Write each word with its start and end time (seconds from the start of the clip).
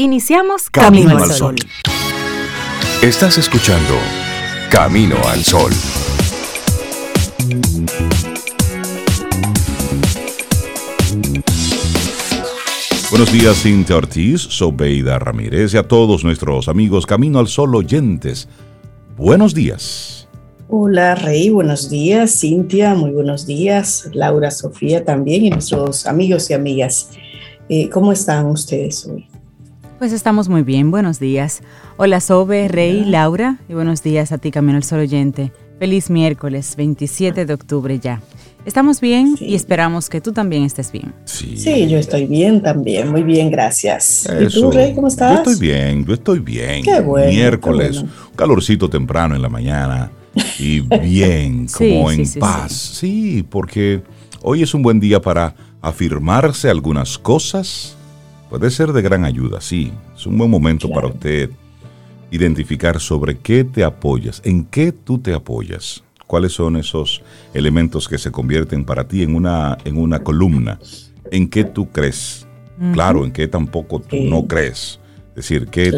Iniciamos 0.00 0.70
Camino, 0.70 1.18
al 1.18 1.28
Sol. 1.32 1.56
Estás 3.02 3.36
escuchando 3.36 3.94
Camino 4.70 5.16
al 5.26 5.42
Sol. 5.42 5.72
Buenos 13.10 13.32
días, 13.32 13.60
Cintia 13.60 13.96
Ortiz, 13.96 14.40
Sobeida 14.40 15.18
Ramírez 15.18 15.74
y 15.74 15.78
a 15.78 15.82
todos 15.82 16.22
nuestros 16.22 16.68
amigos 16.68 17.04
Camino 17.04 17.40
al 17.40 17.48
Sol 17.48 17.74
oyentes. 17.74 18.48
Buenos 19.16 19.52
días. 19.52 20.28
Hola, 20.68 21.16
Rey, 21.16 21.50
buenos 21.50 21.90
días. 21.90 22.38
Cintia, 22.38 22.94
muy 22.94 23.10
buenos 23.10 23.46
días. 23.46 24.08
Laura, 24.12 24.52
Sofía 24.52 25.04
también 25.04 25.46
y 25.46 25.50
nuestros 25.50 26.06
amigos 26.06 26.48
y 26.50 26.54
amigas. 26.54 27.10
Eh, 27.68 27.90
¿Cómo 27.90 28.12
están 28.12 28.46
ustedes 28.46 29.04
hoy? 29.04 29.26
Pues 29.98 30.12
estamos 30.12 30.48
muy 30.48 30.62
bien, 30.62 30.92
buenos 30.92 31.18
días. 31.18 31.60
Hola 31.96 32.20
Sobe, 32.20 32.68
Rey, 32.68 33.04
Laura 33.04 33.58
y 33.68 33.74
buenos 33.74 34.00
días 34.00 34.30
a 34.30 34.38
ti 34.38 34.52
Camino 34.52 34.76
al 34.76 34.84
Sol 34.84 35.00
oyente. 35.00 35.50
Feliz 35.80 36.08
miércoles 36.08 36.76
27 36.76 37.44
de 37.44 37.52
octubre 37.52 37.98
ya. 37.98 38.22
Estamos 38.64 39.00
bien 39.00 39.34
y 39.40 39.56
esperamos 39.56 40.08
que 40.08 40.20
tú 40.20 40.32
también 40.32 40.62
estés 40.62 40.92
bien. 40.92 41.12
Sí. 41.24 41.88
yo 41.88 41.98
estoy 41.98 42.26
bien 42.26 42.62
también, 42.62 43.10
muy 43.10 43.24
bien, 43.24 43.50
gracias. 43.50 44.28
¿Y 44.40 44.46
tú, 44.46 44.70
Rey, 44.70 44.94
cómo 44.94 45.08
estás? 45.08 45.32
Yo 45.44 45.50
estoy 45.50 45.68
bien, 45.68 46.04
yo 46.04 46.14
estoy 46.14 46.38
bien. 46.38 46.84
Qué 46.84 47.00
bueno. 47.00 47.32
Miércoles, 47.32 48.04
calorcito 48.36 48.88
temprano 48.88 49.34
en 49.34 49.42
la 49.42 49.48
mañana 49.48 50.12
y 50.60 50.78
bien, 50.78 51.66
como 51.76 52.12
en 52.12 52.22
paz. 52.38 52.70
Sí, 52.72 53.44
porque 53.50 54.04
hoy 54.42 54.62
es 54.62 54.72
un 54.74 54.82
buen 54.82 55.00
día 55.00 55.20
para 55.20 55.56
afirmarse 55.80 56.70
algunas 56.70 57.18
cosas 57.18 57.97
puede 58.48 58.70
ser 58.70 58.92
de 58.92 59.02
gran 59.02 59.24
ayuda, 59.24 59.60
sí. 59.60 59.92
Es 60.16 60.26
un 60.26 60.38
buen 60.38 60.50
momento 60.50 60.88
para 60.90 61.08
usted 61.08 61.50
identificar 62.30 63.00
sobre 63.00 63.38
qué 63.38 63.64
te 63.64 63.84
apoyas, 63.84 64.40
en 64.44 64.64
qué 64.64 64.92
tú 64.92 65.18
te 65.18 65.34
apoyas, 65.34 66.02
cuáles 66.26 66.52
son 66.52 66.76
esos 66.76 67.22
elementos 67.54 68.08
que 68.08 68.18
se 68.18 68.30
convierten 68.30 68.84
para 68.84 69.08
ti 69.08 69.22
en 69.22 69.34
una, 69.34 69.78
en 69.84 69.96
una 69.96 70.20
columna, 70.20 70.78
en 71.30 71.48
qué 71.48 71.64
tú 71.64 71.88
crees, 71.90 72.46
claro, 72.92 73.24
en 73.24 73.32
qué 73.32 73.48
tampoco 73.48 74.00
tú 74.00 74.16
no 74.16 74.46
crees. 74.46 75.00
Es 75.30 75.48
decir, 75.48 75.68
qué, 75.68 75.92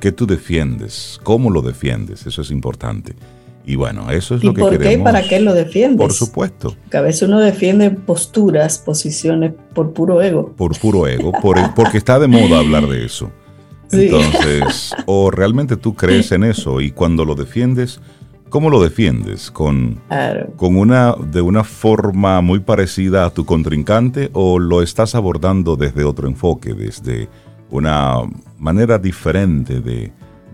qué 0.00 0.12
tú 0.12 0.26
defiendes, 0.26 1.18
cómo 1.22 1.50
lo 1.50 1.62
defiendes, 1.62 2.26
eso 2.26 2.42
es 2.42 2.50
importante. 2.50 3.14
Y 3.64 3.76
bueno, 3.76 4.10
eso 4.10 4.34
es 4.34 4.42
lo 4.42 4.54
que 4.54 4.60
por 4.60 4.72
queremos. 4.72 4.94
qué 4.94 5.00
y 5.00 5.04
para 5.04 5.22
qué 5.22 5.40
lo 5.40 5.54
defiendes? 5.54 5.98
Por 5.98 6.12
supuesto. 6.12 6.76
Que 6.90 6.96
a 6.96 7.00
veces 7.00 7.22
uno 7.22 7.38
defiende 7.38 7.90
posturas, 7.90 8.78
posiciones 8.78 9.52
por 9.74 9.92
puro 9.92 10.20
ego. 10.20 10.52
Por 10.56 10.78
puro 10.78 11.06
ego, 11.06 11.32
por, 11.40 11.74
porque 11.74 11.98
está 11.98 12.18
de 12.18 12.26
moda 12.26 12.58
hablar 12.58 12.88
de 12.88 13.04
eso. 13.04 13.30
Entonces, 13.92 14.94
o 15.06 15.30
realmente 15.30 15.76
tú 15.76 15.94
crees 15.94 16.32
en 16.32 16.44
eso 16.44 16.80
y 16.80 16.90
cuando 16.90 17.24
lo 17.24 17.34
defiendes, 17.34 18.00
¿cómo 18.48 18.70
lo 18.70 18.82
defiendes? 18.82 19.50
¿Con, 19.50 20.00
con 20.56 20.76
una, 20.76 21.14
de 21.14 21.42
una 21.42 21.62
forma 21.62 22.40
muy 22.40 22.60
parecida 22.60 23.26
a 23.26 23.30
tu 23.30 23.44
contrincante 23.44 24.30
o 24.32 24.58
lo 24.58 24.82
estás 24.82 25.14
abordando 25.14 25.76
desde 25.76 26.04
otro 26.04 26.26
enfoque, 26.26 26.72
desde 26.74 27.28
una 27.70 28.16
manera 28.58 28.98
diferente 28.98 29.80
de, 29.80 30.10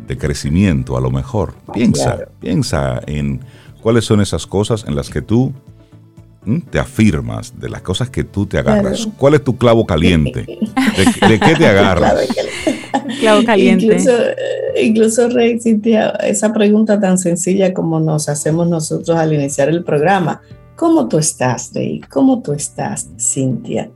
de 0.08 0.16
crecimiento 0.16 0.96
a 0.96 1.00
lo 1.00 1.10
mejor. 1.10 1.54
Piensa, 1.72 2.26
piensa 2.40 3.00
en 3.06 3.40
cuáles 3.80 4.04
son 4.06 4.20
esas 4.20 4.46
cosas 4.46 4.84
en 4.88 4.96
las 4.96 5.10
que 5.10 5.22
tú 5.22 5.52
te 6.70 6.78
afirmas, 6.78 7.60
de 7.60 7.68
las 7.68 7.82
cosas 7.82 8.08
que 8.08 8.24
tú 8.24 8.46
te 8.46 8.58
agarras. 8.58 9.06
¿Cuál 9.18 9.34
es 9.34 9.44
tu 9.44 9.56
clavo 9.56 9.86
caliente? 9.86 10.46
¿De, 10.46 11.38
qué 11.38 11.54
te 11.54 11.66
agarras? 11.68 12.26
clavo 13.20 13.44
caliente. 13.44 13.84
Incluso, 13.84 14.10
eh, 14.10 14.82
incluso, 14.82 15.28
Rey, 15.28 15.60
Cintia, 15.60 16.10
esa 16.22 16.52
pregunta 16.52 16.98
tan 16.98 17.18
sencilla 17.18 17.74
como 17.74 18.00
nos 18.00 18.30
hacemos 18.30 18.66
nosotros 18.66 19.16
al 19.16 19.34
iniciar 19.34 19.68
el 19.68 19.84
programa. 19.84 20.40
¿Cómo 20.74 21.06
tú 21.06 21.18
estás, 21.18 21.70
Rey? 21.74 22.00
¿Cómo 22.08 22.40
tú 22.40 22.52
estás, 22.52 23.08
Cintia? 23.18 23.90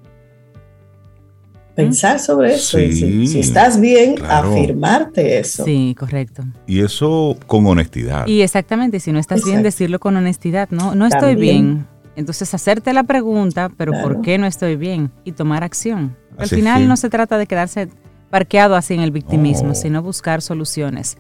Pensar 1.75 2.19
sobre 2.19 2.55
eso. 2.55 2.79
si, 2.79 3.39
estás 3.39 3.81
bien, 3.81 4.15
afirmarte 4.29 5.39
eso. 5.39 5.65
Sí, 5.65 5.95
correcto. 5.99 6.45
Y 6.67 6.81
eso 6.81 7.37
con 7.47 7.67
honestidad. 7.67 8.27
Y 8.27 8.43
exactamente, 8.43 9.01
si 9.01 9.13
no 9.13 9.19
estás 9.19 9.45
bien, 9.45 9.63
decirlo 9.63 9.99
con 9.99 10.17
honestidad. 10.17 10.69
No, 10.71 10.95
no 10.95 11.07
estoy 11.07 11.35
bien. 11.35 11.87
Entonces, 12.15 12.53
hacerte 12.53 12.93
la 12.93 13.05
pregunta, 13.05 13.71
pero 13.77 13.93
¿por 14.03 14.21
qué 14.21 14.39
no 14.39 14.47
estoy 14.47 14.77
bien? 14.77 15.11
Y 15.25 15.33
tomar 15.33 15.65
acción. 15.65 16.17
Al 16.37 16.49
final 16.49 16.89
no 16.89 16.97
se 16.97 17.11
trata 17.11 17.39
de 17.39 17.47
quedarse 17.47 17.89
parqueado 18.31 18.77
así 18.77 18.95
en 18.95 19.01
el 19.01 19.11
victimismo, 19.11 19.75
sino 19.75 20.03
buscar 20.03 20.43
soluciones. 20.43 21.17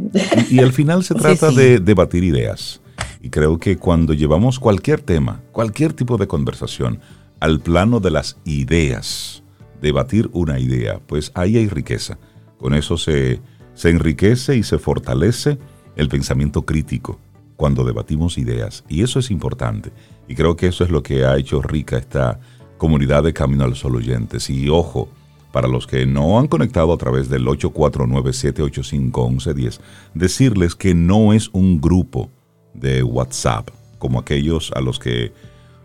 Y, 0.51 0.59
al 0.59 0.73
final 0.73 1.03
se 1.03 1.15
trata 1.15 1.51
de 1.51 1.79
debatir 1.79 2.25
ideas. 2.25 2.83
Y 3.23 3.31
creo 3.31 3.59
que 3.59 3.79
cuando 3.79 4.13
llevamos 4.13 4.59
cualquier 4.59 5.01
tema, 5.01 5.41
cualquier 5.53 5.95
tipo 5.95 6.19
de 6.19 6.27
conversación, 6.27 7.01
al 7.41 7.61
plano 7.61 8.01
de 8.01 8.11
las 8.11 8.37
ideas, 8.45 9.44
debatir 9.85 10.29
una 10.33 10.59
idea, 10.59 10.99
pues 11.07 11.31
ahí 11.35 11.59
hay 11.59 11.69
riqueza. 11.69 12.19
Con 12.59 12.75
eso 12.75 12.97
se, 12.97 13.41
se 13.75 13.91
enriquece 13.91 14.57
y 14.57 14.63
se 14.63 14.79
fortalece 14.79 15.59
el 15.95 16.09
pensamiento 16.09 16.63
crítico 16.63 17.21
cuando 17.57 17.85
debatimos 17.85 18.39
ideas. 18.39 18.83
Y 18.89 19.03
eso 19.03 19.19
es 19.19 19.31
importante. 19.31 19.93
Y 20.27 20.35
creo 20.35 20.57
que 20.57 20.69
eso 20.69 20.85
es 20.85 20.91
lo 20.91 21.03
que 21.03 21.27
ha 21.27 21.37
hecho 21.37 21.61
rica 21.61 21.99
esta 21.99 22.41
comunidad 22.79 23.23
de 23.23 23.35
Camino 23.35 23.65
al 23.65 23.77
Sol 23.77 23.97
oyentes. 23.97 24.49
Y 24.49 24.71
ojo, 24.71 25.11
para 25.53 25.69
los 25.69 25.87
que 25.87 26.07
no 26.07 26.39
han 26.39 26.47
conectado 26.49 26.95
a 26.95 26.99
través 26.99 27.29
del 27.29 27.45
849-785-1110, 27.47 29.81
decirles 30.15 30.75
que 30.75 30.95
no 30.95 31.35
es 31.35 31.51
un 31.53 31.79
grupo 31.81 32.31
de 32.73 33.03
WhatsApp 33.03 33.69
como 33.99 34.19
aquellos 34.19 34.73
a 34.73 34.81
los 34.81 34.99
que 34.99 35.33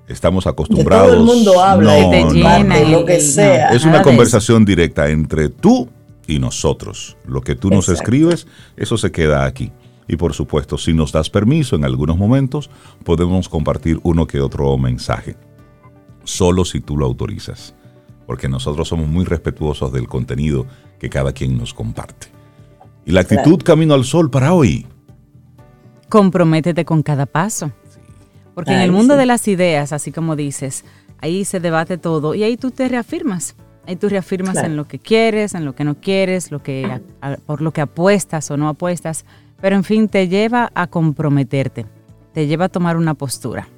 estamos 0.10 0.48
acostumbrados. 0.48 1.08
todo 1.08 1.20
el 1.20 1.24
mundo 1.24 1.62
habla 1.62 2.00
y 2.00 2.10
te 2.10 2.34
llena 2.34 2.80
lo 2.82 3.06
que 3.06 3.20
sea. 3.22 3.70
Es 3.70 3.86
una 3.86 4.02
conversación 4.02 4.66
directa 4.66 5.10
entre 5.10 5.50
tú 5.50 5.88
y 6.28 6.40
nosotros. 6.40 7.16
Lo 7.26 7.42
que 7.42 7.56
tú 7.56 7.70
nos 7.70 7.88
escribes, 7.90 8.48
eso 8.76 8.98
se 8.98 9.12
queda 9.12 9.46
aquí. 9.46 9.72
Y 10.08 10.18
por 10.18 10.34
supuesto, 10.34 10.78
si 10.78 10.94
nos 10.94 11.12
das 11.12 11.30
permiso 11.30 11.76
en 11.76 11.86
algunos 11.86 12.18
momentos, 12.18 12.70
podemos 13.04 13.48
compartir 13.48 14.00
uno 14.04 14.26
que 14.26 14.42
otro 14.42 14.76
mensaje. 14.78 15.38
Solo 16.24 16.66
si 16.66 16.82
tú 16.82 16.98
lo 16.98 17.06
autorizas. 17.06 17.76
Porque 18.26 18.50
nosotros 18.50 18.88
somos 18.88 19.08
muy 19.08 19.26
respetuosos 19.26 19.92
del 19.92 20.08
contenido 20.08 20.66
que 21.00 21.10
cada 21.10 21.32
quien 21.32 21.58
nos 21.58 21.74
comparte. 21.74 22.28
Y 23.06 23.12
la 23.12 23.22
actitud 23.22 23.62
Camino 23.64 23.94
al 23.94 24.04
Sol 24.04 24.30
para 24.30 24.54
hoy. 24.54 24.86
Comprométete 26.10 26.86
con 26.86 27.04
cada 27.04 27.28
paso. 27.28 27.72
Porque 28.60 28.74
en 28.74 28.82
el 28.82 28.92
mundo 28.92 29.16
de 29.16 29.26
las 29.26 29.48
ideas, 29.48 29.94
así 29.94 30.12
como 30.12 30.36
dices, 30.36 30.84
ahí 31.22 31.46
se 31.46 31.62
debate 31.62 31.98
todo 31.98 32.36
y 32.36 32.44
ahí 32.44 32.58
tú 32.58 32.72
te 32.72 32.90
reafirmas. 32.90 33.56
Ahí 33.88 33.96
tú 33.96 34.10
reafirmas 34.10 34.58
en 34.58 34.76
lo 34.76 34.86
que 34.86 35.00
quieres, 35.00 35.56
en 35.56 35.64
lo 35.64 35.74
que 35.76 35.86
no 35.86 35.96
quieres, 35.96 36.52
lo 36.52 36.62
que, 36.62 37.00
por 37.46 37.62
lo 37.62 37.72
que 37.72 37.80
apuestas 37.80 38.52
o 38.52 38.58
no 38.58 38.68
apuestas. 38.68 39.24
Pero 39.62 39.78
en 39.78 39.86
fin, 39.86 40.10
te 40.10 40.28
lleva 40.28 40.70
a 40.76 40.88
comprometerte, 40.88 41.86
te 42.34 42.48
lleva 42.48 42.66
a 42.66 42.70
tomar 42.70 42.98
una 42.98 43.14
postura, 43.14 43.70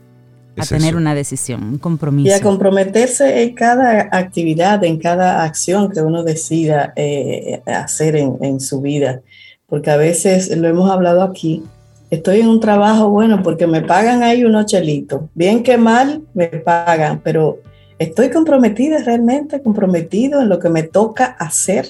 a 0.58 0.66
tener 0.66 0.96
una 0.96 1.14
decisión, 1.14 1.64
un 1.64 1.78
compromiso. 1.78 2.28
Y 2.28 2.32
a 2.32 2.42
comprometerse 2.42 3.44
en 3.44 3.54
cada 3.54 4.10
actividad, 4.12 4.84
en 4.84 4.98
cada 4.98 5.44
acción 5.44 5.92
que 5.92 6.02
uno 6.02 6.24
decida 6.24 6.92
eh, 6.96 7.62
hacer 7.68 8.16
en, 8.16 8.38
en 8.42 8.60
su 8.60 8.82
vida. 8.82 9.22
Porque 9.68 9.92
a 9.92 9.98
veces, 9.98 10.58
lo 10.58 10.68
hemos 10.68 10.90
hablado 10.90 11.22
aquí, 11.22 11.64
estoy 12.12 12.42
en 12.42 12.50
un 12.50 12.60
trabajo 12.60 13.10
bueno 13.10 13.42
porque 13.42 13.66
me 13.66 13.82
pagan 13.82 14.22
ahí 14.22 14.44
unos 14.44 14.68
chelitos. 14.68 15.22
Bien 15.34 15.64
que 15.64 15.78
mal, 15.78 16.22
me 16.36 16.48
pagan, 16.48 17.22
pero 17.24 17.60
estoy 17.98 18.30
comprometida 18.30 19.02
realmente, 19.04 19.62
comprometido 19.62 20.42
en 20.42 20.50
lo 20.50 20.60
que 20.60 20.70
me 20.70 20.84
toca 20.84 21.26
hacer. 21.26 21.88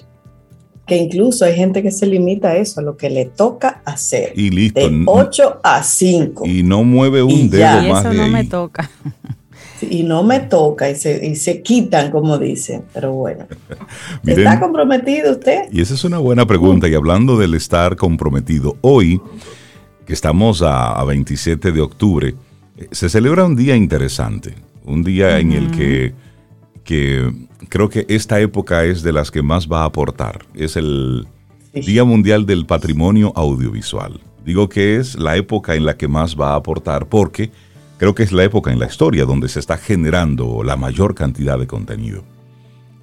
Que 0.85 0.97
incluso 0.97 1.45
hay 1.45 1.55
gente 1.55 1.81
que 1.83 1.91
se 1.91 2.05
limita 2.05 2.49
a 2.49 2.57
eso, 2.57 2.81
a 2.81 2.83
lo 2.83 2.97
que 2.97 3.09
le 3.09 3.25
toca 3.25 3.81
hacer. 3.85 4.33
Y 4.35 4.49
listo. 4.49 4.79
De 4.79 5.03
8 5.05 5.59
a 5.63 5.83
5. 5.83 6.45
Y 6.45 6.63
no 6.63 6.83
mueve 6.83 7.23
un 7.23 7.49
dedo 7.49 7.81
más 7.83 8.05
eso 8.05 8.13
no 8.13 8.27
me 8.27 8.43
toca. 8.45 8.89
y 9.81 10.03
no 10.03 10.21
me 10.23 10.39
toca 10.41 10.89
y 10.89 10.95
se, 10.95 11.25
y 11.25 11.35
se 11.35 11.61
quitan, 11.61 12.11
como 12.11 12.37
dicen. 12.37 12.83
Pero 12.93 13.13
bueno, 13.13 13.47
¿está 14.25 14.59
comprometido 14.59 15.31
usted? 15.31 15.63
Y 15.71 15.81
esa 15.81 15.93
es 15.93 16.03
una 16.03 16.19
buena 16.19 16.45
pregunta. 16.45 16.87
Y 16.87 16.93
hablando 16.93 17.37
del 17.37 17.53
estar 17.53 17.95
comprometido, 17.95 18.75
hoy 18.81 19.21
que 20.05 20.13
estamos 20.13 20.61
a, 20.61 21.03
27 21.03 21.71
de 21.71 21.81
octubre, 21.81 22.35
eh, 22.77 22.87
se 22.91 23.09
celebra 23.09 23.45
un 23.45 23.55
día 23.55 23.75
interesante, 23.75 24.55
un 24.83 25.03
día 25.03 25.39
en 25.39 25.51
el 25.51 25.71
que, 25.71 26.13
que 26.83 27.31
creo 27.69 27.89
que 27.89 28.05
esta 28.09 28.39
época 28.39 28.83
es 28.85 29.03
de 29.03 29.13
las 29.13 29.31
que 29.31 29.41
más 29.41 29.67
va 29.67 29.81
a 29.81 29.85
aportar. 29.85 30.45
Es 30.53 30.75
el 30.75 31.27
Día 31.73 32.03
Mundial 32.03 32.45
del 32.45 32.65
Patrimonio 32.65 33.31
Audiovisual. 33.35 34.19
Digo 34.45 34.67
que 34.67 34.97
es 34.97 35.15
la 35.15 35.37
época 35.37 35.75
en 35.75 35.85
la 35.85 35.95
que 35.95 36.07
más 36.07 36.35
va 36.35 36.53
a 36.53 36.55
aportar 36.55 37.07
porque 37.07 37.51
creo 37.97 38.15
que 38.15 38.23
es 38.23 38.31
la 38.31 38.43
época 38.43 38.71
en 38.71 38.79
la 38.79 38.87
historia 38.87 39.25
donde 39.25 39.47
se 39.47 39.59
está 39.59 39.77
generando 39.77 40.63
la 40.63 40.75
mayor 40.75 41.13
cantidad 41.15 41.59
de 41.59 41.67
contenido. 41.67 42.23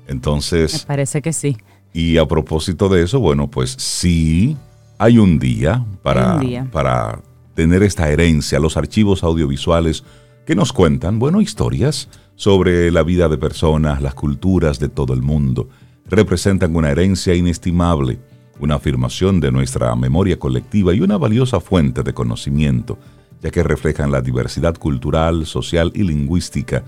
Entonces... 0.08 0.82
Me 0.82 0.86
parece 0.88 1.22
que 1.22 1.32
sí. 1.32 1.56
Y 1.92 2.18
a 2.18 2.26
propósito 2.26 2.88
de 2.88 3.02
eso, 3.02 3.20
bueno, 3.20 3.48
pues 3.48 3.70
sí, 3.78 4.56
hay 4.98 5.18
un 5.18 5.38
día 5.38 5.84
para, 6.02 6.40
para 6.72 7.20
tener 7.54 7.82
esta 7.82 8.10
herencia, 8.10 8.60
los 8.60 8.76
archivos 8.76 9.22
audiovisuales 9.22 10.04
que 10.46 10.54
nos 10.54 10.72
cuentan, 10.72 11.18
bueno, 11.18 11.40
historias 11.40 12.08
sobre 12.34 12.90
la 12.90 13.02
vida 13.02 13.28
de 13.28 13.38
personas, 13.38 14.02
las 14.02 14.14
culturas 14.14 14.78
de 14.78 14.88
todo 14.88 15.14
el 15.14 15.22
mundo. 15.22 15.68
Representan 16.06 16.74
una 16.74 16.90
herencia 16.90 17.34
inestimable, 17.34 18.18
una 18.60 18.76
afirmación 18.76 19.40
de 19.40 19.52
nuestra 19.52 19.94
memoria 19.94 20.38
colectiva 20.38 20.94
y 20.94 21.00
una 21.00 21.16
valiosa 21.16 21.60
fuente 21.60 22.02
de 22.02 22.14
conocimiento 22.14 22.98
ya 23.42 23.50
que 23.50 23.62
reflejan 23.62 24.10
la 24.10 24.20
diversidad 24.20 24.76
cultural, 24.76 25.46
social 25.46 25.92
y 25.94 26.02
lingüística 26.02 26.84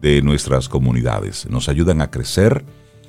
de 0.00 0.22
nuestras 0.22 0.68
comunidades. 0.68 1.46
Nos 1.50 1.68
ayudan 1.68 2.00
a 2.00 2.10
crecer, 2.10 2.64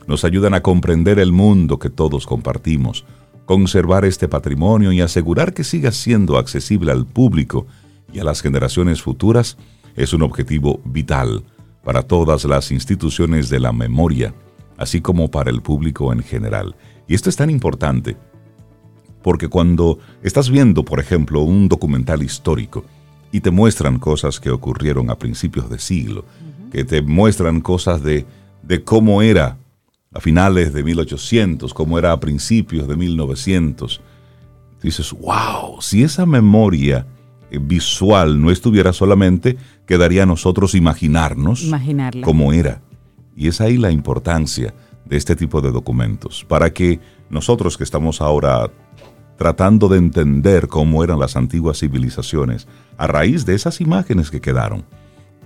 nos 0.07 0.25
ayudan 0.25 0.53
a 0.53 0.62
comprender 0.62 1.19
el 1.19 1.31
mundo 1.31 1.80
que 1.80 1.89
todos 1.89 2.25
compartimos, 2.25 3.06
conservar 3.46 4.06
este 4.06 4.28
patrimonio 4.28 4.92
y 4.92 5.02
asegurar 5.02 5.54
que 5.54 5.64
siga 5.64 5.92
siendo 5.92 6.38
accesible 6.38 6.92
al 6.92 7.06
público 7.06 7.68
y 8.14 8.20
a 8.20 8.24
las 8.24 8.42
generaciones 8.42 9.02
futuras 9.02 9.58
es 9.96 10.14
un 10.14 10.22
objetivo 10.22 10.80
vital 10.86 11.44
para 11.84 12.04
todas 12.04 12.46
las 12.46 12.72
instituciones 12.72 13.50
de 13.50 13.60
la 13.60 13.72
memoria, 13.74 14.34
así 14.78 15.02
como 15.02 15.30
para 15.30 15.50
el 15.50 15.62
público 15.62 16.14
en 16.14 16.24
general. 16.24 16.76
Y 17.08 17.16
esto 17.16 17.30
es 17.30 17.36
tan 17.36 17.50
importante 17.50 18.16
porque 19.22 19.48
cuando 19.48 20.00
estás 20.24 20.50
viendo, 20.50 20.84
por 20.84 21.00
ejemplo, 21.00 21.42
un 21.42 21.68
documental 21.68 22.24
histórico 22.24 22.86
y 23.32 23.42
te 23.42 23.52
muestran 23.52 24.00
cosas 24.00 24.40
que 24.40 24.50
ocurrieron 24.50 25.10
a 25.10 25.18
principios 25.18 25.70
de 25.70 25.80
siglo, 25.80 26.26
que 26.72 26.84
te 26.84 27.02
muestran 27.02 27.62
cosas 27.62 28.02
de, 28.04 28.26
de 28.64 28.84
cómo 28.84 29.22
era 29.22 29.58
a 30.13 30.19
finales 30.19 30.74
de 30.74 30.84
1800, 30.84 31.74
cómo 31.74 31.98
era 31.98 32.12
a 32.12 32.19
principios 32.19 32.88
de 32.88 32.96
1900, 32.96 34.02
dices, 34.81 35.13
wow, 35.13 35.81
si 35.81 36.04
esa 36.04 36.25
memoria 36.25 37.06
eh, 37.50 37.60
visual 37.62 38.42
no 38.42 38.52
estuviera 38.52 38.94
solamente, 38.94 39.58
quedaría 39.86 40.24
a 40.24 40.25
nosotros 40.25 40.75
imaginarnos 40.75 41.69
cómo 42.24 42.52
era. 42.52 42.81
Y 43.36 43.48
es 43.48 43.62
ahí 43.62 43.78
la 43.78 43.92
importancia 43.92 44.74
de 45.06 45.18
este 45.18 45.36
tipo 45.36 45.62
de 45.62 45.72
documentos, 45.72 46.46
para 46.48 46.72
que 46.72 47.00
nosotros 47.30 47.78
que 47.78 47.84
estamos 47.84 48.22
ahora 48.22 48.69
tratando 49.38 49.88
de 49.88 49.98
entender 49.98 50.68
cómo 50.68 51.04
eran 51.04 51.19
las 51.19 51.36
antiguas 51.36 51.80
civilizaciones 51.80 52.68
a 52.98 53.08
raíz 53.08 53.46
de 53.46 53.56
esas 53.56 53.81
imágenes 53.81 54.30
que 54.30 54.42
quedaron, 54.42 54.86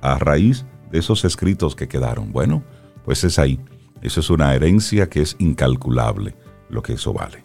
a 0.01 0.17
raíz 0.17 0.65
de 0.91 0.99
esos 0.99 1.23
escritos 1.23 1.75
que 1.75 1.87
quedaron. 1.87 2.31
Bueno, 2.31 2.63
pues 3.05 3.23
es 3.23 3.39
ahí. 3.39 3.59
Eso 4.05 4.19
es 4.19 4.29
una 4.29 4.53
herencia 4.53 5.09
que 5.09 5.21
es 5.21 5.35
incalculable, 5.39 6.35
lo 6.69 6.83
que 6.83 6.93
eso 6.93 7.11
vale. 7.11 7.43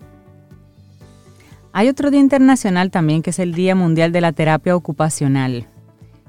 Hay 1.73 1.89
otro 1.89 2.11
día 2.11 2.21
internacional 2.21 2.91
también 2.91 3.23
que 3.23 3.31
es 3.31 3.39
el 3.39 3.55
Día 3.55 3.75
Mundial 3.75 4.13
de 4.13 4.21
la 4.21 4.33
Terapia 4.33 4.77
Ocupacional, 4.77 5.67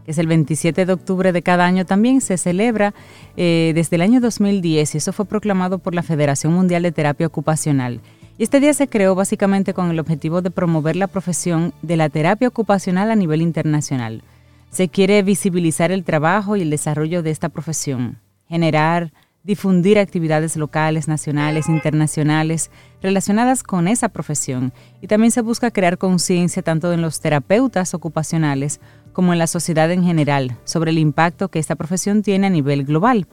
que 0.05 0.11
es 0.11 0.17
el 0.17 0.27
27 0.27 0.85
de 0.85 0.93
octubre 0.93 1.33
de 1.33 1.41
cada 1.41 1.65
año. 1.65 1.85
También 1.85 2.21
se 2.21 2.37
celebra 2.37 2.93
eh, 3.35 3.73
desde 3.75 3.97
el 3.97 4.03
año 4.03 4.21
2010 4.21 4.95
y 4.95 4.97
eso 4.99 5.11
fue 5.11 5.25
proclamado 5.25 5.79
por 5.79 5.93
la 5.93 6.01
Federación 6.01 6.53
Mundial 6.53 6.83
de 6.83 6.93
Terapia 6.93 7.27
Ocupacional. 7.27 7.99
Este 8.39 8.61
día 8.61 8.73
se 8.73 8.87
creó 8.87 9.15
básicamente 9.15 9.73
con 9.73 9.91
el 9.91 9.99
objetivo 9.99 10.41
de 10.41 10.49
promover 10.49 10.95
la 10.95 11.07
profesión 11.07 11.73
de 11.81 11.97
la 11.97 12.07
terapia 12.07 12.47
ocupacional 12.47 13.11
a 13.11 13.15
nivel 13.17 13.41
internacional. 13.41 14.23
Se 14.69 14.87
quiere 14.87 15.21
visibilizar 15.23 15.91
el 15.91 16.05
trabajo 16.05 16.55
y 16.55 16.61
el 16.61 16.69
desarrollo 16.69 17.21
de 17.21 17.31
esta 17.31 17.49
profesión, 17.49 18.19
generar, 18.47 19.11
difundir 19.43 19.97
actividades 19.97 20.55
locales, 20.55 21.07
nacionales, 21.07 21.67
internacionales 21.67 22.69
relacionadas 23.01 23.63
con 23.63 23.87
esa 23.87 24.09
profesión 24.09 24.71
y 25.01 25.07
también 25.07 25.31
se 25.31 25.41
busca 25.41 25.71
crear 25.71 25.97
conciencia 25.97 26.61
tanto 26.61 26.93
en 26.93 27.01
los 27.01 27.21
terapeutas 27.21 27.93
ocupacionales 27.93 28.79
como 29.13 29.33
en 29.33 29.39
la 29.39 29.47
sociedad 29.47 29.91
en 29.91 30.03
general 30.03 30.57
sobre 30.63 30.91
el 30.91 30.99
impacto 30.99 31.49
que 31.49 31.59
esta 31.59 31.75
profesión 31.75 32.21
tiene 32.21 32.47
a 32.47 32.51
nivel 32.51 32.85
global. 32.85 33.27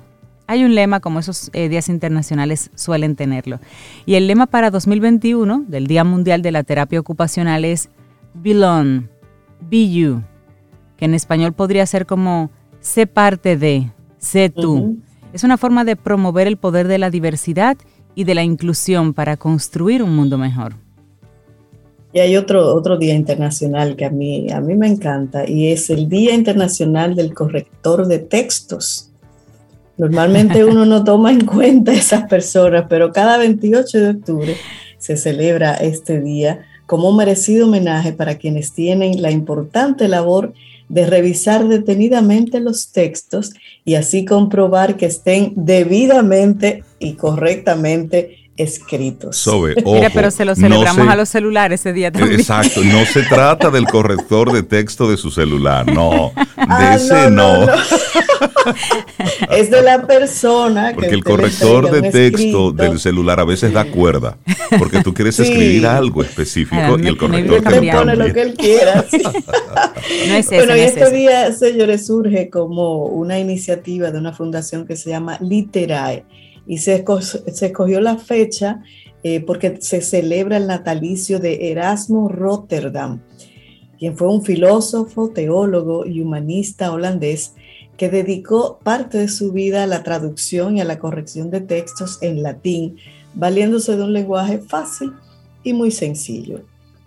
Hay 0.46 0.64
un 0.64 0.74
lema 0.74 1.00
como 1.00 1.18
esos 1.18 1.50
eh, 1.52 1.68
días 1.68 1.90
internacionales 1.90 2.70
suelen 2.74 3.16
tenerlo. 3.16 3.60
Y 4.06 4.14
el 4.14 4.26
lema 4.26 4.46
para 4.46 4.70
2021 4.70 5.66
del 5.68 5.86
Día 5.86 6.04
Mundial 6.04 6.40
de 6.40 6.52
la 6.52 6.62
Terapia 6.62 6.98
Ocupacional 6.98 7.66
es 7.66 7.90
Belong, 8.32 9.08
Be 9.60 9.90
You, 9.90 10.22
que 10.96 11.04
en 11.04 11.12
español 11.12 11.52
podría 11.52 11.84
ser 11.84 12.06
como 12.06 12.50
sé 12.80 13.06
parte 13.06 13.58
de, 13.58 13.92
sé 14.16 14.48
tú. 14.48 15.02
Es 15.32 15.44
una 15.44 15.58
forma 15.58 15.84
de 15.84 15.96
promover 15.96 16.46
el 16.46 16.56
poder 16.56 16.88
de 16.88 16.98
la 16.98 17.10
diversidad 17.10 17.76
y 18.14 18.24
de 18.24 18.34
la 18.34 18.42
inclusión 18.42 19.12
para 19.12 19.36
construir 19.36 20.02
un 20.02 20.16
mundo 20.16 20.38
mejor. 20.38 20.74
Y 22.12 22.20
hay 22.20 22.36
otro, 22.36 22.74
otro 22.74 22.96
día 22.96 23.14
internacional 23.14 23.94
que 23.94 24.06
a 24.06 24.10
mí, 24.10 24.50
a 24.50 24.60
mí 24.60 24.74
me 24.74 24.88
encanta 24.88 25.48
y 25.48 25.68
es 25.68 25.90
el 25.90 26.08
Día 26.08 26.34
Internacional 26.34 27.14
del 27.14 27.34
Corrector 27.34 28.06
de 28.06 28.18
Textos. 28.18 29.10
Normalmente 29.98 30.64
uno 30.64 30.86
no 30.86 31.04
toma 31.04 31.30
en 31.30 31.44
cuenta 31.44 31.92
esas 31.92 32.24
personas, 32.28 32.86
pero 32.88 33.12
cada 33.12 33.36
28 33.36 33.98
de 33.98 34.10
octubre 34.10 34.56
se 34.96 35.16
celebra 35.16 35.74
este 35.74 36.20
día 36.20 36.64
como 36.86 37.10
un 37.10 37.16
merecido 37.16 37.66
homenaje 37.66 38.14
para 38.14 38.38
quienes 38.38 38.72
tienen 38.72 39.20
la 39.20 39.30
importante 39.30 40.08
labor 40.08 40.54
de 40.88 41.06
revisar 41.06 41.68
detenidamente 41.68 42.60
los 42.60 42.92
textos 42.92 43.52
y 43.84 43.94
así 43.94 44.24
comprobar 44.24 44.96
que 44.96 45.06
estén 45.06 45.52
debidamente 45.56 46.84
y 46.98 47.14
correctamente 47.14 48.47
escritos. 48.58 49.48
Mira, 49.84 50.10
pero 50.12 50.30
se 50.30 50.44
lo 50.44 50.54
celebramos 50.54 51.08
a 51.08 51.16
los 51.16 51.28
celulares 51.28 51.80
ese 51.80 51.92
día 51.92 52.10
también. 52.10 52.40
Exacto, 52.40 52.82
no 52.84 53.04
se 53.06 53.22
trata 53.28 53.70
del 53.70 53.86
corrector 53.86 54.52
de 54.52 54.62
texto 54.62 55.08
de 55.08 55.16
su 55.16 55.30
celular, 55.30 55.86
no, 55.86 56.32
de 56.34 56.44
ah, 56.56 56.96
ese 56.96 57.30
no. 57.30 57.66
es 59.50 59.70
de 59.70 59.82
la 59.82 60.06
persona. 60.06 60.92
Porque 60.94 61.14
el 61.14 61.24
corrector 61.24 61.90
de 61.90 62.10
texto 62.10 62.72
del 62.72 62.98
celular 62.98 63.40
a 63.40 63.44
veces 63.44 63.72
da 63.72 63.84
cuerda, 63.84 64.36
porque 64.78 65.02
tú 65.02 65.14
quieres 65.14 65.38
escribir 65.38 65.86
algo 65.86 66.22
específico 66.22 66.98
y 66.98 67.06
el 67.06 67.16
corrector 67.16 67.62
te 67.62 67.92
pone 67.92 68.16
lo 68.16 68.32
que 68.32 68.42
él 68.42 68.54
quiera. 68.54 69.04
no 70.28 70.34
es 70.34 70.46
bueno, 70.48 70.76
y 70.76 70.80
este 70.80 71.10
día, 71.10 71.52
señores, 71.52 72.06
surge 72.06 72.50
como 72.50 73.06
una 73.06 73.38
iniciativa 73.38 74.10
de 74.10 74.18
una 74.18 74.32
fundación 74.32 74.86
que 74.86 74.96
se 74.96 75.10
llama 75.10 75.38
Literae 75.40 76.24
y 76.68 76.78
se, 76.78 77.04
escogió 77.46 78.00
la 78.00 78.18
fecha 78.18 78.82
eh, 79.24 79.40
porque 79.40 79.78
se 79.80 80.02
celebra 80.02 80.58
el 80.58 80.68
natalicio 80.68 81.40
de 81.40 81.70
Erasmo 81.72 82.28
Rotterdam, 82.28 83.22
quien 83.98 84.16
fue 84.16 84.28
un 84.28 84.44
filósofo, 84.44 85.30
teólogo 85.30 86.06
y 86.06 86.20
humanista 86.20 86.92
holandés 86.92 87.54
que 87.96 88.10
dedicó 88.10 88.78
parte 88.84 89.18
de 89.18 89.28
su 89.28 89.50
vida 89.50 89.82
a 89.82 89.88
la 89.88 90.04
traducción 90.04 90.76
y 90.76 90.80
a 90.80 90.84
la 90.84 91.00
corrección 91.00 91.50
de 91.50 91.62
textos 91.62 92.18
en 92.22 92.44
latín, 92.44 92.96
valiéndose 93.34 93.96
de 93.96 94.04
un 94.04 94.12
lenguaje 94.12 94.58
fácil 94.58 95.14
y 95.64 95.72
muy 95.72 95.90
sencillo. 95.90 96.60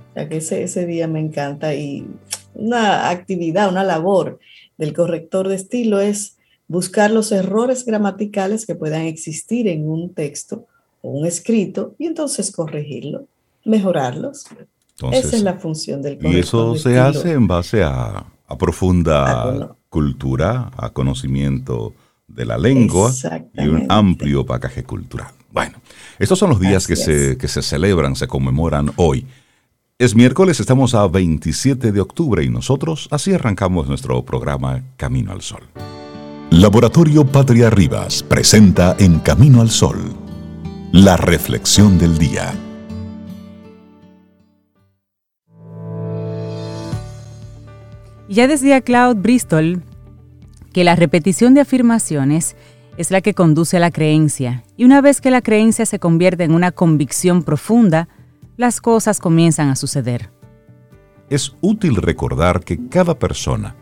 O 0.10 0.14
sea 0.14 0.28
que 0.28 0.38
ese, 0.38 0.64
ese 0.64 0.86
día 0.86 1.08
me 1.08 1.22
encanta 1.22 1.74
y 1.74 2.06
una 2.54 3.10
actividad, 3.10 3.70
una 3.70 3.86
labor 3.86 4.40
del 4.78 4.94
corrector 4.94 5.48
de 5.48 5.56
estilo 5.56 6.02
es 6.02 6.38
buscar 6.72 7.12
los 7.12 7.34
errores 7.34 7.86
gramaticales 7.86 8.66
que 8.66 8.76
puedan 8.76 9.02
existir 9.02 9.68
en 9.68 9.90
un 9.90 10.14
texto 10.14 10.68
o 11.02 11.10
un 11.10 11.26
escrito 11.26 11.96
y 12.00 12.06
entonces 12.06 12.50
corregirlo, 12.50 13.28
mejorarlos. 13.66 14.46
Esa 15.12 15.36
es 15.36 15.44
la 15.44 15.56
función 15.56 16.02
del 16.02 16.18
Y 16.22 16.40
eso 16.40 16.76
se 16.78 16.98
hace 16.98 17.34
en 17.34 17.46
base 17.46 17.84
a, 17.84 18.26
profunda 18.58 19.76
cultura, 19.90 20.72
a 20.78 20.92
conocimiento 20.92 21.94
de 22.28 22.46
la 22.46 22.58
lengua 22.58 23.12
y 23.54 23.68
un 23.68 23.86
amplio 23.90 24.46
bagaje 24.46 24.84
cultural. 24.84 25.32
Bueno, 25.52 25.78
estos 26.20 26.40
son 26.40 26.52
los 26.52 26.60
días 26.62 26.88
que 26.88 26.96
se, 26.96 27.38
que 27.38 27.50
se 27.50 27.62
celebran, 27.62 28.16
se 28.16 28.28
conmemoran 28.28 28.92
hoy. 28.96 29.26
Es 30.00 30.16
miércoles, 30.16 30.62
estamos 30.62 30.96
a 30.96 31.06
27 31.08 31.92
de 31.92 32.00
octubre 32.00 32.46
y 32.46 32.50
nosotros 32.50 33.10
así 33.12 33.34
arrancamos 33.34 33.90
nuestro 33.90 34.24
programa 34.24 34.84
Camino 34.96 35.34
al 35.34 35.42
Sol. 35.42 35.64
Laboratorio 36.52 37.26
Patria 37.26 37.70
Rivas 37.70 38.24
presenta 38.24 38.98
en 39.00 39.20
Camino 39.20 39.62
al 39.62 39.70
Sol 39.70 40.14
la 40.92 41.16
reflexión 41.16 41.98
del 41.98 42.18
día. 42.18 42.54
Ya 48.28 48.50
decía 48.50 48.82
Claude 48.82 49.22
Bristol 49.22 49.82
que 50.74 50.84
la 50.84 50.98
repetición 50.98 51.54
de 51.54 51.62
afirmaciones 51.62 52.58
es 52.98 53.12
la 53.12 53.22
que 53.22 53.34
conduce 53.34 53.78
a 53.78 53.80
la 53.80 53.90
creencia, 53.90 54.66
y 54.76 54.84
una 54.84 55.00
vez 55.00 55.22
que 55.22 55.32
la 55.32 55.42
creencia 55.42 55.86
se 55.86 56.00
convierte 56.00 56.44
en 56.44 56.54
una 56.54 56.74
convicción 56.74 57.44
profunda, 57.44 58.10
las 58.58 58.82
cosas 58.82 59.22
comienzan 59.22 59.70
a 59.70 59.78
suceder. 59.78 60.32
Es 61.30 61.56
útil 61.62 61.96
recordar 61.96 62.62
que 62.66 62.90
cada 62.90 63.18
persona 63.18 63.78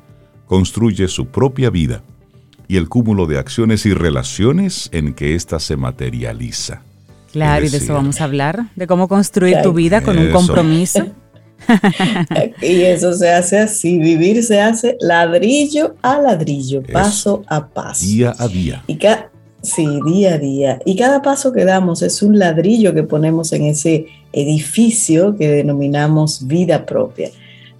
construye 0.46 1.08
su 1.08 1.26
propia 1.26 1.72
vida 1.72 2.04
y 2.70 2.78
el 2.78 2.88
cúmulo 2.88 3.26
de 3.26 3.40
acciones 3.40 3.86
y 3.88 3.94
relaciones 3.96 4.90
en 4.94 5.16
que 5.16 5.34
ésta 5.34 5.60
se 5.60 5.76
materializa. 5.76 6.84
Claro, 7.32 7.66
y 7.66 7.70
de 7.70 7.78
eso 7.78 7.96
vamos 7.96 8.22
a 8.22 8.26
hablar, 8.26 8.68
de 8.76 8.86
cómo 8.86 9.08
construir 9.08 9.58
tu 9.64 9.74
vida 9.74 10.02
con 10.02 10.18
un 10.18 10.32
compromiso. 10.32 11.08
y 12.62 12.82
eso 12.82 13.14
se 13.14 13.32
hace 13.32 13.58
así, 13.58 13.98
vivir 13.98 14.44
se 14.44 14.62
hace 14.62 14.98
ladrillo 15.02 15.96
a 16.04 16.22
ladrillo, 16.22 16.84
paso 16.94 17.44
a 17.48 17.68
paso. 17.68 18.06
Día 18.06 18.36
a 18.38 18.48
día. 18.48 18.84
Y 18.86 19.00
sí, 19.64 19.88
día 20.06 20.36
a 20.36 20.38
día. 20.38 20.80
Y 20.86 20.96
cada 20.96 21.24
paso 21.24 21.52
que 21.52 21.66
damos 21.66 22.04
es 22.04 22.22
un 22.22 22.38
ladrillo 22.38 22.94
que 22.94 23.04
ponemos 23.04 23.52
en 23.52 23.64
ese 23.64 24.06
edificio 24.32 25.36
que 25.36 25.48
denominamos 25.48 26.46
vida 26.46 26.86
propia. 26.86 27.32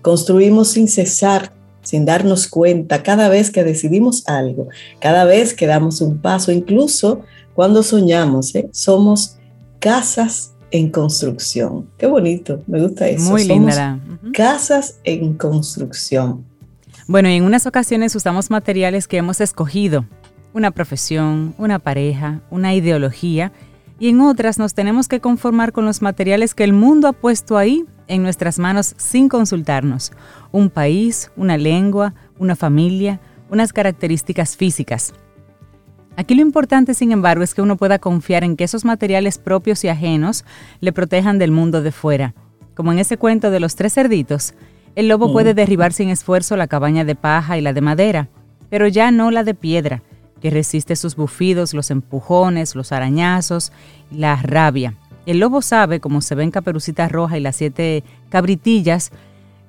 Construimos 0.02 0.70
sin 0.70 0.88
cesar, 0.88 1.52
sin 1.90 2.06
darnos 2.06 2.48
cuenta, 2.48 3.02
cada 3.02 3.30
vez 3.30 3.50
que 3.50 3.64
decidimos 3.64 4.28
algo, 4.28 4.68
cada 5.00 5.26
vez 5.26 5.56
que 5.56 5.66
damos 5.66 6.02
un 6.02 6.20
paso, 6.20 6.52
incluso 6.52 7.22
cuando 7.56 7.82
soñamos, 7.82 8.54
¿eh? 8.54 8.70
somos 8.72 9.40
casas 9.80 10.54
en 10.70 10.92
construcción. 10.92 11.90
Qué 11.98 12.06
bonito, 12.06 12.62
me 12.68 12.80
gusta 12.80 13.10
eso. 13.10 13.32
Muy 13.32 13.44
linda. 13.44 14.00
Casas 14.34 15.00
en 15.04 15.34
construcción. 15.34 16.46
Bueno, 17.08 17.28
y 17.28 17.38
en 17.38 17.44
unas 17.44 17.66
ocasiones 17.66 18.16
usamos 18.16 18.52
materiales 18.52 19.08
que 19.08 19.18
hemos 19.18 19.42
escogido, 19.42 20.06
una 20.54 20.70
profesión, 20.70 21.56
una 21.58 21.80
pareja, 21.80 22.42
una 22.52 22.76
ideología, 22.76 23.52
y 24.00 24.10
en 24.10 24.22
otras 24.22 24.58
nos 24.58 24.74
tenemos 24.74 25.08
que 25.08 25.20
conformar 25.20 25.74
con 25.74 25.86
los 25.86 26.02
materiales 26.02 26.56
que 26.56 26.64
el 26.64 26.74
mundo 26.74 27.08
ha 27.08 27.14
puesto 27.14 27.58
ahí 27.58 27.86
en 28.08 28.24
nuestras 28.24 28.58
manos 28.58 28.96
sin 28.98 29.30
consultarnos. 29.30 30.12
Un 30.52 30.70
país, 30.70 31.32
una 31.36 31.58
lengua, 31.58 32.14
una 32.40 32.56
familia, 32.56 33.20
unas 33.50 33.74
características 33.74 34.56
físicas. 34.56 35.14
Aquí 36.16 36.36
lo 36.36 36.42
importante, 36.42 36.94
sin 36.94 37.12
embargo, 37.12 37.44
es 37.44 37.54
que 37.54 37.62
uno 37.62 37.78
pueda 37.78 38.00
confiar 38.00 38.44
en 38.44 38.56
que 38.56 38.64
esos 38.64 38.84
materiales 38.84 39.38
propios 39.38 39.84
y 39.84 39.90
ajenos 39.90 40.44
le 40.82 40.92
protejan 40.92 41.38
del 41.38 41.52
mundo 41.52 41.82
de 41.82 41.92
fuera. 41.92 42.34
Como 42.76 42.92
en 42.92 43.00
ese 43.00 43.18
cuento 43.18 43.52
de 43.52 43.60
los 43.60 43.76
tres 43.76 43.94
cerditos, 43.94 44.54
el 44.96 45.08
lobo 45.08 45.32
puede 45.32 45.54
derribar 45.54 45.94
sin 45.94 46.10
esfuerzo 46.10 46.58
la 46.58 46.68
cabaña 46.68 47.06
de 47.06 47.16
paja 47.16 47.58
y 47.58 47.62
la 47.62 47.74
de 47.74 47.82
madera, 47.82 48.30
pero 48.70 48.88
ya 48.88 49.12
no 49.12 49.32
la 49.32 49.44
de 49.44 49.54
piedra, 49.54 50.04
que 50.40 50.50
resiste 50.50 50.96
sus 50.96 51.16
bufidos, 51.16 51.74
los 51.74 51.92
empujones, 51.92 52.76
los 52.76 52.92
arañazos, 52.92 53.72
la 54.12 54.36
rabia. 54.38 54.96
El 55.26 55.40
lobo 55.40 55.62
sabe, 55.62 56.00
como 56.00 56.22
se 56.22 56.36
ve 56.36 56.44
en 56.44 56.52
Caperucita 56.52 57.08
Roja 57.08 57.38
y 57.38 57.42
las 57.42 57.56
siete 57.56 58.04
cabritillas, 58.30 59.12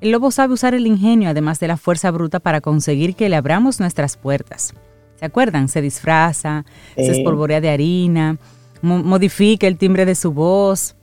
el 0.00 0.12
lobo 0.12 0.30
sabe 0.30 0.54
usar 0.54 0.74
el 0.74 0.86
ingenio 0.86 1.28
además 1.28 1.60
de 1.60 1.68
la 1.68 1.76
fuerza 1.76 2.10
bruta 2.10 2.40
para 2.40 2.60
conseguir 2.60 3.14
que 3.14 3.28
le 3.28 3.36
abramos 3.36 3.80
nuestras 3.80 4.16
puertas. 4.16 4.74
¿Se 5.16 5.26
acuerdan? 5.26 5.68
Se 5.68 5.82
disfraza, 5.82 6.64
se 6.96 7.10
espolvorea 7.10 7.60
de 7.60 7.68
harina, 7.68 8.38
modifica 8.80 9.66
el 9.66 9.76
timbre 9.76 10.06
de 10.06 10.14
su 10.14 10.32
voz. 10.32 10.96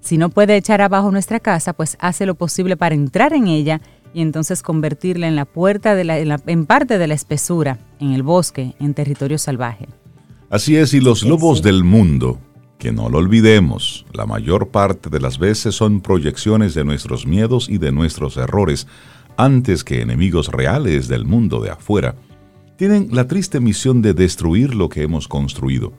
Si 0.00 0.18
no 0.18 0.28
puede 0.28 0.56
echar 0.56 0.82
abajo 0.82 1.10
nuestra 1.10 1.40
casa, 1.40 1.72
pues 1.72 1.96
hace 2.00 2.26
lo 2.26 2.34
posible 2.34 2.76
para 2.76 2.94
entrar 2.94 3.32
en 3.32 3.46
ella 3.46 3.80
y 4.14 4.22
entonces 4.22 4.62
convertirla 4.62 5.28
en 5.28 5.36
la 5.36 5.44
puerta 5.44 5.94
de 5.94 6.04
la, 6.04 6.18
en, 6.18 6.66
parte 6.66 6.96
de 6.96 7.06
la 7.06 7.14
espesura, 7.14 7.78
en 8.00 8.12
el 8.12 8.22
bosque, 8.22 8.74
en 8.78 8.94
territorio 8.94 9.36
salvaje. 9.36 9.88
Así 10.48 10.76
es, 10.76 10.94
y 10.94 11.00
los 11.00 11.24
lobos 11.24 11.62
del 11.62 11.82
mundo, 11.82 12.38
que 12.78 12.92
no 12.92 13.08
lo 13.08 13.18
olvidemos, 13.18 14.06
la 14.12 14.24
mayor 14.24 14.68
parte 14.68 15.10
de 15.10 15.20
las 15.20 15.38
veces 15.38 15.74
son 15.74 16.00
proyecciones 16.00 16.74
de 16.74 16.84
nuestros 16.84 17.26
miedos 17.26 17.68
y 17.68 17.78
de 17.78 17.90
nuestros 17.90 18.36
errores, 18.36 18.86
antes 19.36 19.82
que 19.82 20.00
enemigos 20.00 20.48
reales 20.48 21.08
del 21.08 21.24
mundo 21.24 21.60
de 21.60 21.70
afuera 21.70 22.14
tienen 22.76 23.08
la 23.12 23.26
triste 23.26 23.60
misión 23.60 24.00
de 24.00 24.14
destruir 24.14 24.74
lo 24.74 24.88
que 24.88 25.02
hemos 25.02 25.28
construido. 25.28 25.92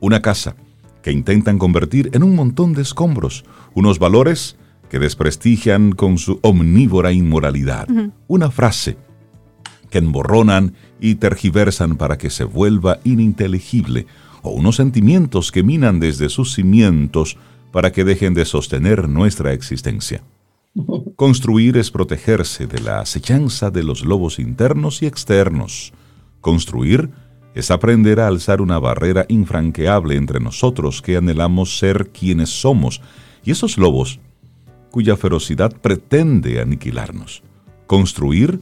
Una 0.00 0.22
casa 0.22 0.56
que 1.02 1.12
intentan 1.12 1.58
convertir 1.58 2.10
en 2.12 2.22
un 2.22 2.34
montón 2.34 2.72
de 2.72 2.82
escombros, 2.82 3.44
unos 3.74 3.98
valores 3.98 4.56
que 4.88 4.98
desprestigian 4.98 5.92
con 5.92 6.18
su 6.18 6.38
omnívora 6.42 7.12
inmoralidad, 7.12 7.88
una 8.26 8.50
frase 8.50 8.96
que 9.90 9.98
emborronan 9.98 10.74
y 11.00 11.16
tergiversan 11.16 11.96
para 11.96 12.18
que 12.18 12.30
se 12.30 12.44
vuelva 12.44 13.00
ininteligible, 13.04 14.06
o 14.42 14.50
unos 14.50 14.76
sentimientos 14.76 15.50
que 15.50 15.62
minan 15.62 16.00
desde 16.00 16.28
sus 16.28 16.54
cimientos 16.54 17.36
para 17.72 17.92
que 17.92 18.04
dejen 18.04 18.34
de 18.34 18.44
sostener 18.44 19.08
nuestra 19.08 19.52
existencia. 19.52 20.22
Construir 21.16 21.76
es 21.76 21.90
protegerse 21.90 22.66
de 22.66 22.80
la 22.80 23.00
acechanza 23.00 23.70
de 23.70 23.82
los 23.82 24.04
lobos 24.04 24.38
internos 24.38 25.02
y 25.02 25.06
externos, 25.06 25.92
Construir 26.40 27.10
es 27.54 27.70
aprender 27.70 28.20
a 28.20 28.28
alzar 28.28 28.60
una 28.60 28.78
barrera 28.78 29.26
infranqueable 29.28 30.16
entre 30.16 30.40
nosotros 30.40 31.02
que 31.02 31.16
anhelamos 31.16 31.78
ser 31.78 32.10
quienes 32.10 32.50
somos. 32.50 33.00
Y 33.44 33.50
esos 33.50 33.78
lobos 33.78 34.20
cuya 34.90 35.16
ferocidad 35.16 35.72
pretende 35.72 36.60
aniquilarnos. 36.60 37.42
Construir 37.86 38.60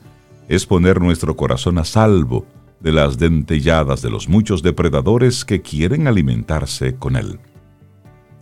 es 0.49 0.67
poner 0.67 1.01
nuestro 1.01 1.37
corazón 1.37 1.79
a 1.79 1.85
salvo 1.85 2.47
de 2.81 2.93
las 2.93 3.19
dentelladas 3.19 4.03
de 4.03 4.11
los 4.11 4.29
muchos 4.29 4.63
depredadores 4.63 5.45
que 5.45 5.63
quieren 5.63 6.07
alimentarse 6.07 6.95
con 6.97 7.17
él. 7.17 7.39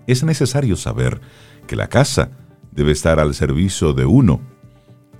Es 0.07 0.23
necesario 0.23 0.77
saber 0.77 1.21
que 1.67 1.77
la 1.77 1.89
casa 1.89 2.31
debe 2.73 2.93
estar 2.93 3.21
al 3.21 3.35
servicio 3.35 3.93
de 3.93 4.05
uno 4.05 4.41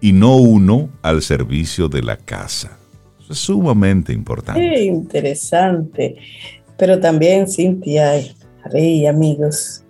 y 0.01 0.13
no 0.13 0.37
uno 0.37 0.91
al 1.03 1.23
servicio 1.23 1.89
de 1.89 2.03
la 2.03 2.17
casa 2.17 2.79
es 3.31 3.39
sumamente 3.39 4.13
importante. 4.13 4.85
interesante. 4.85 6.17
Pero 6.77 6.99
también, 7.01 7.49
Cintia, 7.49 8.13
Rey, 8.65 9.07
amigos, 9.07 9.84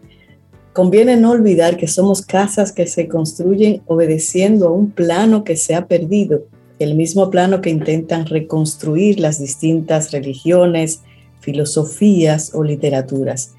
conviene 0.74 1.16
no 1.16 1.30
olvidar 1.30 1.78
que 1.78 1.88
somos 1.88 2.20
casas 2.20 2.72
que 2.72 2.86
se 2.86 3.08
construyen 3.08 3.80
obedeciendo 3.86 4.68
a 4.68 4.72
un 4.72 4.90
plano 4.90 5.42
que 5.42 5.56
se 5.56 5.74
ha 5.74 5.86
perdido, 5.86 6.42
el 6.78 6.94
mismo 6.94 7.30
plano 7.30 7.62
que 7.62 7.70
intentan 7.70 8.26
reconstruir 8.26 9.18
las 9.18 9.38
distintas 9.38 10.12
religiones, 10.12 11.00
filosofías 11.40 12.50
o 12.52 12.62
literaturas. 12.62 13.54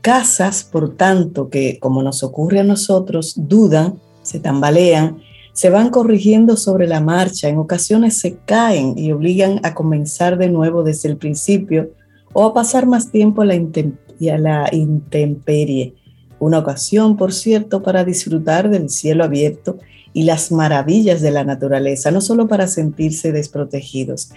Casas, 0.00 0.62
por 0.62 0.94
tanto, 0.94 1.50
que 1.50 1.80
como 1.80 2.04
nos 2.04 2.22
ocurre 2.22 2.60
a 2.60 2.64
nosotros, 2.64 3.34
dudan, 3.36 3.98
se 4.22 4.38
tambalean 4.38 5.22
se 5.58 5.70
van 5.70 5.90
corrigiendo 5.90 6.56
sobre 6.56 6.86
la 6.86 7.00
marcha, 7.00 7.48
en 7.48 7.58
ocasiones 7.58 8.20
se 8.20 8.36
caen 8.36 8.96
y 8.96 9.10
obligan 9.10 9.58
a 9.64 9.74
comenzar 9.74 10.38
de 10.38 10.48
nuevo 10.48 10.84
desde 10.84 11.08
el 11.08 11.16
principio 11.16 11.90
o 12.32 12.44
a 12.44 12.54
pasar 12.54 12.86
más 12.86 13.10
tiempo 13.10 13.42
a 13.42 13.44
la, 13.44 14.68
intemperie. 14.70 15.94
Una 16.40 16.58
ocasión, 16.58 17.16
por 17.16 17.32
cierto, 17.32 17.82
para 17.82 18.04
disfrutar 18.04 18.70
del 18.70 18.90
cielo 18.90 19.24
abierto 19.24 19.78
y 20.12 20.22
las 20.24 20.52
maravillas 20.52 21.20
de 21.20 21.30
la 21.30 21.44
naturaleza, 21.44 22.10
no 22.10 22.20
solo 22.20 22.48
para 22.48 22.66
sentirse 22.66 23.32
desprotegidos. 23.32 24.30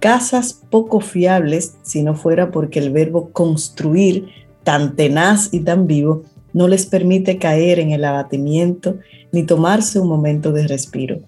Casas 0.00 0.60
poco 0.70 1.00
fiables 1.00 1.74
si 1.82 2.02
no 2.02 2.14
fuera 2.14 2.50
porque 2.50 2.78
el 2.78 2.90
verbo 2.90 3.30
construir, 3.30 4.26
tan 4.62 4.96
tenaz 4.96 5.48
y 5.52 5.60
tan 5.60 5.86
vivo, 5.86 6.22
no 6.52 6.68
les 6.68 6.86
permite 6.86 7.38
caer 7.38 7.78
en 7.78 7.90
el 7.90 8.04
abatimiento 8.04 8.98
ni 9.32 9.42
tomarse 9.42 9.98
un 9.98 10.08
momento 10.08 10.52
de 10.52 10.66
respiro. 10.66 11.20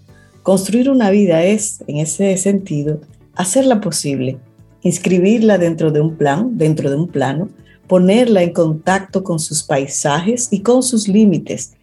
Construir 0.42 0.88
una 0.88 1.10
vida 1.10 1.42
es, 1.42 1.82
en 1.86 1.98
ese 1.98 2.36
sentido, 2.36 3.00
hacerla 3.34 3.80
posible, 3.80 4.38
inscribirla 4.82 5.58
dentro 5.58 5.90
de 5.90 6.00
un 6.00 6.16
plan, 6.16 6.56
dentro 6.56 6.88
de 6.88 6.96
un 6.96 7.08
plano, 7.08 7.48
ponerla 7.86 8.42
en 8.42 8.52
contacto 8.52 9.22
con 9.24 9.38
sus 9.38 9.62
paisajes 9.62 10.48
y 10.50 10.60
con 10.60 10.82
sus 10.82 11.08
límites, 11.08 11.76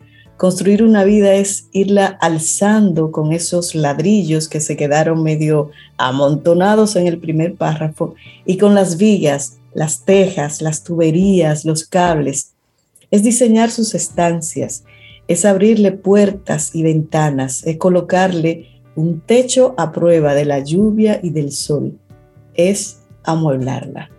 Construir 0.43 0.83
una 0.83 1.03
vida 1.03 1.35
es 1.35 1.69
irla 1.71 2.17
alzando 2.19 3.11
con 3.11 3.31
esos 3.31 3.75
ladrillos 3.75 4.49
que 4.49 4.59
se 4.59 4.75
quedaron 4.75 5.23
medio 5.23 5.69
amontonados 5.97 6.95
en 6.95 7.07
el 7.07 7.19
primer 7.19 7.55
párrafo 7.55 8.15
y 8.45 8.57
con 8.57 8.73
las 8.73 8.97
vigas, 8.97 9.59
las 9.73 10.03
tejas, 10.03 10.61
las 10.61 10.83
tuberías, 10.83 11.65
los 11.65 11.85
cables. 11.85 12.53
Es 13.11 13.23
diseñar 13.23 13.69
sus 13.69 13.93
estancias, 13.93 14.83
es 15.27 15.45
abrirle 15.45 15.91
puertas 15.91 16.75
y 16.75 16.83
ventanas, 16.83 17.65
es 17.65 17.77
colocarle 17.77 18.81
un 18.95 19.21
techo 19.21 19.75
a 19.77 19.91
prueba 19.91 20.33
de 20.33 20.45
la 20.45 20.59
lluvia 20.59 21.19
y 21.23 21.29
del 21.29 21.51
sol, 21.51 21.97
es 22.55 22.99
amueblarla. 23.23 24.12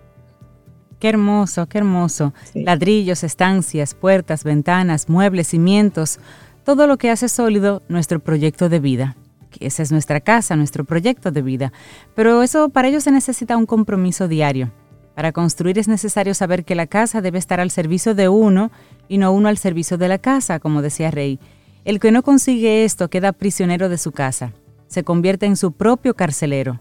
Qué 1.05 1.11
hermoso, 1.11 1.67
qué 1.67 1.77
hermoso. 1.77 2.33
Ladrillos, 2.55 3.25
estancias, 3.25 3.93
puertas, 3.93 4.43
ventanas, 4.43 5.11
muebles, 5.11 5.49
cimientos, 5.49 6.19
todo 6.65 6.87
lo 6.87 6.97
que 6.97 7.11
hace 7.11 7.29
sólido 7.29 7.83
nuestro 7.91 8.21
proyecto 8.21 8.71
de 8.71 8.81
vida. 8.81 9.15
esa 9.61 9.83
es 9.83 9.93
nuestra 9.93 10.21
casa, 10.21 10.57
nuestro 10.57 10.87
proyecto 10.87 11.31
de 11.31 11.43
vida. 11.43 11.75
Pero 12.15 12.43
eso 12.43 12.71
para 12.71 12.89
ello 12.89 13.03
se 13.03 13.11
necesita 13.11 13.59
un 13.59 13.67
compromiso 13.67 14.29
diario. 14.29 14.73
Para 15.15 15.33
construir 15.33 15.79
es 15.79 15.89
necesario 15.89 16.33
saber 16.33 16.65
que 16.65 16.75
la 16.75 16.87
casa 16.87 17.21
debe 17.21 17.39
estar 17.39 17.61
al 17.61 17.71
servicio 17.71 18.15
de 18.15 18.31
uno 18.31 18.71
y 19.07 19.19
no 19.19 19.31
uno 19.31 19.51
al 19.51 19.59
servicio 19.59 19.99
de 19.99 20.09
la 20.09 20.17
casa, 20.17 20.59
como 20.59 20.81
decía 20.81 21.11
Rey. 21.11 21.39
El 21.85 22.01
que 22.01 22.13
no 22.13 22.23
consigue 22.23 22.87
esto 22.87 23.11
queda 23.11 23.33
prisionero 23.33 23.91
de 23.91 23.99
su 23.99 24.11
casa, 24.11 24.55
se 24.87 25.05
convierte 25.05 25.45
en 25.45 25.57
su 25.57 25.73
propio 25.73 26.15
carcelero. 26.15 26.81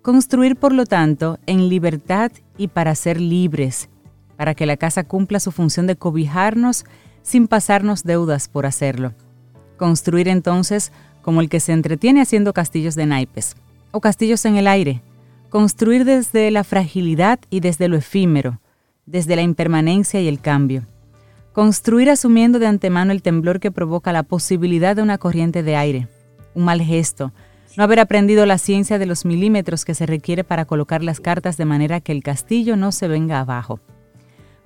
Construir, 0.00 0.56
por 0.56 0.72
lo 0.72 0.86
tanto, 0.86 1.38
en 1.44 1.68
libertad 1.68 2.32
y 2.58 2.68
para 2.68 2.94
ser 2.94 3.20
libres, 3.20 3.88
para 4.36 4.54
que 4.54 4.66
la 4.66 4.76
casa 4.76 5.04
cumpla 5.04 5.40
su 5.40 5.52
función 5.52 5.86
de 5.86 5.96
cobijarnos 5.96 6.84
sin 7.22 7.48
pasarnos 7.48 8.04
deudas 8.04 8.48
por 8.48 8.66
hacerlo. 8.66 9.14
Construir 9.78 10.28
entonces 10.28 10.92
como 11.22 11.40
el 11.40 11.48
que 11.48 11.60
se 11.60 11.72
entretiene 11.72 12.20
haciendo 12.20 12.52
castillos 12.52 12.94
de 12.94 13.06
naipes 13.06 13.56
o 13.90 14.00
castillos 14.00 14.44
en 14.44 14.56
el 14.56 14.66
aire. 14.66 15.02
Construir 15.48 16.04
desde 16.04 16.50
la 16.50 16.64
fragilidad 16.64 17.38
y 17.48 17.60
desde 17.60 17.88
lo 17.88 17.96
efímero, 17.96 18.60
desde 19.06 19.36
la 19.36 19.42
impermanencia 19.42 20.20
y 20.20 20.28
el 20.28 20.40
cambio. 20.40 20.82
Construir 21.52 22.10
asumiendo 22.10 22.58
de 22.58 22.66
antemano 22.66 23.12
el 23.12 23.22
temblor 23.22 23.58
que 23.58 23.70
provoca 23.70 24.12
la 24.12 24.22
posibilidad 24.22 24.94
de 24.94 25.02
una 25.02 25.18
corriente 25.18 25.62
de 25.62 25.76
aire, 25.76 26.08
un 26.54 26.64
mal 26.64 26.82
gesto, 26.82 27.32
no 27.76 27.84
haber 27.84 28.00
aprendido 28.00 28.46
la 28.46 28.58
ciencia 28.58 28.98
de 28.98 29.06
los 29.06 29.24
milímetros 29.24 29.84
que 29.84 29.94
se 29.94 30.06
requiere 30.06 30.44
para 30.44 30.64
colocar 30.64 31.02
las 31.02 31.20
cartas 31.20 31.56
de 31.56 31.64
manera 31.64 32.00
que 32.00 32.12
el 32.12 32.22
castillo 32.22 32.76
no 32.76 32.92
se 32.92 33.08
venga 33.08 33.40
abajo. 33.40 33.80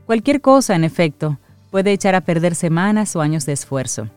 Cualquier 0.07 0.41
cosa, 0.41 0.75
en 0.75 0.85
efecto, 0.85 1.39
puede 1.71 1.93
echar 1.93 2.15
a 2.15 2.21
perder 2.21 2.55
semanas 2.55 3.17
o 3.17 3.21
años 3.21 3.47
de 3.47 3.53
esfuerzo. 3.53 4.09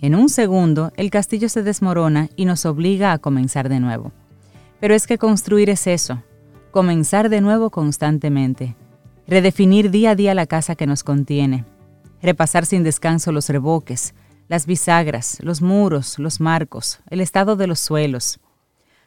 En 0.00 0.14
un 0.14 0.28
segundo, 0.28 0.92
el 0.96 1.10
castillo 1.10 1.48
se 1.48 1.62
desmorona 1.62 2.28
y 2.36 2.44
nos 2.44 2.66
obliga 2.66 3.12
a 3.12 3.18
comenzar 3.18 3.68
de 3.68 3.80
nuevo. 3.80 4.12
Pero 4.80 4.94
es 4.94 5.06
que 5.06 5.18
construir 5.18 5.70
es 5.70 5.86
eso, 5.86 6.22
comenzar 6.70 7.28
de 7.28 7.40
nuevo 7.40 7.70
constantemente, 7.70 8.76
redefinir 9.26 9.90
día 9.90 10.10
a 10.10 10.14
día 10.14 10.34
la 10.34 10.46
casa 10.46 10.74
que 10.74 10.86
nos 10.86 11.04
contiene, 11.04 11.64
repasar 12.20 12.66
sin 12.66 12.82
descanso 12.82 13.32
los 13.32 13.48
reboques, 13.48 14.14
las 14.48 14.66
bisagras, 14.66 15.38
los 15.40 15.62
muros, 15.62 16.18
los 16.18 16.40
marcos, 16.40 17.00
el 17.10 17.20
estado 17.20 17.56
de 17.56 17.66
los 17.66 17.80
suelos. 17.80 18.40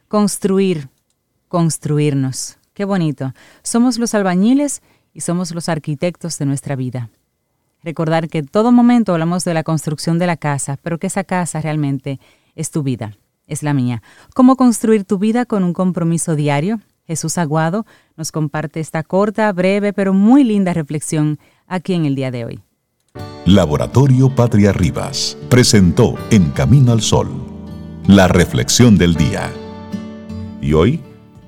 Construir, 0.08 0.90
construirnos. 1.48 2.58
Qué 2.74 2.86
bonito. 2.86 3.34
Somos 3.64 3.98
los 3.98 4.14
albañiles 4.14 4.82
y 5.14 5.22
somos 5.22 5.54
los 5.54 5.70
arquitectos 5.70 6.38
de 6.38 6.46
nuestra 6.46 6.76
vida. 6.76 7.10
Recordar 7.84 8.28
que 8.30 8.40
en 8.40 8.48
todo 8.48 8.72
momento 8.72 9.14
hablamos 9.14 9.46
de 9.46 9.54
la 9.54 9.64
construcción 9.64 10.20
de 10.20 10.28
la 10.28 10.38
casa, 10.38 10.78
pero 10.82 10.98
que 10.98 11.08
esa 11.08 11.24
casa 11.24 11.62
realmente 11.62 12.20
es 12.56 12.72
tu 12.72 12.84
vida, 12.84 13.16
es 13.46 13.64
la 13.64 13.74
mía. 13.74 14.02
¿Cómo 14.34 14.56
construir 14.56 15.06
tu 15.06 15.18
vida 15.18 15.46
con 15.46 15.64
un 15.64 15.74
compromiso 15.74 16.36
diario? 16.36 16.82
Jesús 17.06 17.38
Aguado 17.38 17.86
nos 18.18 18.32
comparte 18.32 18.80
esta 18.80 19.04
corta, 19.04 19.52
breve, 19.54 19.94
pero 19.94 20.14
muy 20.14 20.44
linda 20.44 20.74
reflexión 20.74 21.40
aquí 21.66 21.94
en 21.94 22.06
el 22.06 22.16
día 22.16 22.32
de 22.32 22.46
hoy. 22.46 22.67
Laboratorio 23.46 24.30
Patria 24.30 24.74
Rivas 24.74 25.38
presentó 25.50 26.16
En 26.32 26.50
Camino 26.52 26.92
al 26.92 27.02
Sol, 27.02 27.30
la 28.06 28.28
reflexión 28.28 28.98
del 28.98 29.16
día. 29.16 29.50
Y 30.62 30.74
hoy 30.74 31.00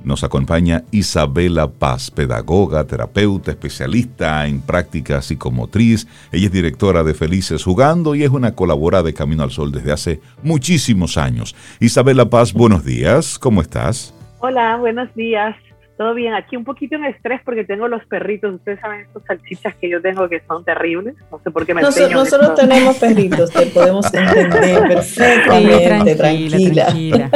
nos 0.03 0.23
acompaña 0.23 0.85
Isabela 0.91 1.69
Paz, 1.69 2.09
pedagoga, 2.09 2.85
terapeuta, 2.85 3.51
especialista 3.51 4.47
en 4.47 4.61
práctica 4.61 5.21
psicomotriz. 5.21 6.07
Ella 6.31 6.45
es 6.45 6.51
directora 6.53 7.03
de 7.03 7.13
Felices 7.13 7.65
Jugando 7.65 8.15
y 8.15 8.23
es 8.23 8.29
una 8.29 8.55
colaboradora 8.55 9.03
de 9.03 9.13
Camino 9.13 9.43
al 9.43 9.51
Sol 9.51 9.71
desde 9.71 9.91
hace 9.91 10.21
muchísimos 10.41 11.17
años. 11.17 11.53
Isabela 11.81 12.29
Paz, 12.29 12.53
buenos 12.53 12.85
días, 12.85 13.37
¿cómo 13.37 13.61
estás? 13.61 14.13
Hola, 14.39 14.77
buenos 14.77 15.13
días. 15.15 15.55
Todo 15.99 16.13
bien, 16.13 16.33
aquí 16.33 16.55
un 16.55 16.63
poquito 16.63 16.95
en 16.95 17.03
estrés 17.03 17.41
porque 17.43 17.65
tengo 17.65 17.89
los 17.89 18.05
perritos. 18.05 18.55
Ustedes 18.55 18.79
saben 18.79 19.01
estos 19.01 19.21
salchichas 19.25 19.75
que 19.75 19.89
yo 19.89 20.01
tengo 20.01 20.29
que 20.29 20.39
son 20.47 20.63
terribles. 20.63 21.13
No 21.29 21.41
sé 21.43 21.51
por 21.51 21.65
qué 21.65 21.73
me 21.73 21.81
Nosotros, 21.81 22.13
nosotros 22.13 22.55
tenemos 22.55 22.97
perritos, 22.97 23.51
te 23.51 23.65
podemos 23.65 24.05
entender 24.13 24.87
perfectamente, 24.87 26.15
tranquila. 26.15 26.85
tranquila. 26.85 27.29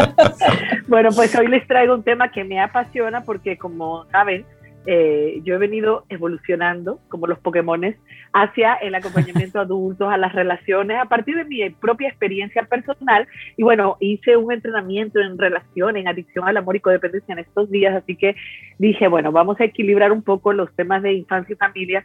bueno, 0.88 1.10
pues 1.14 1.36
hoy 1.36 1.48
les 1.48 1.68
traigo 1.68 1.94
un 1.94 2.04
tema 2.04 2.32
que 2.32 2.46
me 2.46 2.62
apasiona 2.62 3.26
porque, 3.26 3.58
como 3.58 4.06
saben, 4.06 4.46
eh, 4.86 5.42
yo 5.44 5.56
he 5.56 5.58
venido 5.58 6.04
evolucionando, 6.10 7.00
como 7.10 7.28
los 7.28 7.40
Pokémones, 7.40 7.96
hacia 8.34 8.74
el 8.76 8.96
acompañamiento 8.96 9.60
a 9.60 9.64
adultos, 9.64 10.12
a 10.12 10.18
las 10.18 10.34
relaciones, 10.34 10.98
a 11.00 11.06
partir 11.06 11.36
de 11.36 11.46
mi 11.46 11.70
propia 11.70 12.10
experiencia 12.10 12.64
personal. 12.64 13.28
Y 13.56 13.64
bueno, 13.64 13.98
hice 14.00 14.36
un 14.36 14.52
entrenamiento 14.52 15.20
en 15.20 15.38
relación, 15.38 15.96
en 15.96 16.08
adicción 16.08 16.48
al 16.48 16.58
amor 16.58 16.76
y 16.76 16.82
codependencia 16.82 17.34
en 17.34 17.40
estos 17.40 17.70
días, 17.72 17.96
así 17.96 18.16
que 18.16 18.36
dije, 18.78 19.08
bueno, 19.08 19.32
vamos 19.32 19.60
a 19.60 19.66
equilibrar 19.66 20.12
un 20.12 20.22
poco 20.22 20.52
los 20.54 20.74
temas 20.76 21.02
de 21.02 21.14
infancia 21.14 21.54
y 21.54 21.58
familia, 21.58 22.04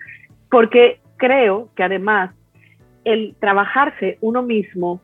porque 0.50 1.00
creo 1.16 1.70
que 1.74 1.82
además 1.82 2.30
el 3.04 3.34
trabajarse 3.40 4.18
uno 4.20 4.42
mismo, 4.42 5.00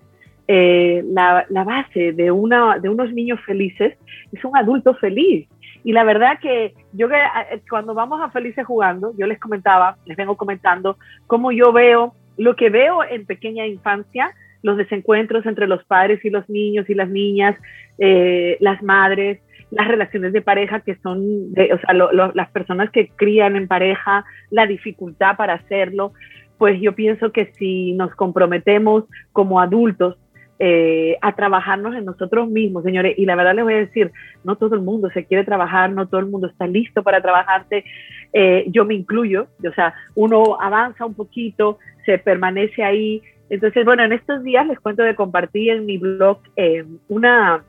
eh, 0.46 1.02
la, 1.06 1.46
la, 1.48 1.64
base 1.64 2.12
de, 2.12 2.30
una, 2.30 2.78
de 2.78 2.90
unos 2.90 3.12
niños 3.14 3.40
felices 3.46 3.96
es 4.30 4.44
un 4.44 4.56
adulto 4.56 4.94
feliz. 4.94 5.48
Y 5.84 5.92
la 5.92 6.02
verdad 6.02 6.38
que 6.40 6.74
yo 6.92 7.08
eh, 7.10 7.60
cuando 7.68 7.94
vamos 7.94 8.20
a 8.20 8.30
Felices 8.30 8.66
Jugando, 8.66 9.12
yo 9.16 9.26
les 9.26 9.38
comentaba, 9.38 9.98
les 10.06 10.16
vengo 10.16 10.36
comentando 10.36 10.96
cómo 11.26 11.52
yo 11.52 11.72
veo 11.72 12.14
lo 12.36 12.56
que 12.56 12.70
veo 12.70 13.04
en 13.04 13.26
pequeña 13.26 13.66
infancia, 13.66 14.32
los 14.62 14.78
desencuentros 14.78 15.44
entre 15.46 15.66
los 15.66 15.84
padres 15.84 16.24
y 16.24 16.30
los 16.30 16.48
niños 16.48 16.88
y 16.88 16.94
las 16.94 17.10
niñas, 17.10 17.56
eh, 17.98 18.56
las 18.60 18.82
madres, 18.82 19.40
las 19.70 19.86
relaciones 19.86 20.32
de 20.32 20.40
pareja 20.40 20.80
que 20.80 20.96
son, 20.96 21.52
de, 21.52 21.74
o 21.74 21.78
sea, 21.78 21.92
las 21.92 22.50
personas 22.50 22.90
que 22.90 23.08
crían 23.08 23.54
en 23.54 23.68
pareja, 23.68 24.24
la 24.50 24.66
dificultad 24.66 25.36
para 25.36 25.54
hacerlo, 25.54 26.12
pues 26.56 26.80
yo 26.80 26.94
pienso 26.94 27.30
que 27.30 27.52
si 27.54 27.92
nos 27.92 28.14
comprometemos 28.14 29.04
como 29.32 29.60
adultos 29.60 30.16
eh, 30.58 31.16
a 31.20 31.34
trabajarnos 31.34 31.94
en 31.96 32.04
nosotros 32.04 32.48
mismos, 32.48 32.84
señores. 32.84 33.14
Y 33.18 33.26
la 33.26 33.34
verdad 33.34 33.54
les 33.54 33.64
voy 33.64 33.74
a 33.74 33.78
decir, 33.78 34.12
no 34.44 34.56
todo 34.56 34.76
el 34.76 34.82
mundo 34.82 35.10
se 35.10 35.24
quiere 35.24 35.44
trabajar, 35.44 35.90
no 35.90 36.06
todo 36.06 36.20
el 36.20 36.26
mundo 36.26 36.46
está 36.46 36.66
listo 36.66 37.02
para 37.02 37.20
trabajarse. 37.20 37.84
Eh, 38.32 38.64
yo 38.68 38.84
me 38.84 38.94
incluyo, 38.94 39.48
o 39.66 39.72
sea, 39.72 39.94
uno 40.14 40.60
avanza 40.60 41.06
un 41.06 41.14
poquito, 41.14 41.78
se 42.04 42.18
permanece 42.18 42.84
ahí. 42.84 43.22
Entonces, 43.50 43.84
bueno, 43.84 44.04
en 44.04 44.12
estos 44.12 44.42
días 44.42 44.66
les 44.66 44.78
cuento 44.78 45.02
de 45.02 45.14
compartir 45.14 45.70
en 45.70 45.86
mi 45.86 45.98
blog 45.98 46.38
eh, 46.56 46.84
una 47.08 47.64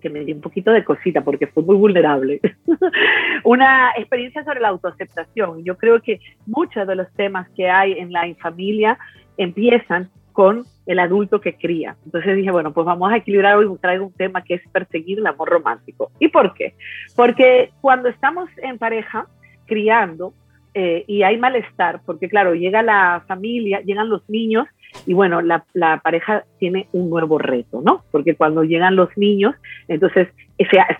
que 0.00 0.10
me 0.10 0.24
dio 0.24 0.34
un 0.34 0.40
poquito 0.40 0.72
de 0.72 0.82
cosita 0.82 1.20
porque 1.20 1.46
fue 1.46 1.62
muy 1.62 1.76
vulnerable, 1.76 2.40
una 3.44 3.90
experiencia 3.98 4.42
sobre 4.44 4.60
la 4.60 4.68
autoaceptación. 4.68 5.62
Yo 5.62 5.76
creo 5.76 6.00
que 6.00 6.20
muchos 6.46 6.86
de 6.86 6.96
los 6.96 7.12
temas 7.12 7.48
que 7.50 7.68
hay 7.68 7.92
en 7.92 8.10
la 8.10 8.22
familia 8.40 8.98
empiezan 9.36 10.08
con 10.40 10.64
el 10.86 10.98
adulto 10.98 11.42
que 11.42 11.56
cría. 11.56 11.96
Entonces 12.02 12.34
dije, 12.34 12.50
bueno, 12.50 12.72
pues 12.72 12.86
vamos 12.86 13.12
a 13.12 13.18
equilibrar 13.18 13.58
hoy, 13.58 13.68
traigo 13.78 14.06
un 14.06 14.14
tema 14.14 14.42
que 14.42 14.54
es 14.54 14.62
perseguir 14.72 15.18
el 15.18 15.26
amor 15.26 15.50
romántico. 15.50 16.10
¿Y 16.18 16.28
por 16.28 16.54
qué? 16.54 16.72
Porque 17.14 17.72
cuando 17.82 18.08
estamos 18.08 18.48
en 18.56 18.78
pareja, 18.78 19.26
criando, 19.66 20.32
eh, 20.72 21.04
y 21.06 21.24
hay 21.24 21.36
malestar, 21.36 22.00
porque 22.06 22.30
claro, 22.30 22.54
llega 22.54 22.82
la 22.82 23.22
familia, 23.28 23.82
llegan 23.82 24.08
los 24.08 24.26
niños, 24.30 24.66
y 25.04 25.12
bueno, 25.12 25.42
la, 25.42 25.62
pareja 26.02 26.44
tiene 26.58 26.88
un 26.92 27.10
nuevo 27.10 27.36
reto, 27.36 27.82
¿no? 27.84 28.02
Porque 28.10 28.34
cuando 28.34 28.64
llegan 28.64 28.96
los 28.96 29.10
niños, 29.18 29.54
entonces 29.88 30.28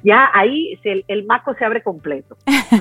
ya 0.05 0.31
ahí 0.35 0.79
el, 0.85 1.03
el, 1.09 1.25
maco 1.25 1.55
se 1.55 1.65
abre 1.65 1.83
completo. 1.83 2.37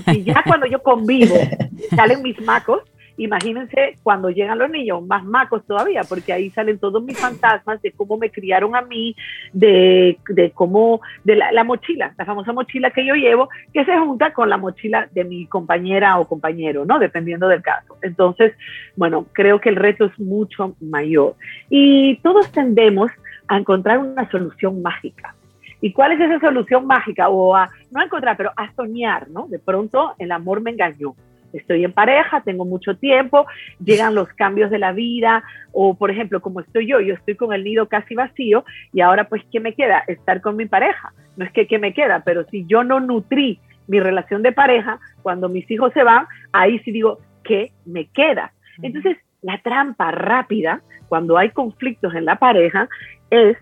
Y 0.07 0.23
ya 0.23 0.43
cuando 0.45 0.67
yo 0.67 0.83
convivo, 0.83 1.35
salen 1.95 2.21
mis 2.21 2.41
macos, 2.41 2.83
imagínense 3.19 3.95
cuando 4.01 4.29
llegan 4.29 4.57
los 4.57 4.69
niños, 4.69 5.05
más 5.05 5.23
macos 5.23 5.65
todavía, 5.65 6.01
porque 6.07 6.33
ahí 6.33 6.49
salen 6.49 6.79
todos 6.79 7.03
mis 7.03 7.19
fantasmas 7.19 7.81
de 7.81 7.91
cómo 7.91 8.17
me 8.17 8.31
criaron 8.31 8.75
a 8.75 8.81
mí, 8.81 9.15
de, 9.51 10.17
cómo, 10.53 11.01
de 11.23 11.35
la, 11.35 11.63
mochila, 11.63 12.13
la 12.17 12.25
famosa 12.25 12.53
mochila 12.53 12.91
que 12.91 13.05
yo 13.05 13.15
llevo, 13.15 13.49
que 13.73 13.85
se 13.85 13.97
junta 13.97 14.33
con 14.33 14.49
la 14.49 14.57
mochila 14.57 15.07
de 15.11 15.25
mi 15.25 15.45
compañera 15.47 16.17
o 16.17 16.27
compañero, 16.27 16.85
¿no? 16.85 16.97
Dependiendo 16.97 17.47
del 17.47 17.61
caso. 17.61 17.97
Entonces, 18.01 18.53
bueno, 18.95 19.25
creo 19.33 19.59
que 19.59 19.69
el 19.69 19.75
reto 19.75 20.05
es 20.05 20.19
mucho 20.19 20.75
mayor. 20.79 21.35
Y 21.69 22.17
todos 22.17 22.51
tendemos 22.51 23.11
a 23.47 23.57
encontrar 23.57 23.99
una 23.99 24.29
solución 24.31 24.81
mágica. 24.81 25.35
¿Y 25.81 25.93
cuál 25.93 26.13
es 26.13 26.19
esa 26.19 26.39
solución 26.39 26.85
mágica? 26.85 27.29
O 27.29 27.55
a, 27.55 27.69
no 27.91 28.01
encontrar, 28.01 28.37
pero 28.37 28.51
a 28.55 28.71
soñar, 28.73 29.29
¿no? 29.29 29.47
De 29.47 29.59
pronto 29.59 30.13
el 30.17 30.31
amor 30.31 30.61
me 30.61 30.71
engañó 30.71 31.15
estoy 31.53 31.83
en 31.83 31.93
pareja, 31.93 32.41
tengo 32.41 32.65
mucho 32.65 32.97
tiempo, 32.97 33.45
llegan 33.83 34.15
los 34.15 34.27
cambios 34.29 34.69
de 34.69 34.79
la 34.79 34.91
vida, 34.91 35.43
o 35.71 35.95
por 35.95 36.11
ejemplo, 36.11 36.41
como 36.41 36.59
estoy 36.59 36.87
yo, 36.87 36.99
yo 36.99 37.13
estoy 37.13 37.35
con 37.35 37.53
el 37.53 37.63
nido 37.63 37.87
casi 37.87 38.15
vacío 38.15 38.65
y 38.93 39.01
ahora 39.01 39.27
pues, 39.27 39.43
¿qué 39.51 39.59
me 39.59 39.73
queda? 39.73 40.03
Estar 40.07 40.41
con 40.41 40.55
mi 40.55 40.65
pareja. 40.65 41.13
No 41.37 41.45
es 41.45 41.51
que 41.51 41.67
¿qué 41.67 41.79
me 41.79 41.93
queda? 41.93 42.23
Pero 42.25 42.45
si 42.45 42.65
yo 42.65 42.83
no 42.83 42.99
nutrí 42.99 43.59
mi 43.87 43.99
relación 43.99 44.43
de 44.43 44.51
pareja, 44.51 44.99
cuando 45.21 45.49
mis 45.49 45.69
hijos 45.71 45.91
se 45.93 46.03
van, 46.03 46.27
ahí 46.51 46.79
sí 46.79 46.91
digo, 46.91 47.19
¿qué 47.43 47.71
me 47.85 48.05
queda? 48.07 48.53
Entonces, 48.81 49.17
la 49.41 49.59
trampa 49.61 50.11
rápida, 50.11 50.81
cuando 51.07 51.37
hay 51.37 51.49
conflictos 51.49 52.13
en 52.13 52.25
la 52.25 52.37
pareja, 52.37 52.87
es 53.31 53.57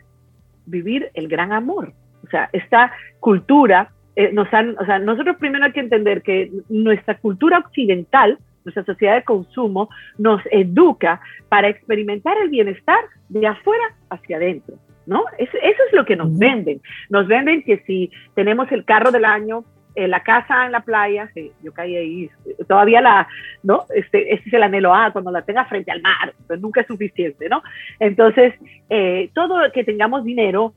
vivir 0.66 1.10
el 1.14 1.28
gran 1.28 1.54
amor. 1.54 1.94
O 2.26 2.30
sea, 2.30 2.50
esta 2.52 2.92
cultura 3.20 3.92
eh, 4.18 4.32
nos 4.34 4.52
han, 4.52 4.76
o 4.80 4.86
sea, 4.86 4.98
nosotros 4.98 5.36
primero 5.38 5.64
hay 5.64 5.72
que 5.72 5.80
entender 5.80 6.24
que 6.24 6.52
nuestra 6.70 7.20
cultura 7.20 7.60
occidental, 7.60 8.40
nuestra 8.66 8.84
sociedad 8.84 9.14
de 9.14 9.24
consumo, 9.24 9.90
nos 10.18 10.42
educa 10.50 11.22
para 11.50 11.68
experimentar 11.68 12.36
el 12.42 12.50
bienestar 12.50 12.98
de 13.30 13.46
afuera 13.46 13.84
hacia 14.10 14.38
adentro. 14.38 14.76
¿No? 15.06 15.24
Eso, 15.38 15.58
es 15.62 15.94
lo 15.94 16.04
que 16.04 16.18
nos 16.18 16.38
venden. 16.38 16.82
Nos 17.10 17.28
venden 17.28 17.64
que 17.64 17.78
si 17.86 18.12
tenemos 18.34 18.70
el 18.72 18.84
carro 18.84 19.12
del 19.12 19.24
año, 19.24 19.64
eh, 19.96 20.08
la 20.08 20.22
casa 20.22 20.66
en 20.66 20.72
la 20.74 20.82
playa, 20.82 21.30
yo 21.64 21.72
caí 21.72 21.96
ahí, 21.96 22.30
todavía 22.68 23.00
la, 23.00 23.28
¿no? 23.64 23.86
Este, 23.96 24.34
este 24.34 24.50
es 24.50 24.54
el 24.54 24.64
anhelo 24.64 24.94
A, 24.94 25.14
cuando 25.14 25.32
la 25.32 25.44
tenga 25.44 25.64
frente 25.66 25.92
al 25.92 26.02
mar, 26.02 26.34
pues 26.46 26.60
nunca 26.60 26.82
es 26.82 26.88
suficiente, 26.88 27.48
¿no? 27.48 27.64
Entonces, 28.00 28.54
eh, 28.90 29.30
todo 29.34 29.72
que 29.72 29.86
tengamos 29.86 30.26
dinero, 30.26 30.74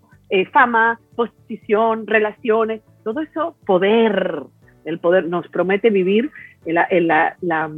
fama, 0.53 1.01
posición, 1.17 2.07
relaciones, 2.07 2.83
todo 3.05 3.21
eso, 3.21 3.57
poder, 3.67 4.43
el 4.85 4.99
poder 4.99 5.27
nos 5.27 5.49
promete 5.49 5.91
vivir 5.91 6.31
la, 6.67 6.87
la, 7.41 7.71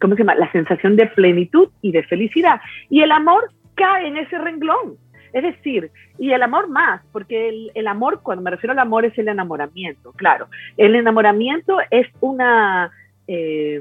¿cómo 0.00 0.14
se 0.14 0.22
llama? 0.22 0.34
la 0.34 0.50
sensación 0.52 0.96
de 0.96 1.06
plenitud 1.06 1.70
y 1.80 1.92
de 1.92 2.02
felicidad. 2.04 2.60
Y 2.90 3.02
el 3.02 3.12
amor 3.12 3.50
cae 3.74 4.08
en 4.08 4.16
ese 4.16 4.38
renglón. 4.38 4.96
Es 5.32 5.42
decir, 5.42 5.90
y 6.18 6.32
el 6.32 6.42
amor 6.42 6.68
más, 6.68 7.00
porque 7.10 7.70
el, 7.74 7.86
amor, 7.86 8.20
cuando 8.22 8.42
me 8.42 8.50
refiero 8.50 8.72
al 8.72 8.78
amor, 8.78 9.06
es 9.06 9.16
el 9.16 9.28
enamoramiento, 9.28 10.12
claro. 10.12 10.48
El 10.76 10.94
enamoramiento 10.94 11.78
es 11.90 12.06
una, 12.20 12.90
eh, 13.26 13.80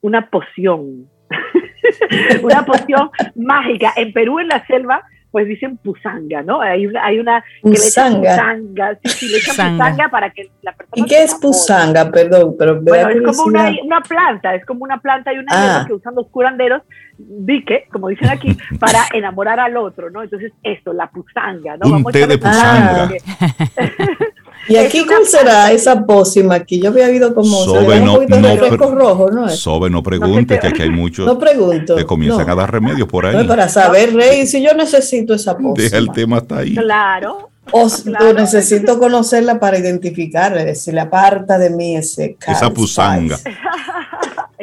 una 0.00 0.30
poción, 0.30 1.06
una 2.42 2.64
poción 2.64 3.10
mágica. 3.34 3.92
En 3.96 4.14
Perú, 4.14 4.38
en 4.38 4.48
la 4.48 4.66
selva, 4.66 5.02
pues 5.36 5.48
dicen 5.48 5.76
pusanga, 5.76 6.40
¿no? 6.40 6.62
Hay 6.62 6.86
una, 6.86 7.04
hay 7.04 7.18
una 7.18 7.44
que 7.62 7.68
pusanga. 7.68 8.20
le 8.20 8.28
pusanga, 8.30 8.98
sí, 9.04 9.10
sí, 9.10 9.28
le 9.28 9.36
echan 9.36 9.76
pusanga 9.76 10.08
para 10.08 10.30
que 10.30 10.50
la 10.62 10.72
persona... 10.72 11.04
¿Y 11.04 11.06
qué 11.06 11.24
es 11.24 11.34
pusanga? 11.34 12.10
Perdón, 12.10 12.54
pero... 12.58 12.80
Bueno, 12.80 13.10
es 13.10 13.20
como 13.20 13.42
una, 13.42 13.70
una, 13.84 14.00
planta, 14.00 14.54
es 14.54 14.64
como 14.64 14.82
una 14.82 14.98
planta 14.98 15.34
y 15.34 15.36
una 15.36 15.50
ah. 15.50 15.84
que 15.86 15.92
usan 15.92 16.14
los 16.14 16.26
curanderos, 16.28 16.80
dique, 17.18 17.86
como 17.92 18.08
dicen 18.08 18.30
aquí, 18.30 18.56
para 18.80 19.00
enamorar 19.12 19.60
al 19.60 19.76
otro, 19.76 20.08
¿no? 20.08 20.22
Entonces, 20.22 20.54
esto, 20.62 20.94
la 20.94 21.10
pusanga, 21.10 21.76
¿no? 21.76 21.84
Un 21.84 21.92
Vamos 21.92 22.12
té 22.14 22.26
de 22.26 22.38
pusanga. 22.38 23.10
¿Y 24.68 24.76
aquí 24.76 25.04
cuál 25.06 25.24
será 25.26 25.70
esa 25.72 26.04
pócima? 26.04 26.60
Que 26.60 26.78
yo 26.78 26.88
había 26.88 27.06
oído 27.06 27.34
como 27.34 27.64
Sobe, 27.64 28.00
no, 28.00 28.18
un 28.18 28.26
no, 28.26 28.56
rojo, 28.90 29.30
¿no? 29.30 29.48
Sobe, 29.48 29.90
no 29.90 30.02
pregunte, 30.02 30.58
que 30.58 30.66
aquí 30.66 30.82
hay 30.82 30.90
muchos 30.90 31.26
no 31.26 31.38
pregunto, 31.38 31.96
que 31.96 32.04
comienzan 32.04 32.48
a 32.50 32.54
dar 32.54 32.70
remedios 32.70 33.08
por 33.08 33.26
ahí. 33.26 33.36
No, 33.36 33.46
para 33.46 33.68
saber, 33.68 34.14
Rey, 34.14 34.46
si 34.46 34.62
yo 34.62 34.74
necesito 34.74 35.34
esa 35.34 35.56
pócima. 35.56 35.74
Deja 35.76 35.98
el 35.98 36.10
tema 36.10 36.38
hasta 36.38 36.58
ahí. 36.58 36.74
Claro. 36.74 37.50
O 37.72 37.88
necesito 38.32 38.98
conocerla 38.98 39.58
para 39.58 39.78
identificar, 39.78 40.74
si 40.76 40.92
le 40.92 41.00
aparta 41.00 41.58
de 41.58 41.70
mí 41.70 41.96
ese 41.96 42.36
Esa 42.46 42.70
pusanga. 42.70 43.38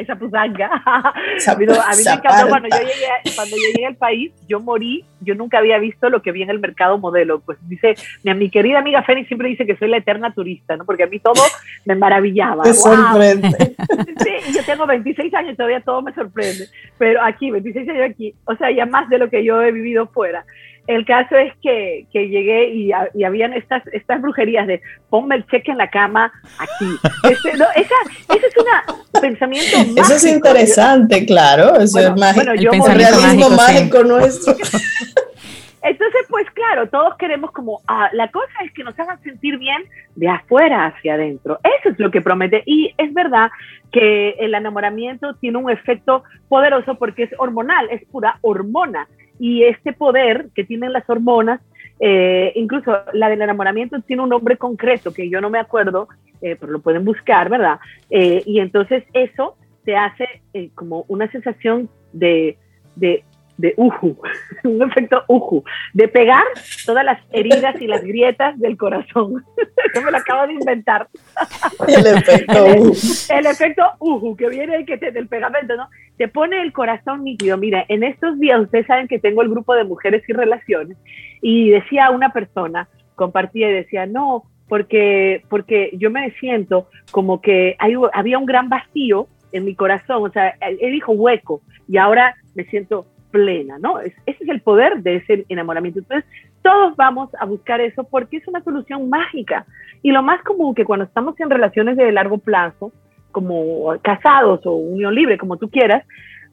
Esa 0.04 0.16
pusanga. 0.16 0.70
a 0.84 1.56
mí, 1.56 1.66
me 1.66 2.12
encantó 2.12 2.48
cuando 2.48 2.68
yo, 2.68 2.78
llegué, 2.78 3.34
cuando 3.34 3.56
llegué 3.56 3.86
al 3.86 3.96
país, 3.96 4.32
yo 4.48 4.60
morí, 4.60 5.04
yo 5.20 5.34
nunca 5.34 5.58
había 5.58 5.78
visto 5.78 6.08
lo 6.08 6.22
que 6.22 6.32
vi 6.32 6.42
en 6.42 6.50
el 6.50 6.60
mercado 6.60 6.98
modelo. 6.98 7.40
Pues 7.40 7.58
dice, 7.68 7.94
mi, 8.22 8.32
mi 8.34 8.50
querida 8.50 8.78
amiga 8.78 9.02
Fénix 9.02 9.28
siempre 9.28 9.48
dice 9.48 9.66
que 9.66 9.76
soy 9.76 9.88
la 9.88 9.98
eterna 9.98 10.32
turista, 10.32 10.76
¿no? 10.76 10.84
Porque 10.84 11.04
a 11.04 11.06
mí 11.06 11.18
todo 11.18 11.42
me 11.84 11.94
maravillaba. 11.94 12.64
Me 12.64 12.72
sorprende. 12.72 13.74
Sí, 14.24 14.54
yo 14.54 14.64
tengo 14.64 14.86
26 14.86 15.34
años 15.34 15.56
todavía 15.56 15.80
todo 15.80 16.00
me 16.00 16.14
sorprende. 16.14 16.66
Pero 16.98 17.22
aquí, 17.22 17.50
26 17.50 17.88
años 17.88 18.10
aquí, 18.10 18.34
o 18.44 18.54
sea, 18.56 18.70
ya 18.70 18.86
más 18.86 19.08
de 19.08 19.18
lo 19.18 19.28
que 19.28 19.44
yo 19.44 19.60
he 19.60 19.72
vivido 19.72 20.06
fuera. 20.06 20.44
El 20.86 21.06
caso 21.06 21.36
es 21.36 21.52
que, 21.62 22.06
que 22.12 22.28
llegué 22.28 22.68
y, 22.68 22.90
y, 23.14 23.24
habían 23.24 23.54
estas, 23.54 23.82
estas 23.92 24.20
brujerías 24.20 24.66
de 24.66 24.82
ponme 25.08 25.36
el 25.36 25.46
cheque 25.46 25.72
en 25.72 25.78
la 25.78 25.90
cama 25.90 26.32
aquí. 26.58 26.86
Este, 27.30 27.56
no, 27.56 27.64
esa, 27.74 27.94
ese 28.34 28.46
es 28.46 28.54
un 28.58 29.20
pensamiento 29.20 29.78
mágico. 29.78 30.00
Eso 30.02 30.14
es 30.14 30.26
interesante, 30.26 31.24
claro. 31.24 31.76
Eso 31.80 31.98
es 32.00 32.10
mágico. 32.16 32.44
Bueno, 32.44 32.54
yo 32.54 32.70
el 32.70 32.94
realismo 32.94 33.48
mágico, 33.50 34.04
nuestro. 34.04 34.54
Entonces, 35.82 36.22
pues 36.30 36.50
claro, 36.52 36.88
todos 36.88 37.14
queremos 37.16 37.50
como, 37.52 37.82
ah, 37.86 38.08
la 38.14 38.30
cosa 38.30 38.52
es 38.64 38.72
que 38.72 38.84
nos 38.84 38.98
hagan 38.98 39.22
sentir 39.22 39.58
bien 39.58 39.82
de 40.16 40.28
afuera 40.28 40.86
hacia 40.86 41.14
adentro. 41.14 41.58
Eso 41.62 41.90
es 41.90 41.98
lo 41.98 42.10
que 42.10 42.22
promete. 42.22 42.62
Y 42.64 42.94
es 42.96 43.12
verdad 43.12 43.50
que 43.92 44.30
el 44.38 44.54
enamoramiento 44.54 45.34
tiene 45.34 45.58
un 45.58 45.70
efecto 45.70 46.24
poderoso 46.48 46.94
porque 46.94 47.24
es 47.24 47.30
hormonal, 47.38 47.88
es 47.90 48.02
pura 48.06 48.38
hormona 48.40 49.06
y 49.44 49.62
este 49.64 49.92
poder 49.92 50.48
que 50.54 50.64
tienen 50.64 50.94
las 50.94 51.04
hormonas, 51.06 51.60
eh, 52.00 52.50
incluso 52.54 52.96
la 53.12 53.28
del 53.28 53.42
enamoramiento 53.42 54.00
tiene 54.00 54.22
un 54.22 54.30
nombre 54.30 54.56
concreto 54.56 55.12
que 55.12 55.28
yo 55.28 55.38
no 55.42 55.50
me 55.50 55.58
acuerdo, 55.58 56.08
eh, 56.40 56.56
pero 56.58 56.72
lo 56.72 56.80
pueden 56.80 57.04
buscar, 57.04 57.50
¿verdad? 57.50 57.78
Eh, 58.08 58.42
y 58.46 58.60
entonces 58.60 59.04
eso 59.12 59.58
te 59.84 59.96
hace 59.96 60.26
como 60.74 61.04
una 61.08 61.30
sensación 61.30 61.90
de, 62.14 62.56
de 62.96 63.22
de 63.56 63.74
uju, 63.76 64.16
un 64.64 64.82
efecto 64.82 65.22
uju, 65.28 65.64
de 65.92 66.08
pegar 66.08 66.44
todas 66.84 67.04
las 67.04 67.20
heridas 67.32 67.80
y 67.80 67.86
las 67.86 68.02
grietas 68.02 68.58
del 68.58 68.76
corazón. 68.76 69.44
Yo 69.94 70.02
me 70.02 70.10
lo 70.10 70.18
acabo 70.18 70.46
de 70.46 70.54
inventar. 70.54 71.08
El 71.88 72.06
efecto 72.06 72.64
uju. 72.64 72.92
El, 73.30 73.46
efecto 73.46 73.82
uju, 73.98 74.36
que 74.36 74.48
viene 74.48 74.84
que 74.84 74.96
del 74.96 75.28
pegamento, 75.28 75.76
¿no? 75.76 75.88
Te 76.16 76.28
pone 76.28 76.62
el 76.62 76.72
corazón 76.72 77.24
nítido. 77.24 77.58
Mira, 77.58 77.84
en 77.88 78.04
estos 78.04 78.38
días 78.38 78.60
ustedes 78.60 78.86
saben 78.86 79.08
que 79.08 79.18
tengo 79.18 79.42
el 79.42 79.48
grupo 79.48 79.74
de 79.74 79.84
mujeres 79.84 80.22
y 80.28 80.32
relaciones 80.32 80.96
y 81.42 81.70
decía 81.70 82.10
una 82.10 82.32
persona, 82.32 82.88
compartía 83.16 83.68
y 83.68 83.74
decía, 83.74 84.06
no, 84.06 84.44
porque, 84.68 85.42
porque 85.48 85.90
yo 85.94 86.10
me 86.10 86.30
siento 86.38 86.88
como 87.10 87.40
que 87.40 87.76
hay, 87.78 87.94
había 88.12 88.38
un 88.38 88.46
gran 88.46 88.68
vacío 88.68 89.26
en 89.52 89.64
mi 89.64 89.74
corazón, 89.74 90.22
o 90.24 90.32
sea, 90.32 90.54
él 90.60 90.92
dijo 90.92 91.12
hueco 91.12 91.62
y 91.88 91.96
ahora 91.96 92.34
me 92.54 92.64
siento 92.64 93.06
plena, 93.34 93.80
¿no? 93.80 93.98
ese 93.98 94.14
es 94.24 94.48
el 94.48 94.60
poder 94.60 95.02
de 95.02 95.16
ese 95.16 95.44
enamoramiento. 95.48 95.98
Entonces, 95.98 96.24
todos 96.62 96.94
vamos 96.94 97.30
a 97.40 97.44
buscar 97.46 97.80
eso 97.80 98.04
porque 98.04 98.36
es 98.36 98.46
una 98.46 98.62
solución 98.62 99.10
mágica. 99.10 99.66
Y 100.02 100.12
lo 100.12 100.22
más 100.22 100.40
común 100.44 100.72
que 100.72 100.84
cuando 100.84 101.04
estamos 101.04 101.34
en 101.40 101.50
relaciones 101.50 101.96
de 101.96 102.12
largo 102.12 102.38
plazo, 102.38 102.92
como 103.32 103.92
casados 104.02 104.64
o 104.64 104.74
unión 104.74 105.16
libre, 105.16 105.36
como 105.36 105.56
tú 105.56 105.68
quieras, 105.68 106.04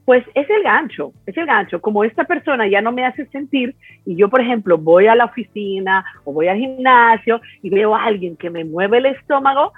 pues 0.05 0.25
es 0.33 0.49
el 0.49 0.63
gancho, 0.63 1.13
es 1.27 1.37
el 1.37 1.45
gancho. 1.45 1.79
Como 1.79 2.03
esta 2.03 2.23
persona 2.23 2.67
ya 2.67 2.81
no 2.81 2.91
me 2.91 3.05
hace 3.05 3.27
sentir 3.27 3.75
y 4.03 4.15
yo, 4.15 4.27
por 4.27 4.41
ejemplo, 4.41 4.79
voy 4.79 5.05
a 5.05 5.13
la 5.13 5.25
oficina 5.25 6.03
o 6.23 6.33
voy 6.33 6.47
al 6.47 6.57
gimnasio 6.57 7.41
y 7.61 7.69
veo 7.69 7.95
a 7.95 8.05
alguien 8.05 8.37
que 8.37 8.49
me 8.49 8.65
mueve 8.65 8.97
el 8.97 9.05
estómago, 9.05 9.71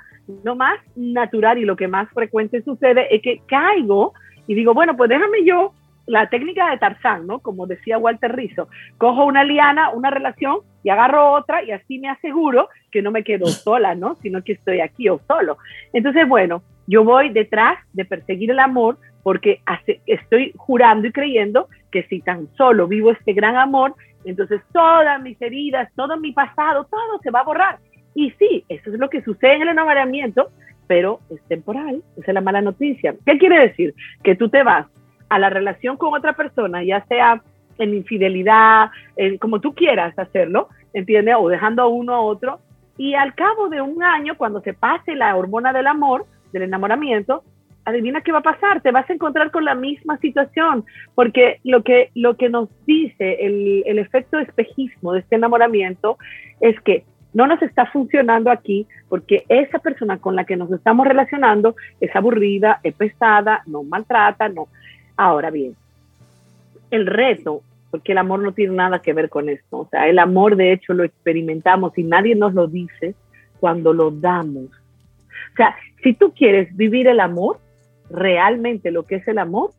lo 0.45 0.55
más 0.55 0.79
natural 0.95 1.57
y 1.57 1.65
lo 1.65 1.75
que 1.75 1.89
más 1.89 2.09
frecuente 2.11 2.61
sucede 2.61 3.13
es 3.13 3.21
que 3.21 3.41
caigo 3.45 4.13
y 4.47 4.55
digo, 4.55 4.73
bueno, 4.73 4.95
pues 4.95 5.09
déjame 5.09 5.43
yo 5.43 5.73
la 6.05 6.29
técnica 6.29 6.69
de 6.69 6.77
Tarzán, 6.77 7.27
¿no? 7.27 7.39
Como 7.39 7.67
decía 7.67 7.97
Walter 7.97 8.35
Rizzo, 8.35 8.67
cojo 8.97 9.25
una 9.25 9.43
liana, 9.43 9.91
una 9.91 10.09
relación 10.09 10.59
y 10.83 10.89
agarro 10.89 11.31
otra 11.31 11.63
y 11.63 11.71
así 11.71 11.99
me 11.99 12.09
aseguro 12.09 12.69
que 12.91 13.01
no 13.01 13.11
me 13.11 13.23
quedo 13.23 13.45
sola, 13.47 13.95
¿no? 13.95 14.15
Sino 14.15 14.43
que 14.43 14.53
estoy 14.53 14.81
aquí 14.81 15.09
o 15.09 15.19
solo. 15.27 15.57
Entonces, 15.93 16.27
bueno, 16.27 16.63
yo 16.87 17.03
voy 17.03 17.29
detrás 17.29 17.77
de 17.93 18.05
perseguir 18.05 18.51
el 18.51 18.59
amor 18.59 18.97
porque 19.23 19.61
estoy 20.05 20.53
jurando 20.57 21.07
y 21.07 21.11
creyendo 21.13 21.69
que 21.91 22.03
si 22.03 22.19
tan 22.19 22.53
solo 22.55 22.87
vivo 22.87 23.11
este 23.11 23.31
gran 23.31 23.55
amor, 23.55 23.95
entonces 24.25 24.61
todas 24.73 25.21
mis 25.21 25.41
heridas, 25.41 25.89
todo 25.95 26.17
mi 26.17 26.33
pasado, 26.33 26.85
todo 26.85 27.19
se 27.21 27.31
va 27.31 27.39
a 27.39 27.45
borrar. 27.45 27.79
Y 28.15 28.31
sí, 28.31 28.65
eso 28.67 28.91
es 28.91 28.99
lo 28.99 29.09
que 29.09 29.21
sucede 29.21 29.55
en 29.55 29.61
el 29.63 29.69
enamoramiento, 29.69 30.49
pero 30.87 31.19
es 31.29 31.41
temporal. 31.47 32.03
Esa 32.17 32.31
es 32.31 32.33
la 32.33 32.41
mala 32.41 32.61
noticia. 32.61 33.15
¿Qué 33.25 33.37
quiere 33.37 33.67
decir? 33.67 33.93
Que 34.23 34.35
tú 34.35 34.49
te 34.49 34.61
vas 34.63 34.87
a 35.35 35.39
la 35.39 35.49
relación 35.49 35.97
con 35.97 36.13
otra 36.13 36.33
persona, 36.33 36.83
ya 36.83 37.05
sea 37.05 37.41
en 37.77 37.93
infidelidad, 37.93 38.91
como 39.39 39.59
tú 39.59 39.73
quieras 39.73 40.17
hacerlo, 40.17 40.69
¿entiendes? 40.93 41.35
O 41.39 41.49
dejando 41.49 41.81
a 41.81 41.87
uno 41.87 42.13
a 42.13 42.21
otro, 42.21 42.59
y 42.97 43.15
al 43.15 43.33
cabo 43.33 43.69
de 43.69 43.81
un 43.81 44.03
año, 44.03 44.35
cuando 44.37 44.61
se 44.61 44.73
pase 44.73 45.15
la 45.15 45.35
hormona 45.35 45.73
del 45.73 45.87
amor, 45.87 46.25
del 46.51 46.63
enamoramiento, 46.63 47.43
adivina 47.85 48.21
qué 48.21 48.31
va 48.31 48.39
a 48.39 48.43
pasar, 48.43 48.81
te 48.81 48.91
vas 48.91 49.09
a 49.09 49.13
encontrar 49.13 49.51
con 49.51 49.65
la 49.65 49.75
misma 49.75 50.17
situación, 50.17 50.85
porque 51.15 51.59
lo 51.63 51.83
que, 51.83 52.11
lo 52.15 52.37
que 52.37 52.49
nos 52.49 52.69
dice 52.85 53.37
el, 53.41 53.83
el 53.85 53.99
efecto 53.99 54.39
espejismo 54.39 55.13
de 55.13 55.19
este 55.19 55.35
enamoramiento 55.35 56.17
es 56.61 56.79
que 56.81 57.03
no 57.33 57.47
nos 57.47 57.61
está 57.61 57.87
funcionando 57.87 58.51
aquí 58.51 58.87
porque 59.09 59.43
esa 59.49 59.79
persona 59.79 60.17
con 60.19 60.35
la 60.35 60.45
que 60.45 60.55
nos 60.55 60.71
estamos 60.71 61.07
relacionando 61.07 61.75
es 61.99 62.15
aburrida, 62.15 62.79
es 62.83 62.93
pesada, 62.93 63.63
no 63.65 63.83
maltrata, 63.83 64.49
no. 64.49 64.67
Ahora 65.15 65.52
bien, 65.52 65.76
el 66.91 67.06
reto, 67.06 67.62
porque 67.91 68.12
el 68.12 68.17
amor 68.17 68.39
no 68.39 68.54
tiene 68.54 68.76
nada 68.76 69.02
que 69.02 69.13
ver 69.13 69.30
con 69.30 69.49
esto, 69.49 69.80
o 69.80 69.88
sea, 69.89 70.08
el 70.08 70.19
amor 70.19 70.56
de 70.56 70.73
hecho 70.73 70.93
lo 70.93 71.04
experimentamos 71.04 71.97
y 71.97 72.04
nadie 72.04 72.36
nos 72.36 72.54
lo 72.54 72.67
dice 72.67 73.15
cuando 73.60 73.93
lo 73.93 74.12
damos. 74.12 74.65
O 74.65 75.56
sea, 75.56 75.76
si 76.02 76.13
tú 76.13 76.34
quieres 76.34 76.76
vivir 76.76 77.08
el 77.08 77.19
amor, 77.19 77.60
realmente 78.10 78.91
lo 78.91 79.04
que 79.04 79.15
es 79.15 79.28
el 79.28 79.38
amor, 79.38 79.71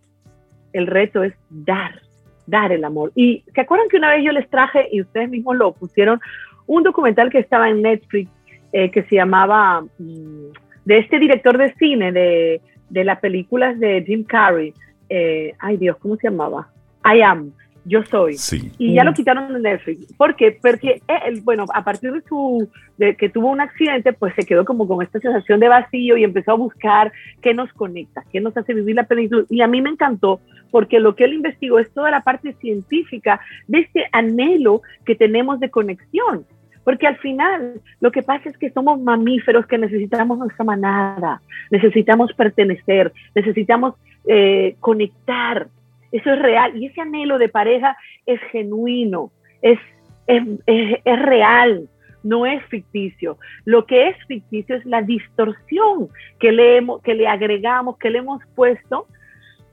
el 0.72 0.86
reto 0.86 1.22
es 1.22 1.34
dar, 1.50 2.00
dar 2.46 2.72
el 2.72 2.84
amor. 2.84 3.12
Y 3.14 3.44
se 3.54 3.60
acuerdan 3.60 3.88
que 3.88 3.96
una 3.96 4.10
vez 4.10 4.24
yo 4.24 4.32
les 4.32 4.48
traje 4.48 4.88
y 4.90 5.00
ustedes 5.00 5.28
mismos 5.28 5.56
lo 5.56 5.72
pusieron, 5.72 6.20
un 6.66 6.82
documental 6.82 7.30
que 7.30 7.38
estaba 7.38 7.68
en 7.68 7.82
Netflix 7.82 8.30
eh, 8.72 8.90
que 8.90 9.02
se 9.04 9.16
llamaba, 9.16 9.82
mm, 9.98 10.46
de 10.84 10.98
este 10.98 11.18
director 11.18 11.56
de 11.58 11.72
cine, 11.74 12.10
de, 12.12 12.60
de 12.90 13.04
las 13.04 13.20
películas 13.20 13.78
de 13.78 14.02
Jim 14.04 14.24
Carrey, 14.24 14.74
eh, 15.08 15.52
ay 15.58 15.76
Dios, 15.76 15.96
¿cómo 15.98 16.16
se 16.16 16.28
llamaba? 16.28 16.68
I 17.04 17.20
Am, 17.20 17.52
Yo 17.84 18.02
Soy. 18.04 18.36
Y 18.78 18.94
ya 18.94 19.04
lo 19.04 19.12
quitaron 19.12 19.52
de 19.52 19.60
Netflix. 19.60 20.12
¿Por 20.14 20.36
qué? 20.36 20.58
Porque, 20.60 21.02
él, 21.26 21.42
bueno, 21.42 21.66
a 21.74 21.84
partir 21.84 22.12
de, 22.12 22.22
su, 22.22 22.68
de 22.96 23.14
que 23.16 23.28
tuvo 23.28 23.50
un 23.50 23.60
accidente, 23.60 24.12
pues 24.12 24.34
se 24.34 24.46
quedó 24.46 24.64
como 24.64 24.88
con 24.88 25.02
esta 25.02 25.20
sensación 25.20 25.60
de 25.60 25.68
vacío 25.68 26.16
y 26.16 26.24
empezó 26.24 26.52
a 26.52 26.56
buscar 26.56 27.12
qué 27.42 27.52
nos 27.52 27.72
conecta, 27.74 28.24
qué 28.32 28.40
nos 28.40 28.56
hace 28.56 28.72
vivir 28.74 28.96
la 28.96 29.04
película. 29.04 29.44
Y 29.50 29.60
a 29.60 29.66
mí 29.66 29.82
me 29.82 29.90
encantó 29.90 30.40
porque 30.70 30.98
lo 30.98 31.14
que 31.14 31.24
él 31.24 31.34
investigó 31.34 31.78
es 31.78 31.92
toda 31.92 32.10
la 32.10 32.22
parte 32.22 32.54
científica 32.54 33.40
de 33.68 33.80
este 33.80 34.06
anhelo 34.12 34.82
que 35.04 35.14
tenemos 35.14 35.60
de 35.60 35.70
conexión. 35.70 36.46
Porque 36.84 37.06
al 37.06 37.16
final 37.18 37.80
lo 38.00 38.12
que 38.12 38.22
pasa 38.22 38.48
es 38.48 38.58
que 38.58 38.70
somos 38.70 39.00
mamíferos 39.00 39.66
que 39.66 39.78
necesitamos 39.78 40.38
nuestra 40.38 40.64
manada, 40.64 41.40
necesitamos 41.70 42.32
pertenecer, 42.34 43.12
necesitamos 43.34 43.94
eh, 44.26 44.76
conectar. 44.80 45.68
Eso 46.12 46.32
es 46.32 46.38
real. 46.40 46.76
Y 46.76 46.86
ese 46.86 47.00
anhelo 47.00 47.38
de 47.38 47.48
pareja 47.48 47.96
es 48.26 48.40
genuino, 48.52 49.32
es, 49.62 49.78
es, 50.26 50.42
es, 50.66 51.22
real, 51.22 51.88
no 52.22 52.46
es 52.46 52.64
ficticio. 52.66 53.38
Lo 53.64 53.86
que 53.86 54.08
es 54.08 54.16
ficticio 54.26 54.76
es 54.76 54.84
la 54.86 55.02
distorsión 55.02 56.08
que 56.38 56.52
le, 56.52 56.76
hemos, 56.76 57.02
que 57.02 57.14
le 57.14 57.26
agregamos, 57.26 57.98
que 57.98 58.10
le 58.10 58.18
hemos 58.18 58.42
puesto 58.54 59.06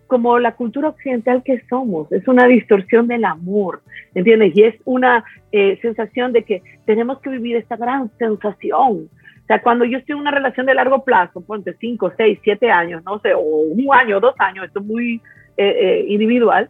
como 0.07 0.39
la 0.39 0.55
cultura 0.55 0.89
occidental 0.89 1.41
que 1.43 1.63
somos. 1.69 2.11
Es 2.11 2.27
una 2.27 2.45
distorsión 2.45 3.07
del 3.07 3.23
amor, 3.23 3.81
¿entiendes? 4.13 4.51
Y 4.55 4.63
es 4.63 4.75
una 4.83 5.23
eh, 5.53 5.79
sensación 5.81 6.33
de 6.33 6.43
que 6.43 6.61
tenemos 6.85 7.21
que 7.21 7.29
vivir 7.29 7.55
esta 7.55 7.77
gran 7.77 8.11
sensación 8.17 9.09
sea, 9.51 9.61
cuando 9.61 9.83
yo 9.83 9.97
estoy 9.97 10.13
en 10.13 10.21
una 10.21 10.31
relación 10.31 10.65
de 10.65 10.73
largo 10.73 11.03
plazo, 11.03 11.41
ponte 11.41 11.73
5, 11.73 12.13
6, 12.15 12.39
7 12.41 12.71
años, 12.71 13.03
no 13.03 13.19
sé, 13.19 13.33
o 13.33 13.41
un 13.41 13.93
año, 13.93 14.21
dos 14.21 14.33
años, 14.39 14.65
esto 14.65 14.79
es 14.79 14.85
muy 14.85 15.21
eh, 15.57 15.75
eh, 15.79 16.05
individual, 16.07 16.69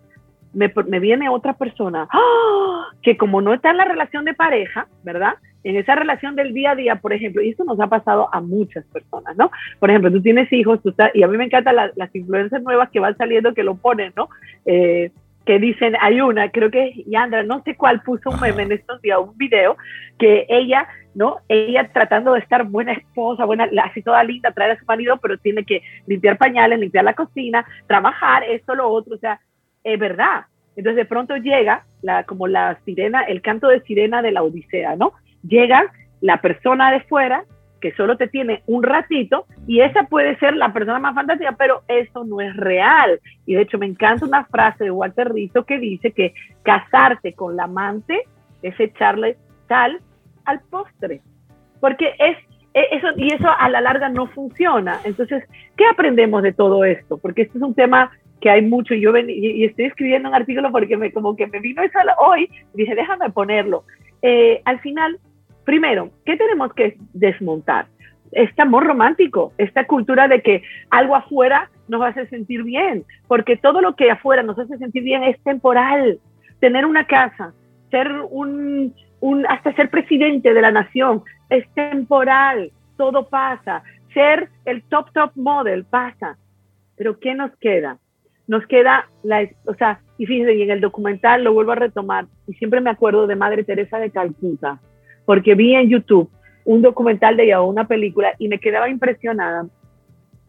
me, 0.54 0.74
me, 0.88 1.00
viene 1.00 1.30
otra 1.30 1.54
persona 1.54 2.08
¡ah! 2.12 2.88
que 3.04 3.17
como 3.17 3.39
no 3.39 3.54
está 3.54 3.70
en 3.70 3.78
la 3.78 3.86
relación 3.86 4.26
de 4.26 4.34
pareja, 4.34 4.88
¿verdad? 5.04 5.36
En 5.63 5.76
esa 5.76 5.94
relación 5.94 6.36
del 6.36 6.54
día 6.54 6.72
a 6.72 6.76
día, 6.76 6.96
por 6.96 7.13
ejemplo, 7.13 7.44
y 7.44 7.50
esto 7.50 7.63
nos 7.63 7.80
ha 7.80 7.86
pasado 7.88 8.34
a 8.34 8.41
muchas 8.41 8.84
personas, 8.86 9.38
¿no? 9.38 9.52
Por 9.80 9.91
ejemplo, 9.91 10.12
tú 10.12 10.20
tienes 10.20 10.52
hijos, 10.52 10.82
tú 10.82 10.89
estás, 10.89 11.12
y 11.13 11.22
a 11.22 11.28
mí 11.28 11.38
me 11.38 11.46
encantan 11.46 11.76
las 11.76 12.15
influencias 12.15 12.63
nuevas 12.63 12.89
que 12.89 13.00
van 13.00 13.15
saliendo, 13.15 13.54
que 13.54 13.63
lo 13.63 13.76
ponen, 13.76 14.12
¿no? 14.17 14.28
Eh, 14.65 15.12
que 15.46 15.60
dicen, 15.60 15.96
hay 16.00 16.22
una, 16.22 16.50
creo 16.52 16.70
que 16.70 16.90
es 16.90 17.06
Yandra, 17.08 17.44
no 17.44 17.62
sé 17.64 17.76
cuál, 17.76 18.02
puso 18.02 18.30
un 18.30 18.40
meme 18.40 18.64
en 18.64 18.72
estos 18.74 19.02
días, 19.02 19.20
un 19.20 19.38
video, 19.38 19.76
que 20.20 20.46
ella, 20.50 20.88
¿no? 21.16 21.38
Ella 21.48 21.90
tratando 21.92 22.34
de 22.34 22.40
estar 22.40 22.64
buena 22.66 22.94
esposa, 22.94 23.46
buena, 23.46 23.68
así 23.84 24.02
toda 24.04 24.24
linda, 24.24 24.52
traer 24.52 24.72
a 24.72 24.80
su 24.80 24.86
marido, 24.86 25.18
pero 25.18 25.38
tiene 25.38 25.64
que 25.64 25.82
limpiar 26.06 26.38
pañales, 26.38 26.80
limpiar 26.80 27.04
la 27.04 27.16
cocina, 27.16 27.66
trabajar, 27.88 28.44
esto, 28.44 28.76
lo 28.76 28.90
otro, 28.90 29.16
o 29.16 29.20
sea, 29.20 29.40
es 29.84 30.00
verdad. 30.00 30.46
Entonces 30.76 30.98
de 30.98 31.06
pronto 31.06 31.36
llega 31.38 31.86
la, 32.02 32.24
como 32.24 32.48
la 32.48 32.80
sirena, 32.86 33.24
el 33.24 33.42
canto 33.42 33.68
de 33.68 33.82
sirena 33.82 34.22
de 34.22 34.32
la 34.32 34.44
Odisea, 34.44 34.96
¿no? 34.96 35.14
Llega 35.44 35.92
la 36.22 36.40
persona 36.40 36.92
de 36.92 37.02
fuera 37.02 37.46
que 37.82 37.91
solo 37.94 38.15
te 38.15 38.28
tiene 38.28 38.62
un 38.67 38.84
ratito 38.84 39.46
y 39.67 39.82
esa 39.82 40.04
puede 40.04 40.38
ser 40.38 40.56
la 40.56 40.72
persona 40.72 41.00
más 41.00 41.15
fantástica, 41.15 41.56
pero 41.58 41.82
eso 41.88 42.24
no 42.24 42.39
es 42.39 42.56
real. 42.56 43.20
Y 43.46 43.56
de 43.56 43.63
hecho 43.63 43.78
me 43.78 43.88
encanta 43.88 44.26
una 44.26 44.46
frase 44.46 44.86
de 44.86 44.91
Walter 44.91 45.34
Rizzo 45.34 45.65
que 45.65 45.80
dice 45.80 46.12
que 46.12 46.34
casarte 46.63 47.34
con 47.34 47.58
la 47.58 47.63
amante 47.63 48.22
es 48.62 48.80
echarle 48.80 49.38
sal 49.67 50.00
al 50.46 50.62
postre, 50.70 51.22
porque 51.80 52.13
es 52.20 52.38
e, 52.74 52.96
eso 52.96 53.08
y 53.17 53.34
eso 53.34 53.50
a 53.50 53.67
la 53.70 53.82
larga 53.82 54.10
no 54.10 54.28
funciona. 54.28 55.00
Entonces, 55.04 55.44
¿qué 55.76 55.86
aprendemos 55.86 56.44
de 56.44 56.54
todo 56.54 56.86
esto? 56.86 57.17
Porque 57.17 57.44
este 57.44 57.58
es 57.58 57.63
un 57.63 57.74
tema 57.74 58.12
que 58.39 58.50
hay 58.50 58.62
mucho. 58.62 58.94
Yo 58.94 59.12
ven, 59.12 59.30
y, 59.30 59.63
estoy 59.65 59.86
escribiendo 59.86 60.30
un 60.30 60.36
artículo 60.36 60.72
porque 60.72 60.98
me 60.98 61.12
como 61.12 61.36
que 61.36 61.48
me 61.48 61.60
vino 61.60 61.82
eso 61.82 62.00
hoy. 62.20 62.50
Dije, 62.74 62.96
déjame 62.96 63.30
ponerlo. 63.30 63.84
Eh, 64.22 64.62
al 64.65 64.80
final 64.80 65.20
Primero, 65.72 66.12
¿qué 66.26 66.36
tenemos 66.36 66.74
que 66.74 66.98
desmontar? 67.14 67.86
Este 68.34 68.62
amor 68.62 68.86
romántico, 68.86 69.54
esta 69.58 69.88
cultura 69.88 70.28
de 70.28 70.42
que 70.42 70.64
algo 70.90 71.16
afuera 71.16 71.72
nos 71.88 72.02
hace 72.02 72.28
sentir 72.28 72.64
bien, 72.64 73.06
porque 73.30 73.56
todo 73.56 73.80
lo 73.80 73.96
que 73.96 74.12
afuera 74.12 74.44
nos 74.44 74.60
hace 74.60 74.78
sentir 74.80 75.02
bien 75.02 75.24
es 75.24 75.42
temporal. 75.44 76.20
Tener 76.60 76.86
una 76.86 77.06
casa, 77.06 77.54
ser 77.90 78.12
un, 78.30 78.94
hasta 79.48 79.74
ser 79.76 79.90
presidente 79.90 80.54
de 80.54 80.62
la 80.62 80.72
nación 80.72 81.24
es 81.50 81.66
temporal, 81.74 82.70
todo 82.98 83.30
pasa. 83.30 83.82
Ser 84.14 84.50
el 84.66 84.84
top 84.84 85.14
top 85.14 85.32
model 85.36 85.86
pasa. 85.86 86.38
Pero 86.98 87.18
¿qué 87.18 87.34
nos 87.34 87.56
queda? 87.62 87.98
Nos 88.46 88.68
queda 88.68 89.08
la, 89.24 89.48
o 89.64 89.74
sea, 89.76 90.02
y 90.18 90.26
fíjense, 90.26 90.54
y 90.54 90.64
en 90.64 90.72
el 90.72 90.82
documental 90.82 91.46
lo 91.46 91.54
vuelvo 91.54 91.72
a 91.72 91.76
retomar, 91.76 92.26
y 92.46 92.56
siempre 92.56 92.82
me 92.82 92.90
acuerdo 92.90 93.26
de 93.26 93.38
Madre 93.38 93.64
Teresa 93.64 94.00
de 94.00 94.12
Calcuta, 94.12 94.82
porque 95.32 95.56
vi 95.56 95.74
en 95.76 95.88
YouTube 95.88 96.30
un 96.65 96.82
documental 96.82 97.38
de 97.38 97.46
ella 97.46 97.62
o 97.62 97.70
una 97.70 97.88
película 97.88 98.34
y 98.38 98.50
me 98.50 98.60
quedaba 98.60 98.89
impresionada 98.89 99.65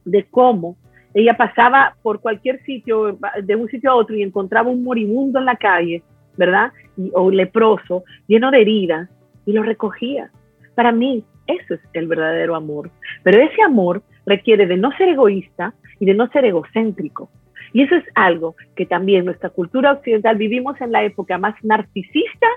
de 0.04 0.24
cómo 0.24 0.76
ella 1.14 1.36
pasaba 1.36 1.94
por 2.02 2.20
cualquier 2.20 2.60
sitio, 2.64 3.16
de 3.44 3.54
un 3.54 3.68
sitio 3.68 3.92
a 3.92 3.94
otro 3.94 4.16
y 4.16 4.24
encontraba 4.24 4.70
un 4.70 4.82
moribundo 4.82 5.38
en 5.38 5.44
la 5.44 5.54
calle, 5.54 6.02
¿verdad? 6.36 6.72
o 7.12 7.30
leproso, 7.30 8.02
lleno 8.26 8.50
de 8.50 8.60
heridas, 8.60 9.08
y 9.46 9.52
lo 9.52 9.62
recogía. 9.62 10.32
Para 10.74 10.90
mí, 10.90 11.22
eso 11.46 11.74
es 11.74 11.80
el 11.92 12.08
verdadero 12.08 12.56
amor. 12.56 12.90
Pero 13.22 13.40
ese 13.40 13.62
amor 13.62 14.02
requiere 14.26 14.66
de 14.66 14.78
no 14.78 14.90
ser 14.96 15.10
egoísta 15.10 15.74
y 16.00 16.06
de 16.06 16.14
no 16.14 16.26
ser 16.30 16.44
egocéntrico. 16.44 17.30
Y 17.72 17.82
eso 17.82 17.94
es 17.94 18.04
algo 18.16 18.56
que 18.74 18.84
también 18.84 19.26
nuestra 19.26 19.50
cultura 19.50 19.92
occidental 19.92 20.34
vivimos 20.38 20.80
en 20.80 20.90
la 20.90 21.04
época 21.04 21.38
más 21.38 21.54
narcisista 21.62 22.48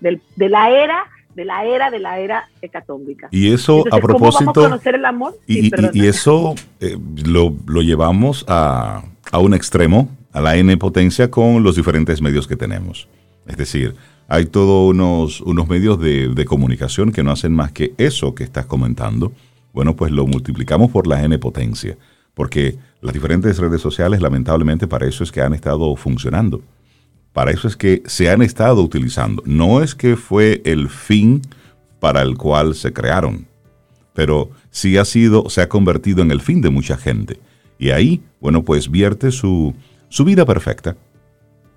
de 0.00 0.48
la 0.48 0.70
era 0.70 1.04
de 1.38 1.44
la 1.44 1.64
era 1.64 1.88
de 1.88 2.00
la 2.00 2.18
era 2.18 2.48
hecatómbica. 2.60 3.28
Y 3.30 3.52
eso 3.52 3.84
a 3.92 4.00
propósito... 4.00 4.52
¿cómo 4.52 4.70
conocer 4.70 4.96
el 4.96 5.04
amor? 5.04 5.38
y, 5.46 5.70
eso 6.04 6.56
eh, 6.80 6.98
lo, 7.24 7.52
llevamos 7.80 8.44
a, 8.48 9.04
un 9.32 9.54
extremo, 9.54 10.08
a 10.32 10.40
la 10.40 10.56
N 10.56 10.76
potencia 10.78 11.30
con 11.30 11.62
los 11.62 11.76
diferentes 11.76 12.20
medios 12.20 12.48
que 12.48 12.56
tenemos. 12.56 13.06
Es 13.46 13.56
decir, 13.56 13.94
hay 14.26 14.46
todos 14.46 14.90
unos, 14.90 15.40
unos 15.42 15.68
medios 15.68 16.00
de, 16.00 16.28
de, 16.28 16.44
comunicación 16.44 17.12
que 17.12 17.22
no 17.22 17.30
hacen 17.30 17.54
más 17.54 17.70
que 17.70 17.94
eso 17.98 18.34
que 18.34 18.42
estás 18.42 18.66
comentando. 18.66 19.30
Bueno, 19.72 19.94
pues 19.94 20.10
lo 20.10 20.26
multiplicamos 20.26 20.90
por 20.90 21.06
la 21.06 21.22
N 21.22 21.38
potencia, 21.38 21.96
porque 22.34 22.76
las 23.00 23.14
diferentes 23.14 23.58
redes 23.58 23.80
sociales 23.80 24.20
lamentablemente 24.20 24.88
para 24.88 25.06
eso 25.06 25.22
es 25.22 25.30
que 25.30 25.40
han 25.40 25.54
estado 25.54 25.94
funcionando. 25.94 26.62
Para 27.32 27.50
eso 27.50 27.68
es 27.68 27.76
que 27.76 28.02
se 28.06 28.30
han 28.30 28.42
estado 28.42 28.82
utilizando. 28.82 29.42
No 29.46 29.82
es 29.82 29.94
que 29.94 30.16
fue 30.16 30.60
el 30.64 30.88
fin 30.88 31.42
para 32.00 32.22
el 32.22 32.36
cual 32.36 32.74
se 32.74 32.92
crearon, 32.92 33.46
pero 34.14 34.50
sí 34.70 34.96
ha 34.98 35.04
sido, 35.04 35.48
se 35.48 35.62
ha 35.62 35.68
convertido 35.68 36.22
en 36.22 36.30
el 36.30 36.40
fin 36.40 36.60
de 36.60 36.70
mucha 36.70 36.96
gente. 36.96 37.38
Y 37.78 37.90
ahí, 37.90 38.22
bueno, 38.40 38.64
pues 38.64 38.90
vierte 38.90 39.30
su, 39.30 39.74
su 40.08 40.24
vida 40.24 40.44
perfecta. 40.44 40.96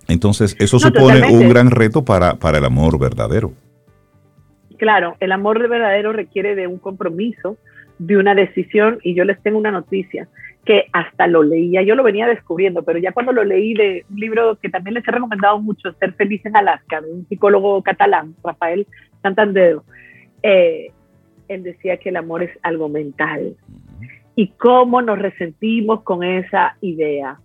Entonces, 0.08 0.56
eso 0.60 0.80
supone 0.80 1.32
un 1.32 1.50
gran 1.50 1.72
reto 1.72 2.04
para, 2.04 2.36
para 2.36 2.58
el 2.58 2.66
amor 2.66 3.00
verdadero. 3.00 3.54
Claro, 4.78 5.16
el 5.20 5.32
amor 5.32 5.60
verdadero 5.70 6.12
requiere 6.12 6.56
de 6.56 6.66
un 6.66 6.80
compromiso, 6.80 7.58
de 8.00 8.18
una 8.18 8.34
decisión 8.34 8.98
y 9.04 9.14
yo 9.14 9.26
les 9.26 9.42
tengo 9.44 9.60
una 9.60 9.72
noticia 9.72 10.28
que 10.66 10.86
hasta 10.94 11.28
lo 11.28 11.42
leía, 11.44 11.82
yo 11.82 11.96
lo 11.96 12.04
venía 12.04 12.28
descubriendo, 12.28 12.84
pero 12.84 13.00
ya 13.00 13.12
cuando 13.12 13.32
lo 13.32 13.44
leí 13.44 13.74
de 13.74 14.06
un 14.10 14.20
libro 14.20 14.58
que 14.62 14.70
también 14.70 14.94
les 14.94 15.08
he 15.08 15.12
recomendado 15.12 15.60
mucho, 15.60 15.92
Ser 15.94 16.14
feliz 16.14 16.46
en 16.46 16.56
Alaska, 16.56 17.02
de 17.02 17.12
un 17.12 17.28
psicólogo 17.28 17.82
catalán, 17.82 18.36
Rafael 18.44 18.86
Santander, 19.24 19.78
eh, 20.44 20.92
él 21.48 21.64
decía 21.64 21.98
que 21.98 22.10
el 22.10 22.18
amor 22.18 22.44
es 22.44 22.52
algo 22.62 22.90
mental. 22.90 23.56
Y 24.36 24.50
cómo 24.50 25.02
nos 25.02 25.20
resentimos 25.20 26.04
con 26.04 26.24
esa 26.24 26.78
idea. 26.82 27.38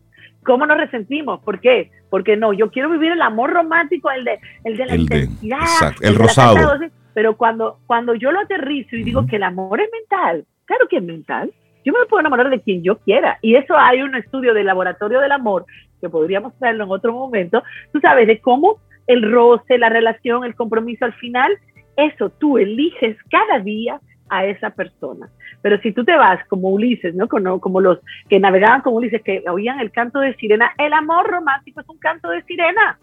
¿Cómo 0.45 0.65
nos 0.67 0.77
resentimos? 0.77 1.41
¿Por 1.41 1.61
qué? 1.61 1.91
Porque 2.09 2.37
no, 2.37 2.53
yo 2.53 2.71
quiero 2.71 2.89
vivir 2.91 3.13
el 3.13 3.23
amor 3.23 3.51
romántico, 3.51 4.11
el 4.11 4.25
de, 4.25 4.39
el 4.63 4.77
de 4.77 4.87
la 4.87 4.97
intensidad, 4.97 5.93
el, 6.01 6.15
rosado. 6.15 6.79
pero 7.15 7.37
cuando, 7.37 7.81
cuando 7.87 8.15
yo 8.15 8.31
lo 8.31 8.41
aterrizo 8.41 8.95
y 8.95 9.03
digo 9.03 9.27
que 9.27 9.37
el 9.37 9.43
amor 9.43 9.81
es 9.81 9.89
mental, 9.91 10.45
claro 10.67 10.87
que 10.89 10.99
es 10.99 11.03
mental. 11.03 11.53
Yo 11.87 11.92
me 11.92 12.05
puedo 12.07 12.20
enamorar 12.20 12.51
de 12.51 12.61
quien 12.61 12.83
yo 12.83 12.99
quiera. 12.99 13.38
Y 13.42 13.55
eso 13.55 13.77
hay 13.79 14.03
un 14.03 14.16
estudio 14.16 14.53
del 14.53 14.66
laboratorio 14.66 15.20
del 15.20 15.31
amor, 15.31 15.64
que 16.01 16.09
podríamos 16.09 16.53
traerlo 16.59 16.83
en 16.83 16.90
otro 16.90 17.12
momento, 17.12 17.62
tú 17.92 18.01
sabes, 18.01 18.27
de 18.27 18.40
cómo 18.40 18.81
el 19.07 19.31
roce, 19.31 19.79
la 19.79 19.88
relación, 19.88 20.44
el 20.44 20.57
compromiso 20.57 21.05
al 21.05 21.12
final, 21.14 21.57
eso 21.96 22.29
tú 22.29 22.59
eliges 22.59 23.16
cada 23.31 23.61
día 23.61 24.01
a 24.29 24.46
esa 24.46 24.70
persona. 24.70 25.29
Pero 25.62 25.79
si 25.81 25.92
tú 25.92 26.05
te 26.05 26.16
vas 26.16 26.44
como 26.49 26.70
Ulises, 26.70 27.14
¿no? 27.14 27.29
Como, 27.29 27.61
como, 27.61 27.81
los 27.81 28.01
que 28.29 28.40
navegaban 28.40 28.83
con 28.83 28.94
Ulises, 28.94 29.22
que 29.22 29.44
oían 29.49 29.79
el 29.79 29.92
canto 29.92 30.18
de 30.18 30.35
sirena, 30.35 30.72
el 30.79 30.92
amor 30.92 31.29
romántico 31.29 31.81
es 31.81 31.88
un 31.88 31.99
canto 31.99 32.31
de 32.31 32.42
sirena. 32.42 32.99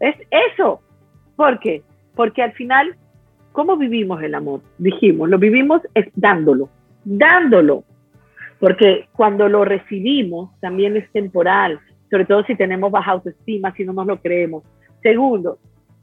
Es 0.00 0.16
eso. 0.30 0.80
¿Por 1.36 1.58
qué? 1.60 1.82
Porque 2.14 2.42
al 2.42 2.52
final, 2.52 2.96
¿cómo 3.52 3.76
vivimos 3.76 4.22
el 4.22 4.34
amor? 4.34 4.62
Dijimos, 4.78 5.28
lo 5.28 5.38
vivimos 5.38 5.82
es 5.92 6.06
dándolo, 6.14 6.70
dándolo. 7.04 7.84
Porque 8.64 9.08
cuando 9.12 9.46
lo 9.46 9.62
recibimos 9.66 10.58
también 10.58 10.96
es 10.96 11.12
temporal, 11.12 11.78
sobre 12.10 12.24
todo 12.24 12.44
si 12.44 12.56
tenemos 12.56 12.90
baja 12.90 13.10
autoestima, 13.10 13.74
si 13.74 13.84
no 13.84 13.92
nos 13.92 14.06
lo 14.06 14.22
creemos. 14.22 14.64
Segundo, 15.02 15.58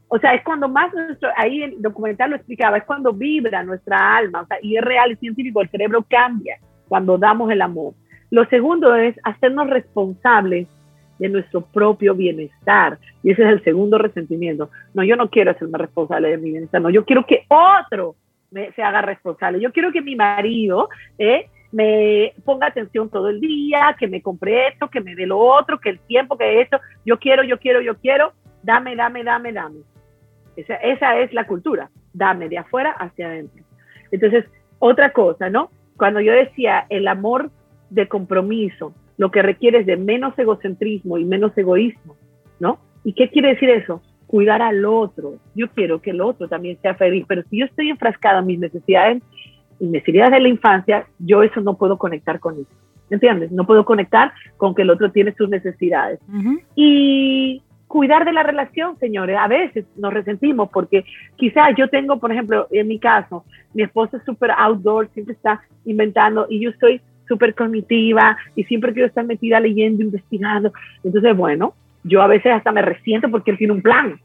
o 0.06 0.16
sea, 0.20 0.32
es 0.34 0.44
cuando 0.44 0.68
más 0.68 0.94
nuestro, 0.94 1.28
ahí 1.36 1.60
el 1.60 1.82
documental 1.82 2.30
lo 2.30 2.36
explicaba, 2.36 2.76
es 2.76 2.84
cuando 2.84 3.12
vibra 3.12 3.64
nuestra 3.64 4.16
alma, 4.16 4.42
o 4.42 4.46
sea, 4.46 4.58
y 4.62 4.76
es 4.76 4.84
real 4.84 5.10
y 5.10 5.16
científico, 5.16 5.60
el 5.60 5.70
cerebro 5.70 6.06
cambia 6.08 6.56
cuando 6.86 7.18
damos 7.18 7.50
el 7.50 7.62
amor. 7.62 7.94
Lo 8.30 8.44
segundo 8.44 8.94
es 8.94 9.16
hacernos 9.24 9.68
responsables 9.68 10.68
de 11.18 11.28
nuestro 11.30 11.62
propio 11.62 12.14
bienestar. 12.14 12.96
Y 13.24 13.32
ese 13.32 13.42
es 13.42 13.48
el 13.48 13.64
segundo 13.64 13.98
resentimiento. 13.98 14.70
No, 14.94 15.02
yo 15.02 15.16
no 15.16 15.30
quiero 15.30 15.50
hacerme 15.50 15.78
responsable 15.78 16.28
de 16.28 16.38
mi 16.38 16.52
bienestar, 16.52 16.80
no, 16.80 16.90
yo 16.90 17.04
quiero 17.04 17.26
que 17.26 17.44
otro 17.48 18.14
me, 18.52 18.70
se 18.74 18.84
haga 18.84 19.02
responsable. 19.02 19.58
Yo 19.58 19.72
quiero 19.72 19.90
que 19.90 20.00
mi 20.00 20.14
marido 20.14 20.90
eh, 21.18 21.46
me 21.72 22.34
ponga 22.44 22.68
atención 22.68 23.08
todo 23.08 23.28
el 23.28 23.40
día, 23.40 23.96
que 23.98 24.06
me 24.06 24.22
compre 24.22 24.68
esto, 24.68 24.88
que 24.88 25.00
me 25.00 25.14
dé 25.14 25.26
lo 25.26 25.38
otro, 25.38 25.80
que 25.80 25.88
el 25.88 25.98
tiempo, 26.00 26.36
que 26.36 26.60
esto, 26.60 26.78
yo 27.04 27.18
quiero, 27.18 27.42
yo 27.42 27.58
quiero, 27.58 27.80
yo 27.80 27.96
quiero, 27.96 28.32
dame, 28.62 28.94
dame, 28.94 29.24
dame, 29.24 29.52
dame. 29.52 29.80
Esa, 30.54 30.74
esa 30.74 31.18
es 31.18 31.32
la 31.32 31.46
cultura, 31.46 31.90
dame 32.12 32.48
de 32.48 32.58
afuera 32.58 32.92
hacia 32.92 33.28
adentro. 33.28 33.64
Entonces, 34.10 34.44
otra 34.78 35.12
cosa, 35.12 35.48
¿no? 35.48 35.70
Cuando 35.96 36.20
yo 36.20 36.32
decía 36.32 36.86
el 36.90 37.08
amor 37.08 37.50
de 37.88 38.06
compromiso, 38.06 38.94
lo 39.16 39.30
que 39.30 39.42
requiere 39.42 39.78
es 39.78 39.86
de 39.86 39.96
menos 39.96 40.38
egocentrismo 40.38 41.16
y 41.16 41.24
menos 41.24 41.56
egoísmo, 41.56 42.16
¿no? 42.60 42.78
¿Y 43.04 43.14
qué 43.14 43.30
quiere 43.30 43.50
decir 43.50 43.70
eso? 43.70 44.02
Cuidar 44.26 44.62
al 44.62 44.84
otro. 44.84 45.34
Yo 45.54 45.68
quiero 45.68 46.00
que 46.02 46.10
el 46.10 46.20
otro 46.20 46.48
también 46.48 46.78
sea 46.82 46.94
feliz, 46.94 47.24
pero 47.26 47.42
si 47.44 47.58
yo 47.58 47.66
estoy 47.66 47.88
enfrascada 47.90 48.40
en 48.40 48.46
mis 48.46 48.58
necesidades 48.58 49.22
y 49.82 49.86
necesidades 49.86 50.30
de 50.30 50.40
la 50.40 50.48
infancia, 50.48 51.06
yo 51.18 51.42
eso 51.42 51.60
no 51.60 51.74
puedo 51.74 51.98
conectar 51.98 52.38
con 52.38 52.54
eso. 52.54 52.70
¿Entiendes? 53.10 53.50
No 53.50 53.66
puedo 53.66 53.84
conectar 53.84 54.32
con 54.56 54.76
que 54.76 54.82
el 54.82 54.90
otro 54.90 55.10
tiene 55.10 55.34
sus 55.34 55.48
necesidades. 55.48 56.20
Y 56.76 57.62
cuidar 57.88 58.24
de 58.24 58.32
la 58.32 58.44
relación, 58.44 58.96
señores. 59.00 59.36
A 59.36 59.48
veces 59.48 59.84
nos 59.96 60.14
resentimos 60.14 60.70
porque 60.70 61.04
quizás 61.36 61.74
yo 61.76 61.88
tengo, 61.88 62.20
por 62.20 62.30
ejemplo, 62.30 62.68
en 62.70 62.86
mi 62.86 63.00
caso, 63.00 63.44
mi 63.74 63.82
esposo 63.82 64.18
es 64.18 64.22
súper 64.24 64.52
outdoor, 64.52 65.08
siempre 65.14 65.34
está 65.34 65.60
inventando 65.84 66.46
y 66.48 66.60
yo 66.60 66.70
soy 66.78 67.00
súper 67.26 67.52
cognitiva 67.56 68.36
y 68.54 68.62
siempre 68.64 68.92
quiero 68.92 69.08
estar 69.08 69.24
metida 69.24 69.58
leyendo, 69.58 70.04
investigando. 70.04 70.72
Entonces, 71.02 71.36
bueno, 71.36 71.74
yo 72.04 72.22
a 72.22 72.28
veces 72.28 72.52
hasta 72.52 72.70
me 72.70 72.82
resiento 72.82 73.28
porque 73.32 73.50
él 73.50 73.58
tiene 73.58 73.72
un 73.72 73.82
plan. 73.82 74.20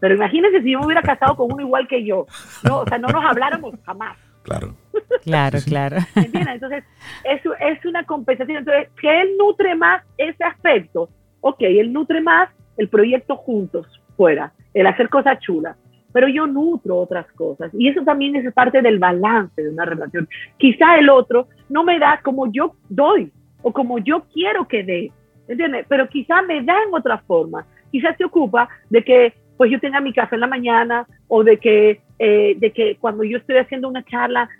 Pero 0.00 0.14
imagínense 0.14 0.62
si 0.62 0.72
yo 0.72 0.80
me 0.80 0.86
hubiera 0.86 1.02
casado 1.02 1.36
con 1.36 1.52
uno 1.52 1.60
igual 1.60 1.86
que 1.86 2.02
yo. 2.02 2.26
No, 2.66 2.78
o 2.78 2.86
sea, 2.86 2.96
no 2.96 3.08
nos 3.08 3.22
habláramos 3.22 3.74
jamás. 3.84 4.16
Claro. 4.42 4.74
Claro, 5.22 5.58
claro. 5.64 5.96
Entonces, 6.16 6.84
eso 7.24 7.54
es 7.60 7.84
una 7.84 8.04
compensación. 8.04 8.58
Entonces, 8.58 8.88
que 9.00 9.20
él 9.22 9.30
nutre 9.38 9.74
más 9.74 10.02
ese 10.18 10.42
aspecto. 10.44 11.08
Ok, 11.40 11.58
él 11.60 11.92
nutre 11.92 12.20
más 12.20 12.50
el 12.76 12.88
proyecto 12.88 13.36
juntos 13.36 13.86
fuera, 14.16 14.52
el 14.74 14.86
hacer 14.86 15.08
cosas 15.08 15.38
chulas, 15.40 15.76
pero 16.12 16.28
yo 16.28 16.46
nutro 16.46 16.98
otras 16.98 17.30
cosas. 17.32 17.70
Y 17.74 17.88
eso 17.88 18.02
también 18.02 18.36
es 18.36 18.52
parte 18.52 18.82
del 18.82 18.98
balance 18.98 19.62
de 19.62 19.70
una 19.70 19.84
relación. 19.84 20.28
Quizá 20.58 20.98
el 20.98 21.08
otro 21.08 21.48
no 21.68 21.84
me 21.84 21.98
da 21.98 22.20
como 22.22 22.50
yo 22.52 22.74
doy 22.88 23.32
o 23.62 23.72
como 23.72 23.98
yo 23.98 24.24
quiero 24.32 24.66
que 24.66 24.82
dé, 24.82 25.12
¿entiendes? 25.48 25.86
Pero 25.88 26.08
quizá 26.08 26.42
me 26.42 26.62
da 26.62 26.74
en 26.86 26.94
otra 26.94 27.18
forma. 27.18 27.66
Quizá 27.90 28.14
se 28.16 28.24
ocupa 28.24 28.68
de 28.90 29.02
que 29.04 29.34
pues 29.56 29.70
yo 29.70 29.78
tenga 29.80 30.00
mi 30.00 30.12
café 30.12 30.34
en 30.36 30.40
la 30.40 30.46
mañana 30.46 31.06
o 31.34 31.44
de 31.44 31.56
que, 31.56 32.02
eh, 32.18 32.56
de 32.58 32.72
que 32.72 32.96
cuando 32.96 33.24
yo 33.24 33.38
estoy 33.38 33.56
haciendo 33.56 33.88
una 33.88 34.04
charla, 34.04 34.50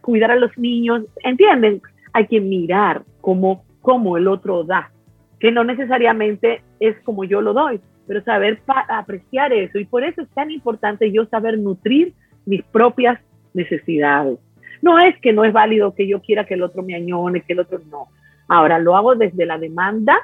cuidar 0.00 0.30
a 0.30 0.36
los 0.36 0.56
niños, 0.56 1.02
¿entienden? 1.24 1.82
Hay 2.12 2.28
que 2.28 2.40
mirar 2.40 3.02
cómo, 3.20 3.64
cómo 3.82 4.16
el 4.16 4.28
otro 4.28 4.62
da 4.62 4.92
que 5.40 5.50
no 5.50 5.64
necesariamente 5.64 6.62
es 6.78 6.96
como 7.00 7.24
yo 7.24 7.40
lo 7.40 7.52
doy, 7.52 7.80
pero 8.06 8.22
saber 8.22 8.62
apreciar 8.88 9.52
eso. 9.52 9.80
Y 9.80 9.86
por 9.86 10.04
eso 10.04 10.22
es 10.22 10.28
tan 10.28 10.52
importante 10.52 11.10
yo 11.10 11.26
saber 11.26 11.58
nutrir 11.58 12.12
mis 12.46 12.62
propias 12.62 13.18
necesidades. 13.52 14.38
No 14.82 15.00
es 15.00 15.18
que 15.20 15.32
no 15.32 15.44
es 15.44 15.52
válido 15.52 15.96
que 15.96 16.06
yo 16.06 16.22
quiera 16.22 16.46
que 16.46 16.54
el 16.54 16.62
otro 16.62 16.84
me 16.84 16.94
añone, 16.94 17.40
que 17.40 17.54
el 17.54 17.60
otro 17.60 17.80
no. 17.90 18.06
Ahora, 18.46 18.78
¿lo 18.78 18.96
hago 18.96 19.16
desde 19.16 19.46
la 19.46 19.58
demanda 19.58 20.16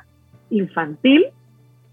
infantil 0.50 1.26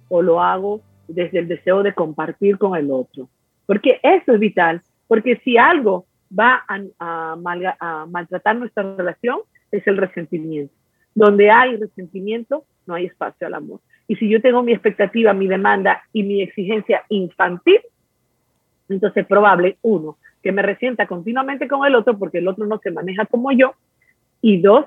o 0.07 0.21
lo 0.21 0.39
hago 0.43 0.81
desde 1.07 1.39
el 1.39 1.47
deseo 1.47 1.81
de 1.81 1.95
compartir 1.95 2.59
con 2.59 2.77
el 2.77 2.91
otro? 2.91 3.27
Porque 3.65 3.99
eso 4.03 4.33
es 4.33 4.39
vital, 4.39 4.81
porque 5.07 5.37
si 5.43 5.57
algo 5.57 6.05
va 6.37 6.63
a, 6.67 7.35
maltratar 7.35 8.55
nuestra 8.55 8.95
relación, 8.95 9.39
es 9.71 9.85
el 9.87 9.97
resentimiento. 9.97 10.73
Donde 11.15 11.51
hay 11.51 11.77
resentimiento, 11.77 12.65
no 12.85 12.95
hay 12.95 13.05
espacio 13.05 13.47
al 13.47 13.53
amor. 13.53 13.79
Y 14.07 14.15
si 14.15 14.27
yo 14.27 14.41
tengo 14.41 14.63
mi 14.63 14.73
expectativa, 14.73 15.33
mi 15.33 15.47
demanda 15.47 16.01
y 16.11 16.23
mi 16.23 16.41
exigencia 16.41 17.03
infantil, 17.09 17.79
entonces 18.89 19.23
es 19.23 19.27
probable, 19.27 19.77
uno, 19.81 20.17
que 20.41 20.51
me 20.51 20.61
resienta 20.61 21.07
continuamente 21.07 21.67
con 21.67 21.85
el 21.85 21.95
otro 21.95 22.17
porque 22.17 22.39
el 22.39 22.47
otro 22.47 22.65
no 22.65 22.79
se 22.79 22.91
maneja 22.91 23.25
como 23.25 23.51
yo. 23.51 23.75
Y 24.41 24.59
dos, 24.61 24.85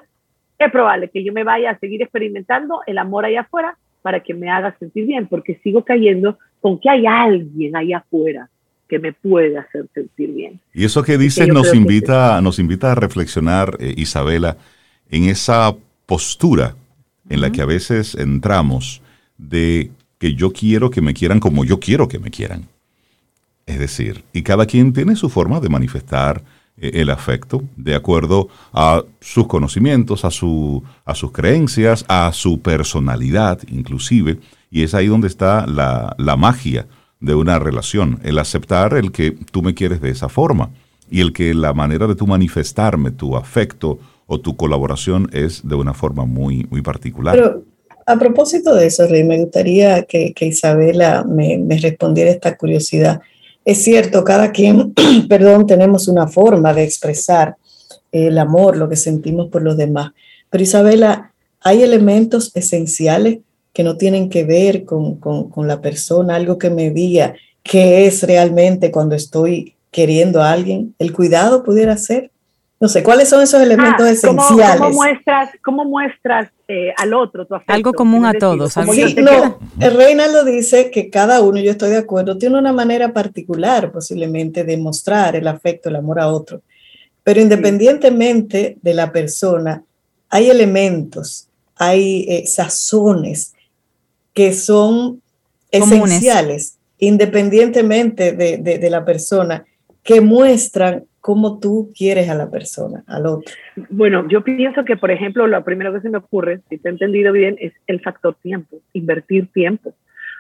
es 0.58 0.70
probable 0.70 1.08
que 1.08 1.24
yo 1.24 1.32
me 1.32 1.44
vaya 1.44 1.70
a 1.70 1.78
seguir 1.78 2.02
experimentando 2.02 2.80
el 2.86 2.98
amor 2.98 3.24
allá 3.24 3.42
afuera 3.42 3.78
para 4.02 4.20
que 4.20 4.34
me 4.34 4.50
haga 4.50 4.76
sentir 4.78 5.06
bien, 5.06 5.26
porque 5.26 5.56
sigo 5.62 5.84
cayendo 5.84 6.38
con 6.60 6.78
que 6.78 6.90
hay 6.90 7.06
alguien 7.06 7.74
allá 7.74 7.98
afuera 7.98 8.50
que 8.88 8.98
me 8.98 9.12
puede 9.12 9.58
hacer 9.58 9.88
sentir 9.94 10.32
bien. 10.32 10.60
Y 10.72 10.84
eso 10.84 11.02
que 11.02 11.18
dices 11.18 11.48
nos 11.48 11.74
invita, 11.74 12.40
nos 12.40 12.58
invita 12.58 12.92
a 12.92 12.94
reflexionar, 12.94 13.76
eh, 13.80 13.94
Isabela, 13.96 14.56
en 15.10 15.24
esa 15.24 15.74
postura 16.06 16.76
en 17.28 17.40
la 17.40 17.50
que 17.50 17.62
a 17.62 17.66
veces 17.66 18.14
entramos 18.14 19.02
de 19.38 19.90
que 20.18 20.34
yo 20.34 20.52
quiero 20.52 20.90
que 20.90 21.00
me 21.00 21.14
quieran 21.14 21.40
como 21.40 21.64
yo 21.64 21.80
quiero 21.80 22.08
que 22.08 22.18
me 22.18 22.30
quieran. 22.30 22.66
Es 23.66 23.78
decir, 23.78 24.24
y 24.32 24.42
cada 24.42 24.66
quien 24.66 24.92
tiene 24.92 25.16
su 25.16 25.28
forma 25.28 25.58
de 25.60 25.68
manifestar 25.68 26.42
eh, 26.78 26.92
el 26.94 27.10
afecto 27.10 27.64
de 27.76 27.96
acuerdo 27.96 28.48
a 28.72 29.02
sus 29.20 29.48
conocimientos, 29.48 30.24
a, 30.24 30.30
su, 30.30 30.82
a 31.04 31.14
sus 31.14 31.32
creencias, 31.32 32.04
a 32.08 32.32
su 32.32 32.60
personalidad 32.60 33.58
inclusive, 33.68 34.38
y 34.70 34.82
es 34.82 34.94
ahí 34.94 35.08
donde 35.08 35.26
está 35.26 35.66
la, 35.66 36.14
la 36.18 36.36
magia 36.36 36.86
de 37.20 37.34
una 37.34 37.58
relación, 37.58 38.20
el 38.22 38.38
aceptar 38.38 38.94
el 38.94 39.12
que 39.12 39.36
tú 39.50 39.62
me 39.62 39.74
quieres 39.74 40.00
de 40.00 40.10
esa 40.10 40.28
forma 40.28 40.70
y 41.10 41.20
el 41.20 41.32
que 41.32 41.54
la 41.54 41.72
manera 41.72 42.06
de 42.06 42.14
tú 42.14 42.26
manifestarme 42.26 43.10
tu 43.10 43.36
afecto 43.36 43.98
o 44.26 44.40
tu 44.40 44.56
colaboración 44.56 45.28
es 45.32 45.66
de 45.66 45.74
una 45.76 45.94
forma 45.94 46.24
muy, 46.24 46.66
muy 46.70 46.82
particular. 46.82 47.34
Pero 47.34 47.62
a 48.06 48.18
propósito 48.18 48.74
de 48.74 48.86
eso, 48.86 49.06
Rey, 49.06 49.24
me 49.24 49.38
gustaría 49.38 50.02
que, 50.02 50.32
que 50.32 50.46
Isabela 50.46 51.24
me, 51.24 51.58
me, 51.58 51.78
respondiera 51.78 52.30
esta 52.30 52.56
curiosidad. 52.56 53.20
Es 53.64 53.82
cierto, 53.82 54.22
cada 54.24 54.52
quien, 54.52 54.94
perdón, 55.28 55.66
tenemos 55.66 56.08
una 56.08 56.26
forma 56.26 56.72
de 56.72 56.84
expresar 56.84 57.56
el 58.12 58.38
amor, 58.38 58.76
lo 58.76 58.88
que 58.88 58.96
sentimos 58.96 59.48
por 59.48 59.62
los 59.62 59.76
demás. 59.76 60.12
Pero 60.50 60.62
Isabela, 60.62 61.32
hay 61.60 61.82
elementos 61.82 62.52
esenciales 62.54 63.38
que 63.76 63.84
no 63.84 63.98
tienen 63.98 64.30
que 64.30 64.42
ver 64.42 64.86
con, 64.86 65.16
con, 65.20 65.50
con 65.50 65.68
la 65.68 65.82
persona, 65.82 66.36
algo 66.36 66.56
que 66.56 66.70
me 66.70 66.88
diga 66.88 67.34
qué 67.62 68.06
es 68.06 68.22
realmente 68.22 68.90
cuando 68.90 69.14
estoy 69.14 69.74
queriendo 69.90 70.40
a 70.40 70.50
alguien. 70.50 70.94
¿El 70.98 71.12
cuidado 71.12 71.62
pudiera 71.62 71.94
ser? 71.98 72.30
No 72.80 72.88
sé, 72.88 73.02
¿cuáles 73.02 73.28
son 73.28 73.42
esos 73.42 73.60
elementos 73.60 74.06
ah, 74.06 74.10
esenciales? 74.10 74.80
¿Cómo, 74.80 74.92
muestras, 74.94 75.50
cómo 75.62 75.84
muestras 75.84 76.48
eh, 76.66 76.94
al 76.96 77.12
otro 77.12 77.46
tu 77.46 77.54
afecto? 77.54 77.74
Algo 77.74 77.92
común 77.92 78.24
a 78.24 78.32
todos. 78.32 78.72
Sí, 78.72 79.14
no, 79.16 79.58
el 79.78 79.94
Reinaldo 79.94 80.42
dice 80.46 80.90
que 80.90 81.10
cada 81.10 81.42
uno, 81.42 81.60
yo 81.60 81.72
estoy 81.72 81.90
de 81.90 81.98
acuerdo, 81.98 82.38
tiene 82.38 82.58
una 82.58 82.72
manera 82.72 83.12
particular 83.12 83.92
posiblemente 83.92 84.64
de 84.64 84.78
mostrar 84.78 85.36
el 85.36 85.46
afecto, 85.46 85.90
el 85.90 85.96
amor 85.96 86.18
a 86.18 86.28
otro. 86.28 86.62
Pero 87.22 87.42
independientemente 87.42 88.78
de 88.80 88.94
la 88.94 89.12
persona, 89.12 89.82
hay 90.30 90.48
elementos, 90.48 91.50
hay 91.76 92.24
eh, 92.26 92.46
sazones 92.46 93.52
que 94.36 94.52
son 94.52 95.22
esenciales, 95.70 96.78
independientemente 96.98 98.32
de, 98.32 98.58
de 98.58 98.90
la 98.90 99.02
persona, 99.06 99.64
que 100.02 100.20
muestran 100.20 101.04
cómo 101.22 101.58
tú 101.58 101.90
quieres 101.96 102.28
a 102.28 102.34
la 102.34 102.50
persona, 102.50 103.02
al 103.06 103.26
otro. 103.26 103.54
Bueno, 103.88 104.28
yo 104.28 104.44
pienso 104.44 104.84
que, 104.84 104.98
por 104.98 105.10
ejemplo, 105.10 105.46
lo 105.46 105.64
primero 105.64 105.90
que 105.94 106.02
se 106.02 106.10
me 106.10 106.18
ocurre, 106.18 106.60
si 106.68 106.76
te 106.76 106.88
he 106.88 106.92
entendido 106.92 107.32
bien, 107.32 107.56
es 107.58 107.72
el 107.86 108.02
factor 108.02 108.36
tiempo, 108.42 108.76
invertir 108.92 109.50
tiempo. 109.52 109.94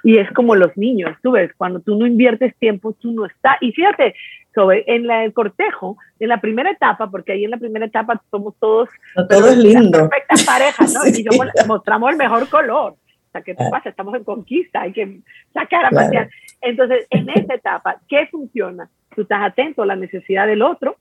Y 0.04 0.18
es 0.18 0.30
como 0.32 0.54
los 0.54 0.76
niños, 0.76 1.16
tú 1.22 1.32
ves, 1.32 1.50
cuando 1.56 1.80
tú 1.80 1.96
no 1.96 2.06
inviertes 2.06 2.54
tiempo, 2.58 2.92
tú 2.92 3.12
no 3.12 3.24
estás. 3.24 3.56
Y 3.62 3.72
fíjate, 3.72 4.14
sobre, 4.54 4.84
en 4.86 5.06
la, 5.06 5.24
el 5.24 5.32
cortejo, 5.32 5.96
en 6.20 6.28
la 6.28 6.40
primera 6.42 6.70
etapa, 6.70 7.10
porque 7.10 7.32
ahí 7.32 7.44
en 7.44 7.50
la 7.50 7.56
primera 7.56 7.86
etapa 7.86 8.22
somos 8.30 8.54
todos. 8.60 8.90
todo 9.30 9.48
es 9.48 9.56
lindo. 9.56 9.98
Perfectas 9.98 10.44
parejas, 10.44 10.92
¿no? 10.92 11.00
Y 11.06 11.66
mostramos 11.66 12.10
el 12.10 12.18
mejor 12.18 12.46
color. 12.50 12.94
Sea, 13.36 13.42
¿qué 13.42 13.54
te 13.54 13.64
ah. 13.64 13.70
pasa? 13.70 13.88
Estamos 13.90 14.14
en 14.14 14.24
conquista, 14.24 14.82
hay 14.82 14.92
que 14.92 15.20
sacar 15.52 15.84
a 15.86 15.90
pasear. 15.90 16.28
Entonces, 16.60 17.06
en 17.10 17.28
esa 17.28 17.54
etapa, 17.54 18.00
¿qué 18.08 18.26
funciona? 18.26 18.88
tú 19.16 19.22
estás 19.22 19.42
atento 19.42 19.82
a 19.82 19.86
la 19.86 19.96
necesidad 19.96 20.46
del 20.46 20.62
otro. 20.62 20.96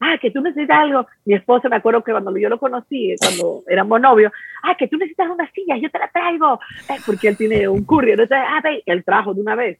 Ah, 0.00 0.18
que 0.20 0.30
tú 0.30 0.42
necesitas 0.42 0.76
algo. 0.76 1.06
Mi 1.24 1.34
esposo, 1.34 1.70
me 1.70 1.76
acuerdo 1.76 2.02
que 2.02 2.10
cuando 2.10 2.36
yo 2.36 2.48
lo 2.50 2.58
conocí, 2.58 3.14
cuando 3.18 3.62
éramos 3.68 4.00
novios, 4.00 4.32
ah, 4.62 4.74
que 4.76 4.88
tú 4.88 4.98
necesitas 4.98 5.30
una 5.30 5.50
silla, 5.52 5.76
yo 5.78 5.88
te 5.88 5.98
la 5.98 6.08
traigo. 6.08 6.58
Eh, 6.90 6.96
porque 7.06 7.28
él 7.28 7.36
tiene 7.36 7.68
un 7.68 7.84
curry. 7.84 8.10
Entonces, 8.10 8.36
ah, 8.38 8.60
ve, 8.62 8.82
él 8.84 9.04
trajo 9.04 9.32
de 9.32 9.40
una 9.40 9.54
vez. 9.54 9.78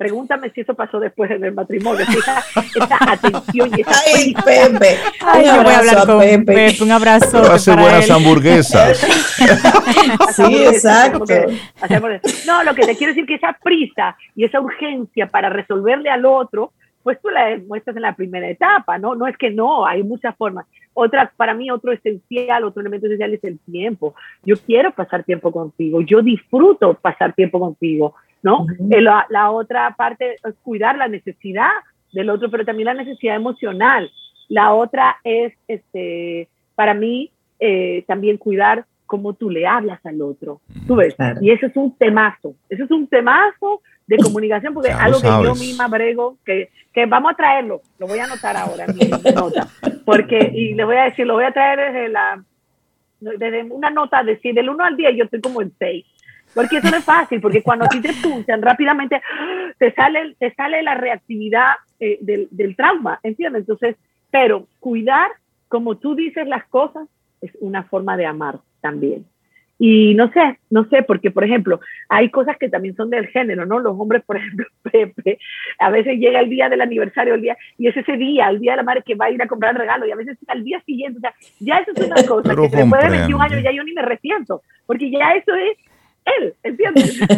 Pregúntame 0.00 0.48
si 0.48 0.62
eso 0.62 0.72
pasó 0.72 0.98
después 0.98 1.30
en 1.30 1.44
el 1.44 1.52
matrimonio. 1.52 2.06
Esa, 2.08 2.42
atención 3.12 3.70
y 3.76 3.82
esa. 3.82 3.92
Ay, 4.16 4.32
Pepe. 4.32 4.96
Ay, 5.20 5.44
yo 5.44 5.62
voy 5.62 5.74
a 5.74 5.78
hablar 5.78 6.06
con 6.06 6.20
Pepe. 6.20 6.82
Un 6.82 6.90
abrazo. 6.90 7.42
Hace 7.42 7.76
buenas 7.76 8.10
hamburguesas. 8.10 8.96
sí, 10.34 10.64
exacto. 10.64 11.26
no, 12.46 12.64
lo 12.64 12.74
que 12.74 12.86
te 12.86 12.96
quiero 12.96 13.12
decir 13.12 13.24
es 13.24 13.28
que 13.28 13.34
esa 13.34 13.54
prisa 13.62 14.16
y 14.34 14.46
esa 14.46 14.58
urgencia 14.58 15.26
para 15.26 15.50
resolverle 15.50 16.08
al 16.08 16.24
otro 16.24 16.72
pues 17.02 17.20
tú 17.20 17.28
la 17.28 17.58
muestras 17.66 17.96
en 17.96 18.02
la 18.02 18.14
primera 18.14 18.48
etapa, 18.48 18.98
¿no? 18.98 19.14
No 19.14 19.26
es 19.26 19.36
que 19.36 19.50
no, 19.50 19.86
hay 19.86 20.02
muchas 20.02 20.36
formas. 20.36 20.66
Otra, 20.92 21.32
para 21.34 21.54
mí, 21.54 21.70
otro 21.70 21.92
esencial, 21.92 22.64
otro 22.64 22.80
elemento 22.80 23.06
esencial 23.06 23.32
es 23.32 23.44
el 23.44 23.58
tiempo. 23.60 24.14
Yo 24.44 24.56
quiero 24.56 24.92
pasar 24.92 25.24
tiempo 25.24 25.50
contigo, 25.50 26.02
yo 26.02 26.20
disfruto 26.20 26.94
pasar 26.94 27.32
tiempo 27.34 27.58
contigo, 27.58 28.14
¿no? 28.42 28.66
Eh, 28.90 29.00
la, 29.00 29.26
la, 29.28 29.50
otra 29.50 29.94
parte 29.96 30.36
es 30.42 30.54
cuidar 30.62 30.96
la 30.96 31.08
necesidad 31.08 31.70
del 32.12 32.30
otro, 32.30 32.50
pero 32.50 32.64
también 32.64 32.86
la 32.86 32.94
necesidad 32.94 33.36
emocional. 33.36 34.10
La 34.48 34.72
otra 34.72 35.16
es, 35.24 35.52
este, 35.68 36.48
para 36.74 36.94
mí, 36.94 37.30
eh, 37.58 38.04
también 38.06 38.36
cuidar 38.36 38.84
cómo 39.06 39.34
tú 39.34 39.50
le 39.50 39.66
hablas 39.66 40.04
al 40.06 40.22
otro. 40.22 40.60
¿Tú 40.86 40.96
ves? 40.96 41.16
Y 41.40 41.50
eso 41.50 41.66
es 41.66 41.76
un 41.76 41.96
temazo, 41.96 42.54
eso 42.68 42.84
es 42.84 42.90
un 42.90 43.06
temazo 43.08 43.82
de 44.06 44.16
comunicación, 44.18 44.72
porque 44.72 44.90
es 44.90 44.96
algo 44.96 45.20
que 45.20 45.44
yo 45.44 45.54
misma 45.54 45.88
brego, 45.88 46.36
que, 46.44 46.70
que 46.92 47.06
vamos 47.06 47.32
a 47.32 47.36
traerlo, 47.36 47.82
lo 47.98 48.06
voy 48.06 48.18
a 48.18 48.24
anotar 48.24 48.56
ahora 48.56 48.84
en 48.86 48.96
mi 48.96 49.32
nota, 49.34 49.68
porque, 50.04 50.52
y 50.54 50.74
le 50.74 50.84
voy 50.84 50.96
a 50.96 51.04
decir, 51.04 51.26
lo 51.26 51.34
voy 51.34 51.44
a 51.44 51.52
traer 51.52 51.92
desde 51.92 52.08
la, 52.08 52.42
desde 53.20 53.64
una 53.64 53.90
nota, 53.90 54.22
de 54.22 54.34
decir, 54.34 54.54
del 54.54 54.70
1 54.70 54.84
al 54.84 54.96
10 54.96 55.16
yo 55.16 55.24
estoy 55.24 55.40
como 55.40 55.60
en 55.60 55.72
6, 55.78 56.06
porque 56.54 56.78
eso 56.78 56.90
no 56.90 56.96
es 56.96 57.04
fácil, 57.04 57.40
porque 57.40 57.62
cuando 57.62 57.84
a 57.84 57.88
ti 57.88 58.00
te 58.00 58.12
punzan 58.22 58.62
rápidamente, 58.62 59.20
te 59.78 59.92
sale, 59.92 60.34
te 60.38 60.52
sale 60.54 60.82
la 60.82 60.94
reactividad 60.94 61.72
eh, 61.98 62.18
del, 62.20 62.48
del 62.50 62.76
trauma, 62.76 63.20
¿entiendes? 63.22 63.60
Entonces, 63.60 63.96
pero 64.30 64.66
cuidar 64.78 65.30
como 65.68 65.96
tú 65.96 66.16
dices 66.16 66.46
las 66.48 66.66
cosas 66.66 67.08
es 67.40 67.52
una 67.60 67.84
forma 67.84 68.16
de 68.16 68.26
amar 68.26 68.58
también. 68.80 69.24
Y 69.82 70.14
no 70.14 70.30
sé, 70.32 70.58
no 70.68 70.84
sé, 70.90 71.02
porque 71.04 71.30
por 71.30 71.42
ejemplo, 71.42 71.80
hay 72.10 72.28
cosas 72.28 72.58
que 72.58 72.68
también 72.68 72.94
son 72.96 73.08
del 73.08 73.28
género, 73.28 73.64
¿no? 73.64 73.78
Los 73.78 73.98
hombres, 73.98 74.22
por 74.24 74.36
ejemplo, 74.36 74.66
Pepe, 74.82 75.38
a 75.78 75.88
veces 75.88 76.18
llega 76.18 76.40
el 76.40 76.50
día 76.50 76.68
del 76.68 76.82
aniversario, 76.82 77.34
el 77.34 77.40
día, 77.40 77.56
y 77.78 77.86
es 77.86 77.96
ese 77.96 78.18
día, 78.18 78.50
el 78.50 78.60
día 78.60 78.72
de 78.72 78.76
la 78.78 78.82
madre 78.82 79.02
que 79.06 79.14
va 79.14 79.26
a 79.26 79.30
ir 79.30 79.40
a 79.40 79.46
comprar 79.46 79.72
el 79.72 79.80
regalo, 79.80 80.06
y 80.06 80.10
a 80.10 80.16
veces 80.16 80.36
al 80.48 80.64
día 80.64 80.82
siguiente, 80.84 81.16
o 81.16 81.20
sea, 81.20 81.32
ya 81.60 81.78
eso 81.78 81.92
es 81.94 82.06
una 82.06 82.22
cosa 82.26 82.54
que 82.54 82.76
después 82.76 83.02
de 83.02 83.10
21 83.10 83.42
años 83.42 83.62
ya 83.62 83.72
yo 83.72 83.82
ni 83.82 83.94
me 83.94 84.02
resiento, 84.02 84.60
porque 84.86 85.10
ya 85.10 85.30
eso 85.30 85.54
es 85.54 85.78
él, 86.24 86.54
¿entiendes? 86.62 87.20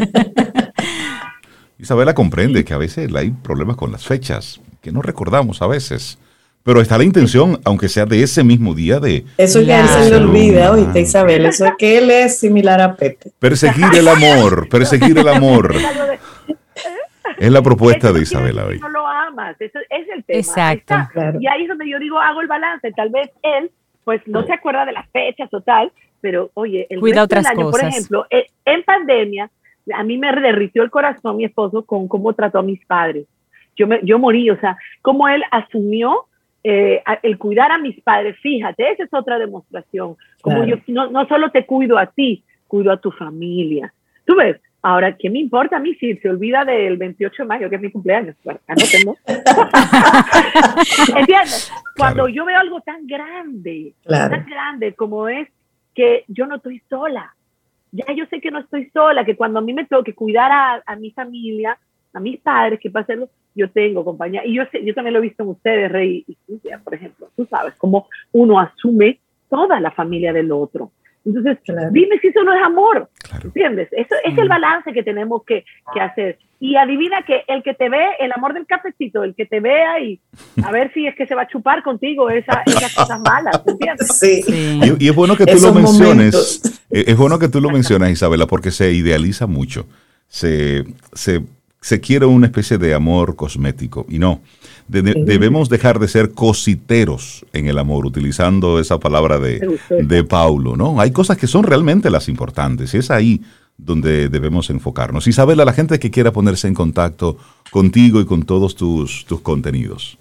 Isabela 1.78 2.14
comprende 2.14 2.64
que 2.64 2.74
a 2.74 2.78
veces 2.78 3.12
hay 3.14 3.30
problemas 3.30 3.76
con 3.76 3.90
las 3.90 4.06
fechas, 4.06 4.60
que 4.80 4.92
no 4.92 5.02
recordamos 5.02 5.62
a 5.62 5.66
veces. 5.66 6.18
Pero 6.62 6.80
está 6.80 6.96
la 6.96 7.02
intención, 7.02 7.60
aunque 7.64 7.88
sea 7.88 8.06
de 8.06 8.22
ese 8.22 8.44
mismo 8.44 8.72
día, 8.72 9.00
de... 9.00 9.24
Eso 9.36 9.60
ya 9.62 9.80
él 9.80 9.88
se 9.88 10.10
le 10.10 10.16
olvida, 10.16 10.70
oíste 10.70 11.00
Isabel, 11.00 11.46
eso 11.46 11.66
es 11.66 11.72
que 11.76 11.98
él 11.98 12.08
es 12.08 12.38
similar 12.38 12.80
a 12.80 12.94
Pepe. 12.94 13.32
Perseguir 13.40 13.88
el 13.96 14.06
amor, 14.06 14.68
perseguir 14.70 15.18
el 15.18 15.26
amor. 15.26 15.74
Es 17.36 17.50
la 17.50 17.62
propuesta 17.62 18.12
de 18.12 18.22
Isabela 18.22 18.66
hoy. 18.66 18.78
No 18.78 18.88
lo 18.88 19.04
amas, 19.04 19.60
eso 19.60 19.80
es 19.90 20.08
el 20.14 20.22
tema. 20.22 20.38
Exacto. 20.38 20.94
Y 21.40 21.48
ahí 21.48 21.62
es 21.62 21.68
donde 21.68 21.90
yo 21.90 21.98
digo, 21.98 22.20
hago 22.20 22.40
el 22.40 22.46
balance. 22.46 22.92
Tal 22.92 23.10
vez 23.10 23.28
él, 23.42 23.72
pues 24.04 24.20
no 24.26 24.46
se 24.46 24.52
acuerda 24.52 24.84
de 24.84 24.92
las 24.92 25.08
fechas 25.10 25.52
o 25.52 25.60
tal, 25.62 25.90
pero 26.22 26.50
oye, 26.54 26.86
el 26.88 27.00
Cuida 27.00 27.24
otras 27.24 27.44
año, 27.44 27.70
por 27.70 27.84
ejemplo, 27.84 28.26
eh, 28.30 28.46
en 28.64 28.82
pandemia, 28.84 29.50
a 29.92 30.04
mí 30.04 30.16
me 30.16 30.32
derritió 30.32 30.82
el 30.82 30.90
corazón 30.90 31.36
mi 31.36 31.44
esposo 31.44 31.84
con 31.84 32.08
cómo 32.08 32.32
trató 32.32 32.60
a 32.60 32.62
mis 32.62 32.82
padres. 32.86 33.26
Yo, 33.76 33.86
me, 33.86 34.00
yo 34.04 34.18
morí, 34.18 34.48
o 34.48 34.58
sea, 34.60 34.78
cómo 35.02 35.28
él 35.28 35.42
asumió 35.50 36.26
eh, 36.64 37.02
el 37.22 37.38
cuidar 37.38 37.72
a 37.72 37.78
mis 37.78 38.00
padres, 38.02 38.36
fíjate, 38.40 38.92
esa 38.92 39.02
es 39.02 39.12
otra 39.12 39.38
demostración. 39.38 40.16
Como 40.40 40.64
yo 40.64 40.76
no, 40.86 41.10
no, 41.10 41.26
solo 41.26 41.50
te 41.50 41.66
cuido 41.66 41.98
a 41.98 42.06
ti, 42.06 42.44
cuido 42.68 42.92
a 42.92 43.00
tu 43.00 43.10
familia. 43.10 43.92
Tú 44.24 44.36
ves, 44.36 44.60
ahora, 44.80 45.16
¿qué 45.16 45.28
me 45.28 45.40
importa 45.40 45.78
a 45.78 45.80
mí 45.80 45.94
si 45.96 46.16
se 46.18 46.28
olvida 46.28 46.64
del 46.64 46.96
28 46.98 47.42
de 47.42 47.48
mayo, 47.48 47.68
que 47.68 47.76
es 47.76 47.82
mi 47.82 47.90
cumpleaños? 47.90 48.36
Bueno, 48.44 48.60
tengo. 48.92 49.16
¿Entiendes? 51.16 51.72
Cuando 51.96 52.28
yo 52.28 52.44
veo 52.44 52.58
algo 52.58 52.80
tan 52.82 53.06
grande, 53.08 53.94
tan 54.06 54.46
grande 54.46 54.94
como 54.94 55.28
es 55.28 55.48
que 55.94 56.24
yo 56.28 56.46
no 56.46 56.56
estoy 56.56 56.80
sola. 56.88 57.34
Ya 57.92 58.06
yo 58.14 58.24
sé 58.26 58.40
que 58.40 58.50
no 58.50 58.60
estoy 58.60 58.88
sola, 58.90 59.24
que 59.24 59.36
cuando 59.36 59.58
a 59.58 59.62
mí 59.62 59.72
me 59.74 59.84
tengo 59.84 60.02
que 60.02 60.14
cuidar 60.14 60.50
a, 60.50 60.82
a 60.86 60.96
mi 60.96 61.10
familia, 61.10 61.78
a 62.12 62.20
mis 62.20 62.40
padres, 62.40 62.80
que 62.80 62.90
para 62.90 63.02
hacerlo, 63.02 63.28
yo 63.54 63.70
tengo 63.70 64.04
compañía. 64.04 64.44
Y 64.44 64.54
yo, 64.54 64.64
yo 64.82 64.94
también 64.94 65.12
lo 65.12 65.18
he 65.18 65.22
visto 65.22 65.42
en 65.42 65.50
ustedes, 65.50 65.92
Rey 65.92 66.24
y 66.26 66.36
Cintia, 66.46 66.80
por 66.82 66.94
ejemplo. 66.94 67.28
Tú 67.36 67.46
sabes 67.46 67.74
cómo 67.74 68.08
uno 68.32 68.58
asume 68.58 69.20
toda 69.50 69.80
la 69.80 69.90
familia 69.90 70.32
del 70.32 70.50
otro. 70.52 70.90
Entonces, 71.24 71.58
dime 71.92 72.18
si 72.20 72.28
eso 72.28 72.42
no 72.42 72.52
es 72.52 72.62
amor. 72.62 73.08
¿Entiendes? 73.42 73.88
Eso 73.92 74.14
es 74.24 74.36
el 74.36 74.46
mm. 74.46 74.48
balance 74.48 74.92
que 74.92 75.02
tenemos 75.02 75.42
que, 75.44 75.64
que, 75.94 76.00
hacer. 76.00 76.38
Y 76.58 76.76
adivina 76.76 77.22
que 77.22 77.42
el 77.48 77.62
que 77.62 77.74
te 77.74 77.88
ve, 77.88 78.04
el 78.20 78.32
amor 78.32 78.54
del 78.54 78.66
cafecito, 78.66 79.24
el 79.24 79.34
que 79.34 79.46
te 79.46 79.60
vea 79.60 80.00
y 80.00 80.20
a 80.64 80.70
ver 80.70 80.92
si 80.92 81.06
es 81.06 81.14
que 81.16 81.26
se 81.26 81.34
va 81.34 81.42
a 81.42 81.48
chupar 81.48 81.82
contigo 81.82 82.30
esa, 82.30 82.62
esas 82.66 82.94
cosas 82.94 83.20
malas. 83.20 83.62
¿Entiendes? 83.66 84.18
Sí. 84.18 84.42
Y, 84.98 85.08
es 85.08 85.14
bueno 85.14 85.36
que 85.36 85.46
tú 85.46 85.58
lo 85.60 85.72
menciones. 85.72 86.82
Es 86.90 87.16
bueno 87.16 87.38
que 87.38 87.48
tú 87.48 87.60
lo 87.60 87.70
mencionas, 87.70 88.10
Isabela, 88.10 88.46
porque 88.46 88.70
se 88.70 88.92
idealiza 88.92 89.46
mucho. 89.46 89.86
Se, 90.28 90.84
se 91.12 91.42
se 91.82 92.00
quiere 92.00 92.26
una 92.26 92.46
especie 92.46 92.78
de 92.78 92.94
amor 92.94 93.34
cosmético 93.34 94.06
y 94.08 94.18
no. 94.18 94.40
debemos 94.88 95.68
dejar 95.68 95.98
de 95.98 96.06
ser 96.06 96.30
cositeros 96.32 97.44
en 97.52 97.66
el 97.66 97.76
amor, 97.76 98.06
utilizando 98.06 98.78
esa 98.78 98.98
palabra 99.00 99.38
de, 99.38 99.78
de 99.90 100.24
Paulo, 100.24 100.76
¿no? 100.76 101.00
Hay 101.00 101.10
cosas 101.10 101.36
que 101.36 101.48
son 101.48 101.64
realmente 101.64 102.08
las 102.08 102.28
importantes 102.28 102.94
y 102.94 102.98
es 102.98 103.10
ahí 103.10 103.42
donde 103.76 104.28
debemos 104.28 104.70
enfocarnos. 104.70 105.26
Isabela, 105.26 105.64
la 105.64 105.72
gente 105.72 105.98
que 105.98 106.12
quiera 106.12 106.30
ponerse 106.30 106.68
en 106.68 106.74
contacto 106.74 107.36
contigo 107.70 108.20
y 108.20 108.26
con 108.26 108.44
todos 108.44 108.76
tus, 108.76 109.26
tus 109.26 109.40
contenidos. 109.40 110.18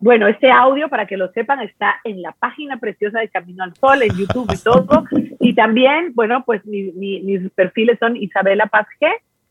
Bueno, 0.00 0.28
este 0.28 0.50
audio, 0.50 0.90
para 0.90 1.06
que 1.06 1.16
lo 1.16 1.32
sepan, 1.32 1.60
está 1.60 1.94
en 2.04 2.20
la 2.20 2.32
página 2.32 2.78
preciosa 2.78 3.20
de 3.20 3.30
Camino 3.30 3.64
al 3.64 3.74
Sol, 3.74 4.02
en 4.02 4.14
YouTube 4.14 4.52
y 4.52 4.62
todo. 4.62 5.04
Y 5.40 5.54
también, 5.54 6.12
bueno, 6.14 6.42
pues 6.46 6.64
mis 6.64 7.50
perfiles 7.54 7.98
son 7.98 8.16
Isabela 8.16 8.66
Paz 8.66 8.86
G, 8.98 9.08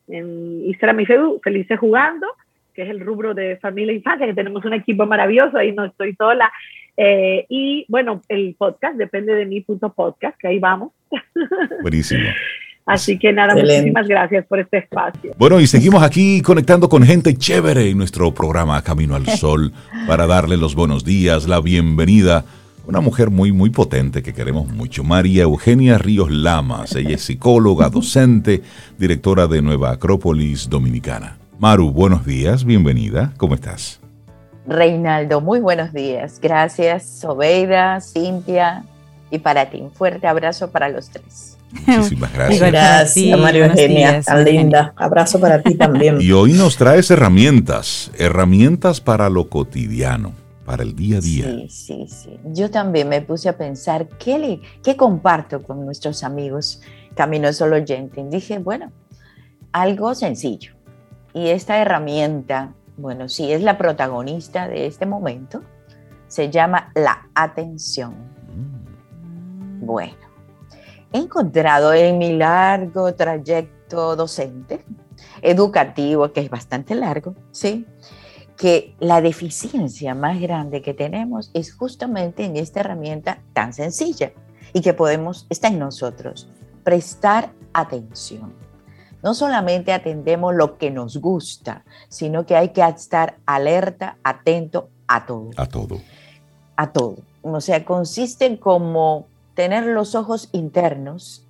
en 0.07 0.65
Instagram 0.65 0.99
y 0.99 1.05
Facebook, 1.05 1.41
Felices 1.43 1.79
Jugando, 1.79 2.27
que 2.73 2.83
es 2.83 2.89
el 2.89 2.99
rubro 2.99 3.33
de 3.33 3.57
familia 3.57 3.93
e 3.93 3.97
infancia, 3.97 4.25
que 4.25 4.33
tenemos 4.33 4.65
un 4.65 4.73
equipo 4.73 5.05
maravilloso, 5.05 5.57
ahí 5.57 5.71
no 5.71 5.85
estoy 5.85 6.15
sola. 6.15 6.51
Eh, 6.95 7.45
y 7.49 7.85
bueno, 7.87 8.21
el 8.29 8.55
podcast 8.57 8.97
depende 8.97 9.33
de 9.33 9.45
mi 9.45 9.61
punto 9.61 9.91
podcast, 9.93 10.37
que 10.39 10.47
ahí 10.47 10.59
vamos. 10.59 10.91
Buenísimo. 11.81 12.23
Así 12.85 13.17
que 13.17 13.31
nada, 13.31 13.55
muchísimas 13.55 14.07
gracias 14.07 14.45
por 14.45 14.59
este 14.59 14.79
espacio. 14.79 15.33
Bueno, 15.37 15.59
y 15.59 15.67
seguimos 15.67 16.03
aquí 16.03 16.41
conectando 16.41 16.89
con 16.89 17.03
gente 17.03 17.33
chévere 17.33 17.89
en 17.89 17.97
nuestro 17.97 18.33
programa 18.33 18.81
Camino 18.83 19.15
al 19.15 19.25
Sol 19.27 19.71
para 20.05 20.27
darle 20.27 20.57
los 20.57 20.75
buenos 20.75 21.05
días, 21.05 21.47
la 21.47 21.61
bienvenida. 21.61 22.43
Una 22.85 22.99
mujer 22.99 23.29
muy, 23.29 23.53
muy 23.53 23.69
potente 23.69 24.21
que 24.21 24.33
queremos 24.33 24.67
mucho, 24.67 25.05
María 25.05 25.43
Eugenia 25.43 25.97
Ríos 25.97 26.29
Lamas. 26.29 26.93
Ella 26.95 27.15
es 27.15 27.21
psicóloga, 27.21 27.89
docente, 27.89 28.61
directora 28.97 29.47
de 29.47 29.61
Nueva 29.61 29.91
Acrópolis 29.91 30.69
Dominicana. 30.69 31.37
Maru, 31.59 31.91
buenos 31.91 32.25
días, 32.25 32.65
bienvenida. 32.65 33.33
¿Cómo 33.37 33.55
estás? 33.55 34.01
Reinaldo, 34.67 35.39
muy 35.39 35.61
buenos 35.61 35.93
días. 35.93 36.39
Gracias, 36.41 37.05
Sobeida, 37.05 38.01
Cintia 38.01 38.83
y 39.31 39.39
para 39.39 39.69
ti. 39.69 39.79
Un 39.79 39.91
fuerte 39.91 40.27
abrazo 40.27 40.69
para 40.69 40.89
los 40.89 41.09
tres. 41.09 41.57
Muchísimas 41.85 42.33
gracias. 42.33 42.69
Gracias, 42.69 43.39
María 43.39 43.67
Eugenia, 43.67 44.21
tan 44.21 44.43
linda. 44.43 44.93
Abrazo 44.97 45.39
para 45.39 45.61
ti 45.61 45.75
también. 45.75 46.19
Y 46.19 46.33
hoy 46.33 46.51
nos 46.51 46.75
traes 46.75 47.09
herramientas, 47.11 48.11
herramientas 48.17 48.99
para 48.99 49.29
lo 49.29 49.47
cotidiano, 49.47 50.33
para 50.65 50.83
el 50.83 50.95
día 50.95 51.17
a 51.17 51.21
día. 51.21 51.45
Sí, 51.45 51.67
sí, 51.69 52.07
sí. 52.07 52.39
Yo 52.45 52.71
también 52.71 53.09
me 53.09 53.21
puse 53.21 53.49
a 53.49 53.57
pensar, 53.57 54.07
¿qué, 54.17 54.39
le, 54.39 54.61
qué 54.81 54.95
comparto 54.95 55.61
con 55.61 55.85
nuestros 55.85 56.23
amigos 56.23 56.81
Camino 57.15 57.51
Solo 57.53 57.75
Oyente? 57.75 58.23
Dije, 58.29 58.59
bueno, 58.59 58.91
algo 59.71 60.15
sencillo. 60.15 60.73
Y 61.33 61.49
esta 61.49 61.77
herramienta, 61.79 62.73
bueno, 62.97 63.29
sí, 63.29 63.51
es 63.51 63.61
la 63.61 63.77
protagonista 63.77 64.67
de 64.67 64.85
este 64.85 65.05
momento, 65.05 65.61
se 66.27 66.49
llama 66.49 66.91
la 66.95 67.29
atención. 67.33 68.13
Mm. 68.47 69.85
Bueno 69.85 70.33
he 71.13 71.19
encontrado 71.19 71.93
en 71.93 72.17
mi 72.17 72.35
largo 72.35 73.13
trayecto 73.13 74.15
docente, 74.15 74.83
educativo, 75.41 76.33
que 76.33 76.41
es 76.41 76.49
bastante 76.49 76.95
largo, 76.95 77.35
¿sí? 77.51 77.85
Que 78.63 78.95
la 79.01 79.19
deficiencia 79.19 80.15
más 80.15 80.39
grande 80.39 80.81
que 80.81 80.93
tenemos 80.93 81.51
es 81.53 81.75
justamente 81.75 82.45
en 82.45 82.55
esta 82.55 82.79
herramienta 82.79 83.41
tan 83.51 83.73
sencilla 83.73 84.31
y 84.71 84.79
que 84.79 84.93
podemos, 84.93 85.45
está 85.49 85.67
en 85.67 85.79
nosotros, 85.79 86.47
prestar 86.85 87.51
atención. 87.73 88.53
No 89.21 89.33
solamente 89.33 89.91
atendemos 89.91 90.55
lo 90.55 90.77
que 90.77 90.91
nos 90.91 91.17
gusta, 91.17 91.83
sino 92.07 92.45
que 92.45 92.55
hay 92.55 92.69
que 92.69 92.81
estar 92.83 93.35
alerta, 93.45 94.17
atento 94.23 94.87
a 95.09 95.25
todo. 95.25 95.49
A 95.57 95.65
todo. 95.65 95.99
A 96.77 96.93
todo. 96.93 97.17
O 97.41 97.59
sea, 97.59 97.83
consiste 97.83 98.57
como 98.59 99.27
tener 99.55 99.87
los 99.87 100.15
ojos 100.15 100.47
internos, 100.53 101.45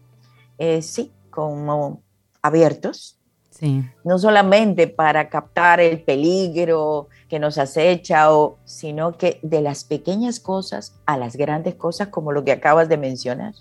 eh, 0.57 0.81
sí, 0.81 1.11
como 1.29 2.01
abiertos. 2.41 3.19
Sí. 3.63 3.81
No 4.03 4.19
solamente 4.19 4.87
para 4.87 5.29
captar 5.29 5.79
el 5.79 6.01
peligro 6.01 7.07
que 7.29 7.39
nos 7.39 7.57
acecha, 7.57 8.35
o, 8.35 8.57
sino 8.65 9.17
que 9.17 9.39
de 9.41 9.61
las 9.61 9.85
pequeñas 9.85 10.41
cosas 10.41 10.99
a 11.05 11.17
las 11.17 11.37
grandes 11.37 11.75
cosas, 11.75 12.09
como 12.09 12.33
lo 12.33 12.43
que 12.43 12.51
acabas 12.51 12.89
de 12.89 12.97
mencionar. 12.97 13.53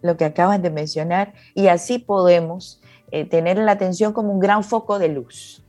Lo 0.00 0.16
que 0.16 0.26
acabas 0.26 0.62
de 0.62 0.70
mencionar, 0.70 1.34
y 1.56 1.66
así 1.66 1.98
podemos 1.98 2.80
eh, 3.10 3.24
tener 3.24 3.58
la 3.58 3.72
atención 3.72 4.12
como 4.12 4.32
un 4.32 4.38
gran 4.38 4.62
foco 4.62 5.00
de 5.00 5.08
luz. 5.08 5.60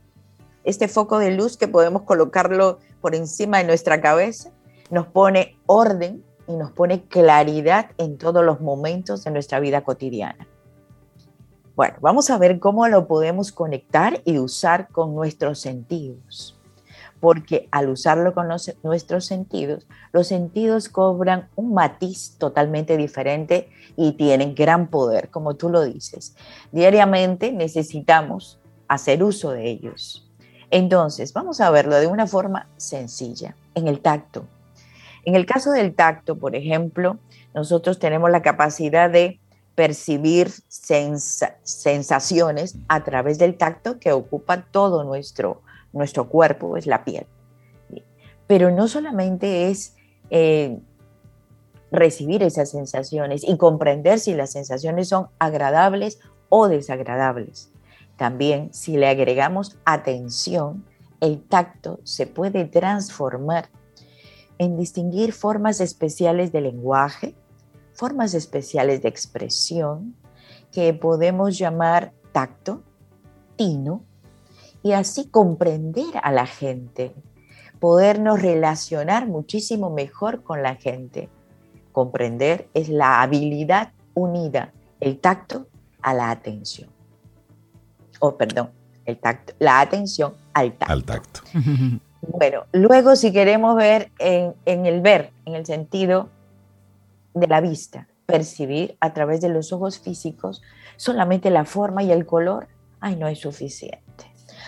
Este 0.62 0.86
foco 0.86 1.18
de 1.18 1.32
luz 1.32 1.56
que 1.56 1.66
podemos 1.66 2.02
colocarlo 2.02 2.78
por 3.00 3.16
encima 3.16 3.58
de 3.58 3.64
nuestra 3.64 4.00
cabeza 4.00 4.52
nos 4.88 5.08
pone 5.08 5.56
orden 5.66 6.24
y 6.46 6.52
nos 6.52 6.70
pone 6.70 7.02
claridad 7.08 7.90
en 7.98 8.18
todos 8.18 8.44
los 8.44 8.60
momentos 8.60 9.24
de 9.24 9.32
nuestra 9.32 9.58
vida 9.58 9.82
cotidiana. 9.82 10.46
Bueno, 11.78 11.94
vamos 12.00 12.28
a 12.28 12.38
ver 12.38 12.58
cómo 12.58 12.88
lo 12.88 13.06
podemos 13.06 13.52
conectar 13.52 14.20
y 14.24 14.38
usar 14.40 14.88
con 14.88 15.14
nuestros 15.14 15.60
sentidos. 15.60 16.58
Porque 17.20 17.68
al 17.70 17.88
usarlo 17.88 18.34
con 18.34 18.48
nuestros 18.82 19.26
sentidos, 19.26 19.86
los 20.10 20.26
sentidos 20.26 20.88
cobran 20.88 21.48
un 21.54 21.74
matiz 21.74 22.34
totalmente 22.36 22.96
diferente 22.96 23.70
y 23.94 24.14
tienen 24.14 24.56
gran 24.56 24.88
poder, 24.88 25.30
como 25.30 25.54
tú 25.54 25.68
lo 25.68 25.84
dices. 25.84 26.34
Diariamente 26.72 27.52
necesitamos 27.52 28.58
hacer 28.88 29.22
uso 29.22 29.52
de 29.52 29.70
ellos. 29.70 30.28
Entonces, 30.72 31.32
vamos 31.32 31.60
a 31.60 31.70
verlo 31.70 31.94
de 31.94 32.08
una 32.08 32.26
forma 32.26 32.66
sencilla, 32.76 33.54
en 33.76 33.86
el 33.86 34.00
tacto. 34.00 34.46
En 35.24 35.36
el 35.36 35.46
caso 35.46 35.70
del 35.70 35.94
tacto, 35.94 36.40
por 36.40 36.56
ejemplo, 36.56 37.18
nosotros 37.54 38.00
tenemos 38.00 38.32
la 38.32 38.42
capacidad 38.42 39.08
de 39.08 39.38
percibir 39.78 40.50
sensaciones 41.62 42.76
a 42.88 43.04
través 43.04 43.38
del 43.38 43.56
tacto 43.56 44.00
que 44.00 44.10
ocupa 44.10 44.66
todo 44.72 45.04
nuestro, 45.04 45.62
nuestro 45.92 46.28
cuerpo, 46.28 46.76
es 46.76 46.88
la 46.88 47.04
piel. 47.04 47.28
Pero 48.48 48.72
no 48.72 48.88
solamente 48.88 49.70
es 49.70 49.94
eh, 50.30 50.80
recibir 51.92 52.42
esas 52.42 52.72
sensaciones 52.72 53.44
y 53.46 53.56
comprender 53.56 54.18
si 54.18 54.34
las 54.34 54.50
sensaciones 54.50 55.10
son 55.10 55.28
agradables 55.38 56.18
o 56.48 56.66
desagradables. 56.66 57.70
También 58.16 58.74
si 58.74 58.96
le 58.96 59.06
agregamos 59.06 59.78
atención, 59.84 60.84
el 61.20 61.40
tacto 61.40 62.00
se 62.02 62.26
puede 62.26 62.64
transformar 62.64 63.68
en 64.58 64.76
distinguir 64.76 65.32
formas 65.32 65.80
especiales 65.80 66.50
de 66.50 66.62
lenguaje, 66.62 67.36
formas 67.98 68.32
especiales 68.34 69.02
de 69.02 69.08
expresión, 69.08 70.14
que 70.70 70.94
podemos 70.94 71.58
llamar 71.58 72.12
tacto, 72.30 72.84
tino, 73.56 74.04
y 74.84 74.92
así 74.92 75.28
comprender 75.28 76.06
a 76.22 76.30
la 76.30 76.46
gente, 76.46 77.12
podernos 77.80 78.40
relacionar 78.40 79.26
muchísimo 79.26 79.90
mejor 79.90 80.44
con 80.44 80.62
la 80.62 80.76
gente. 80.76 81.28
Comprender 81.90 82.68
es 82.72 82.88
la 82.88 83.20
habilidad 83.20 83.92
unida, 84.14 84.72
el 85.00 85.18
tacto 85.18 85.66
a 86.00 86.14
la 86.14 86.30
atención. 86.30 86.88
O 88.20 88.28
oh, 88.28 88.36
perdón, 88.36 88.70
el 89.04 89.18
tacto, 89.18 89.54
la 89.58 89.80
atención 89.80 90.34
al 90.54 90.72
tacto. 90.74 90.92
Al 90.92 91.04
tacto. 91.04 91.40
Bueno, 92.20 92.64
luego 92.72 93.14
si 93.14 93.32
queremos 93.32 93.76
ver 93.76 94.10
en, 94.18 94.54
el 94.66 95.00
ver, 95.00 95.30
en 95.44 95.54
el 95.54 95.64
sentido 95.64 96.28
de 97.34 97.46
la 97.46 97.60
vista, 97.60 98.08
percibir 98.26 98.96
a 99.00 99.12
través 99.12 99.40
de 99.40 99.48
los 99.48 99.72
ojos 99.72 99.98
físicos 99.98 100.62
solamente 100.96 101.50
la 101.50 101.64
forma 101.64 102.02
y 102.02 102.12
el 102.12 102.26
color, 102.26 102.68
ay, 103.00 103.16
no 103.16 103.28
es 103.28 103.40
suficiente. 103.40 104.04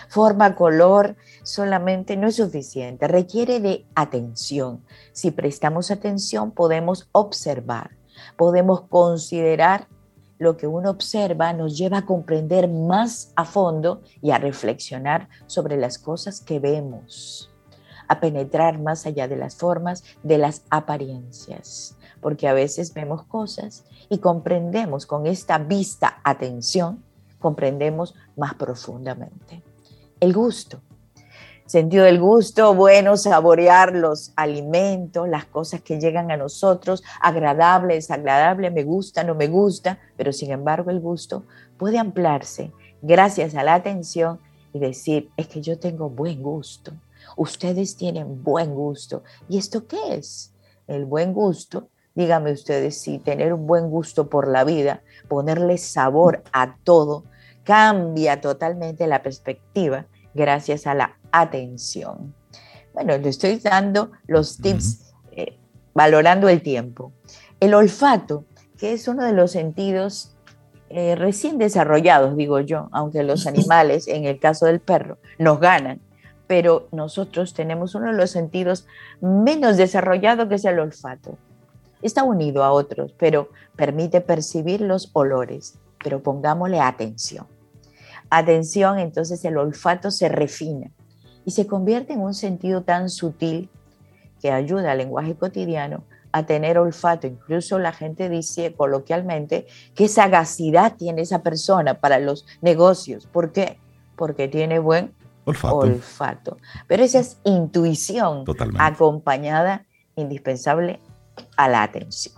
Forma, 0.09 0.55
color 0.55 1.15
solamente 1.43 2.17
no 2.17 2.27
es 2.27 2.35
suficiente, 2.35 3.07
requiere 3.07 3.59
de 3.59 3.85
atención. 3.95 4.83
Si 5.13 5.31
prestamos 5.31 5.91
atención 5.91 6.51
podemos 6.51 7.07
observar, 7.11 7.91
podemos 8.37 8.81
considerar 8.81 9.87
lo 10.41 10.57
que 10.57 10.65
uno 10.65 10.89
observa 10.89 11.53
nos 11.53 11.77
lleva 11.77 11.99
a 11.99 12.05
comprender 12.05 12.67
más 12.67 13.31
a 13.35 13.45
fondo 13.45 14.01
y 14.23 14.31
a 14.31 14.39
reflexionar 14.39 15.29
sobre 15.45 15.77
las 15.77 15.99
cosas 15.99 16.41
que 16.41 16.59
vemos, 16.59 17.51
a 18.07 18.19
penetrar 18.19 18.79
más 18.79 19.05
allá 19.05 19.27
de 19.27 19.35
las 19.35 19.55
formas, 19.55 20.03
de 20.23 20.39
las 20.39 20.63
apariencias, 20.71 21.95
porque 22.21 22.47
a 22.47 22.53
veces 22.53 22.93
vemos 22.93 23.23
cosas 23.23 23.83
y 24.09 24.19
comprendemos 24.19 25.05
con 25.05 25.27
esta 25.27 25.57
vista 25.57 26.21
atención, 26.23 27.03
comprendemos 27.39 28.15
más 28.35 28.53
profundamente. 28.53 29.63
El 30.19 30.33
gusto 30.33 30.81
sentido 31.71 32.03
del 32.03 32.19
gusto, 32.19 32.75
bueno, 32.75 33.15
saborear 33.15 33.95
los 33.95 34.33
alimentos, 34.35 35.29
las 35.29 35.45
cosas 35.45 35.81
que 35.81 36.01
llegan 36.01 36.29
a 36.29 36.35
nosotros, 36.35 37.01
agradable, 37.21 37.93
desagradable, 37.93 38.69
me 38.71 38.83
gusta, 38.83 39.23
no 39.23 39.35
me 39.35 39.47
gusta, 39.47 39.97
pero 40.17 40.33
sin 40.33 40.51
embargo 40.51 40.91
el 40.91 40.99
gusto 40.99 41.45
puede 41.77 41.97
ampliarse 41.97 42.73
gracias 43.01 43.55
a 43.55 43.63
la 43.63 43.75
atención 43.75 44.39
y 44.73 44.79
decir, 44.79 45.29
es 45.37 45.47
que 45.47 45.61
yo 45.61 45.79
tengo 45.79 46.09
buen 46.09 46.43
gusto, 46.43 46.91
ustedes 47.37 47.95
tienen 47.95 48.43
buen 48.43 48.75
gusto. 48.75 49.23
¿Y 49.47 49.57
esto 49.57 49.87
qué 49.87 50.15
es? 50.15 50.53
El 50.87 51.05
buen 51.05 51.31
gusto, 51.31 51.87
díganme 52.15 52.51
ustedes 52.51 53.01
si 53.01 53.19
tener 53.19 53.53
un 53.53 53.67
buen 53.67 53.89
gusto 53.89 54.29
por 54.29 54.47
la 54.47 54.63
vida, 54.63 55.01
ponerle 55.27 55.77
sabor 55.77 56.43
a 56.51 56.75
todo, 56.83 57.25
cambia 57.63 58.41
totalmente 58.41 59.07
la 59.07 59.23
perspectiva 59.23 60.05
gracias 60.33 60.87
a 60.87 60.93
la 60.93 61.17
atención. 61.31 62.33
Bueno, 62.93 63.17
le 63.17 63.29
estoy 63.29 63.57
dando 63.57 64.11
los 64.27 64.57
tips 64.57 65.13
eh, 65.31 65.57
valorando 65.93 66.49
el 66.49 66.61
tiempo. 66.61 67.13
El 67.59 67.73
olfato, 67.73 68.45
que 68.77 68.93
es 68.93 69.07
uno 69.07 69.23
de 69.23 69.33
los 69.33 69.51
sentidos 69.51 70.35
eh, 70.89 71.15
recién 71.15 71.57
desarrollados, 71.57 72.35
digo 72.35 72.59
yo, 72.59 72.89
aunque 72.91 73.23
los 73.23 73.47
animales, 73.47 74.07
en 74.07 74.25
el 74.25 74.39
caso 74.39 74.65
del 74.65 74.81
perro, 74.81 75.17
nos 75.39 75.59
ganan, 75.59 76.01
pero 76.47 76.89
nosotros 76.91 77.53
tenemos 77.53 77.95
uno 77.95 78.07
de 78.07 78.17
los 78.17 78.31
sentidos 78.31 78.85
menos 79.21 79.77
desarrollados 79.77 80.49
que 80.49 80.55
es 80.55 80.65
el 80.65 80.79
olfato. 80.79 81.37
Está 82.01 82.23
unido 82.23 82.63
a 82.63 82.71
otros, 82.71 83.13
pero 83.17 83.49
permite 83.75 84.21
percibir 84.21 84.81
los 84.81 85.09
olores, 85.13 85.79
pero 86.03 86.21
pongámosle 86.21 86.79
atención. 86.79 87.47
Atención, 88.29 88.97
entonces 88.97 89.43
el 89.45 89.57
olfato 89.57 90.09
se 90.09 90.29
refina 90.29 90.91
y 91.45 91.51
se 91.51 91.67
convierte 91.67 92.13
en 92.13 92.21
un 92.21 92.33
sentido 92.33 92.83
tan 92.83 93.09
sutil 93.09 93.69
que 94.41 94.51
ayuda 94.51 94.91
al 94.91 94.97
lenguaje 94.97 95.35
cotidiano 95.35 96.03
a 96.31 96.45
tener 96.45 96.77
olfato. 96.77 97.27
Incluso 97.27 97.77
la 97.79 97.91
gente 97.91 98.29
dice 98.29 98.73
coloquialmente 98.73 99.67
qué 99.95 100.07
sagacidad 100.07 100.95
tiene 100.95 101.21
esa 101.21 101.43
persona 101.43 101.99
para 101.99 102.19
los 102.19 102.45
negocios. 102.61 103.27
¿Por 103.27 103.51
qué? 103.51 103.77
Porque 104.15 104.47
tiene 104.47 104.79
buen 104.79 105.13
olfato. 105.45 106.57
Pero 106.87 107.03
esa 107.03 107.19
es 107.19 107.37
intuición 107.43 108.45
acompañada 108.79 109.85
indispensable 110.15 110.99
a 111.63 111.67
la 111.67 111.83
atención. 111.83 112.35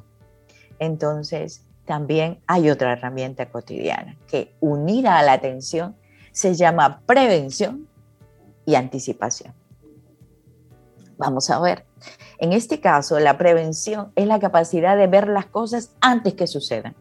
Entonces, 0.80 1.64
también 1.86 2.40
hay 2.48 2.70
otra 2.70 2.94
herramienta 2.94 3.50
cotidiana 3.50 4.18
que 4.28 4.54
unida 4.60 5.18
a 5.18 5.24
la 5.24 5.34
atención 5.34 5.96
se 6.32 6.56
llama 6.56 7.02
prevención 7.06 7.88
y 8.66 8.76
anticipación. 8.76 9.54
Vamos 11.18 11.50
a 11.50 11.60
ver. 11.60 11.86
En 12.40 12.54
este 12.54 12.80
caso, 12.80 13.20
la 13.20 13.38
prevención 13.38 14.12
es 14.16 14.28
la 14.28 14.40
capacidad 14.40 14.98
de 14.98 15.08
ver 15.08 15.28
las 15.28 15.46
cosas 15.46 15.96
antes 16.02 16.34
que 16.34 16.48
sucedan. 16.48 16.96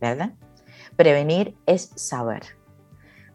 ¿Verdad? 0.00 0.32
Prevenir 0.96 1.56
es 1.66 1.90
saber. 1.94 2.42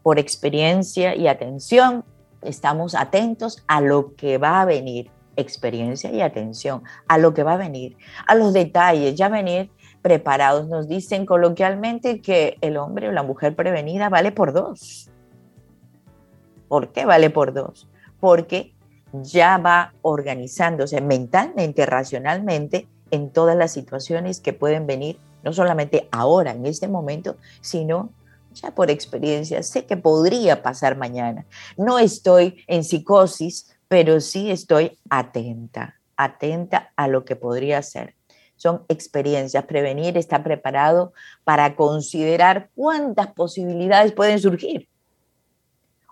Por 0.04 0.20
experiencia 0.20 1.16
y 1.16 1.28
atención, 1.28 2.06
estamos 2.42 2.96
atentos 2.96 3.64
a 3.68 3.82
lo 3.82 4.16
que 4.16 4.38
va 4.38 4.62
a 4.62 4.66
venir. 4.66 5.12
Experiencia 5.40 6.12
y 6.12 6.22
atención 6.22 6.84
a 7.08 7.18
lo 7.18 7.34
que 7.34 7.44
va 7.44 7.54
a 7.54 7.58
venir, 7.58 7.98
a 8.28 8.36
los 8.36 8.54
detalles, 8.54 9.16
ya 9.16 9.30
venir 9.30 9.72
preparados. 10.02 10.68
Nos 10.68 10.88
dicen 10.88 11.26
coloquialmente 11.26 12.22
que 12.22 12.58
el 12.62 12.78
hombre 12.78 13.10
o 13.10 13.12
la 13.12 13.24
mujer 13.24 13.56
prevenida 13.56 14.10
vale 14.10 14.32
por 14.32 14.54
dos. 14.54 15.10
¿Por 16.68 16.92
qué 16.92 17.06
vale 17.06 17.30
por 17.30 17.54
dos? 17.54 17.88
Porque 18.20 18.74
ya 19.12 19.58
va 19.58 19.94
organizándose 20.02 21.02
mentalmente, 21.02 21.86
racionalmente, 21.86 22.88
en 23.12 23.32
todas 23.32 23.58
las 23.58 23.72
situaciones 23.72 24.40
que 24.40 24.54
pueden 24.54 24.86
venir, 24.86 25.20
no 25.44 25.52
solamente 25.52 26.08
ahora, 26.12 26.52
en 26.52 26.66
este 26.66 26.88
momento, 26.88 27.38
sino 27.62 28.12
ya 28.54 28.72
por 28.72 28.92
experiencia. 28.92 29.64
Sé 29.64 29.86
que 29.86 29.98
podría 29.98 30.62
pasar 30.62 30.98
mañana. 30.98 31.46
No 31.78 31.98
estoy 31.98 32.64
en 32.68 32.84
psicosis, 32.84 33.76
pero 33.90 34.22
sí 34.22 34.50
estoy 34.50 34.98
atenta, 35.10 35.96
atenta 36.16 36.94
a 36.96 37.10
lo 37.10 37.26
que 37.26 37.36
podría 37.36 37.82
ser. 37.82 38.16
Son 38.56 38.84
experiencias. 38.88 39.66
Prevenir 39.66 40.18
está 40.18 40.44
preparado 40.44 41.12
para 41.44 41.76
considerar 41.76 42.70
cuántas 42.76 43.28
posibilidades 43.28 44.14
pueden 44.14 44.40
surgir 44.40 44.88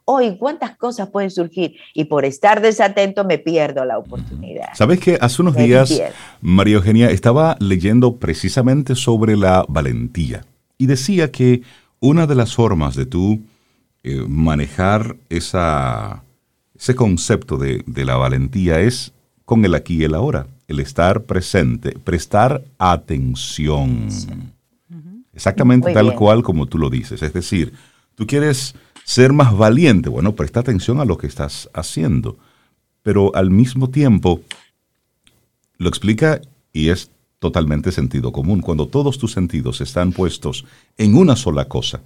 hoy 0.10 0.38
cuántas 0.38 0.78
cosas 0.78 1.10
pueden 1.10 1.30
surgir 1.30 1.76
y 1.94 2.06
por 2.06 2.24
estar 2.24 2.62
desatento 2.62 3.26
me 3.26 3.40
pierdo 3.40 3.84
la 3.84 3.98
oportunidad. 3.98 4.70
¿Sabes 4.74 5.02
que 5.02 5.18
hace 5.20 5.42
unos 5.42 5.56
días, 5.56 6.02
María 6.40 6.76
Eugenia, 6.76 7.10
estaba 7.12 7.58
leyendo 7.60 8.16
precisamente 8.16 8.96
sobre 8.96 9.36
la 9.36 9.66
valentía 9.68 10.46
y 10.78 10.86
decía 10.86 11.30
que 11.30 11.62
una 12.00 12.26
de 12.26 12.36
las 12.36 12.56
formas 12.56 12.96
de 12.96 13.06
tú 13.06 13.42
eh, 14.04 14.24
manejar 14.30 15.18
esa, 15.28 16.24
ese 16.80 16.96
concepto 16.96 17.58
de, 17.58 17.84
la 18.06 18.16
valentía 18.16 18.80
es 18.80 19.14
con 19.46 19.66
el 19.66 19.76
aquí 19.76 19.98
y 19.98 20.04
el 20.04 20.14
ahora, 20.14 20.48
el 20.68 20.80
estar 20.80 21.24
presente, 21.24 21.92
prestar 21.92 22.64
atención. 22.78 24.08
Exactamente 25.34 25.94
tal 25.94 26.16
cual 26.16 26.44
como 26.44 26.66
tú 26.66 26.78
lo 26.78 26.90
dices. 26.90 27.22
Es 27.22 27.34
decir, 27.34 27.74
tú 28.16 28.26
quieres 28.28 28.76
ser 29.04 29.34
más 29.34 29.56
valiente, 29.56 30.10
bueno, 30.10 30.36
presta 30.36 30.60
atención 30.60 31.00
a 31.00 31.06
lo 31.06 31.18
que 31.18 31.28
estás 31.28 31.70
haciendo. 31.74 32.38
Pero 33.04 33.34
al 33.36 33.50
mismo 33.50 33.90
tiempo, 33.90 34.42
lo 35.78 35.90
explica 35.90 36.42
y 36.74 36.90
es 36.90 37.10
totalmente 37.40 37.92
sentido 37.92 38.32
común. 38.32 38.62
Cuando 38.62 38.88
todos 38.88 39.18
tus 39.18 39.32
sentidos 39.32 39.82
están 39.82 40.12
puestos 40.12 40.66
en 40.98 41.16
una 41.16 41.36
sola 41.36 41.66
cosa, 41.66 42.02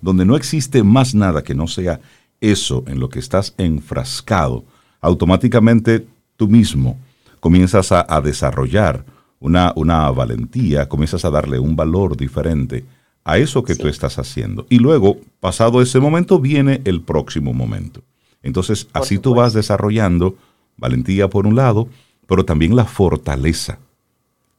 donde 0.00 0.24
no 0.24 0.36
existe 0.36 0.82
más 0.82 1.14
nada 1.14 1.42
que 1.42 1.54
no 1.54 1.66
sea 1.66 2.00
eso 2.40 2.84
en 2.86 3.00
lo 3.00 3.08
que 3.08 3.18
estás 3.18 3.54
enfrascado, 3.58 4.64
automáticamente 5.00 6.06
tú 6.36 6.48
mismo 6.48 6.98
comienzas 7.40 7.92
a, 7.92 8.20
desarrollar 8.20 9.04
una, 9.38 9.72
una 9.76 10.10
valentía, 10.10 10.88
comienzas 10.88 11.24
a 11.24 11.30
darle 11.30 11.58
un 11.58 11.74
valor 11.74 12.16
diferente 12.16 12.84
a 13.24 13.38
eso 13.38 13.62
que 13.62 13.74
tú 13.74 13.88
estás 13.88 14.18
haciendo. 14.18 14.66
Y 14.68 14.78
luego, 14.78 15.18
pasado 15.40 15.80
ese 15.80 16.00
momento, 16.00 16.38
viene 16.38 16.80
el 16.84 17.00
próximo 17.02 17.52
momento. 17.52 18.02
Entonces, 18.42 18.88
así 18.92 19.18
tú 19.18 19.34
vas 19.34 19.52
desarrollando 19.52 20.36
valentía 20.76 21.28
por 21.28 21.46
un 21.46 21.56
lado, 21.56 21.88
pero 22.26 22.44
también 22.44 22.74
la 22.74 22.86
fortaleza. 22.86 23.78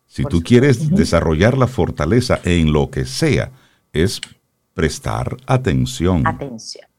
Si 0.06 0.24
tú 0.24 0.42
quieres 0.42 0.90
desarrollar 0.90 1.58
la 1.58 1.68
fortaleza 1.68 2.40
en 2.44 2.74
lo 2.74 2.90
que 2.90 3.06
sea, 3.06 3.52
es 3.94 4.22
prestar 4.74 5.38
atención. 5.48 6.28
Atención. 6.28 6.91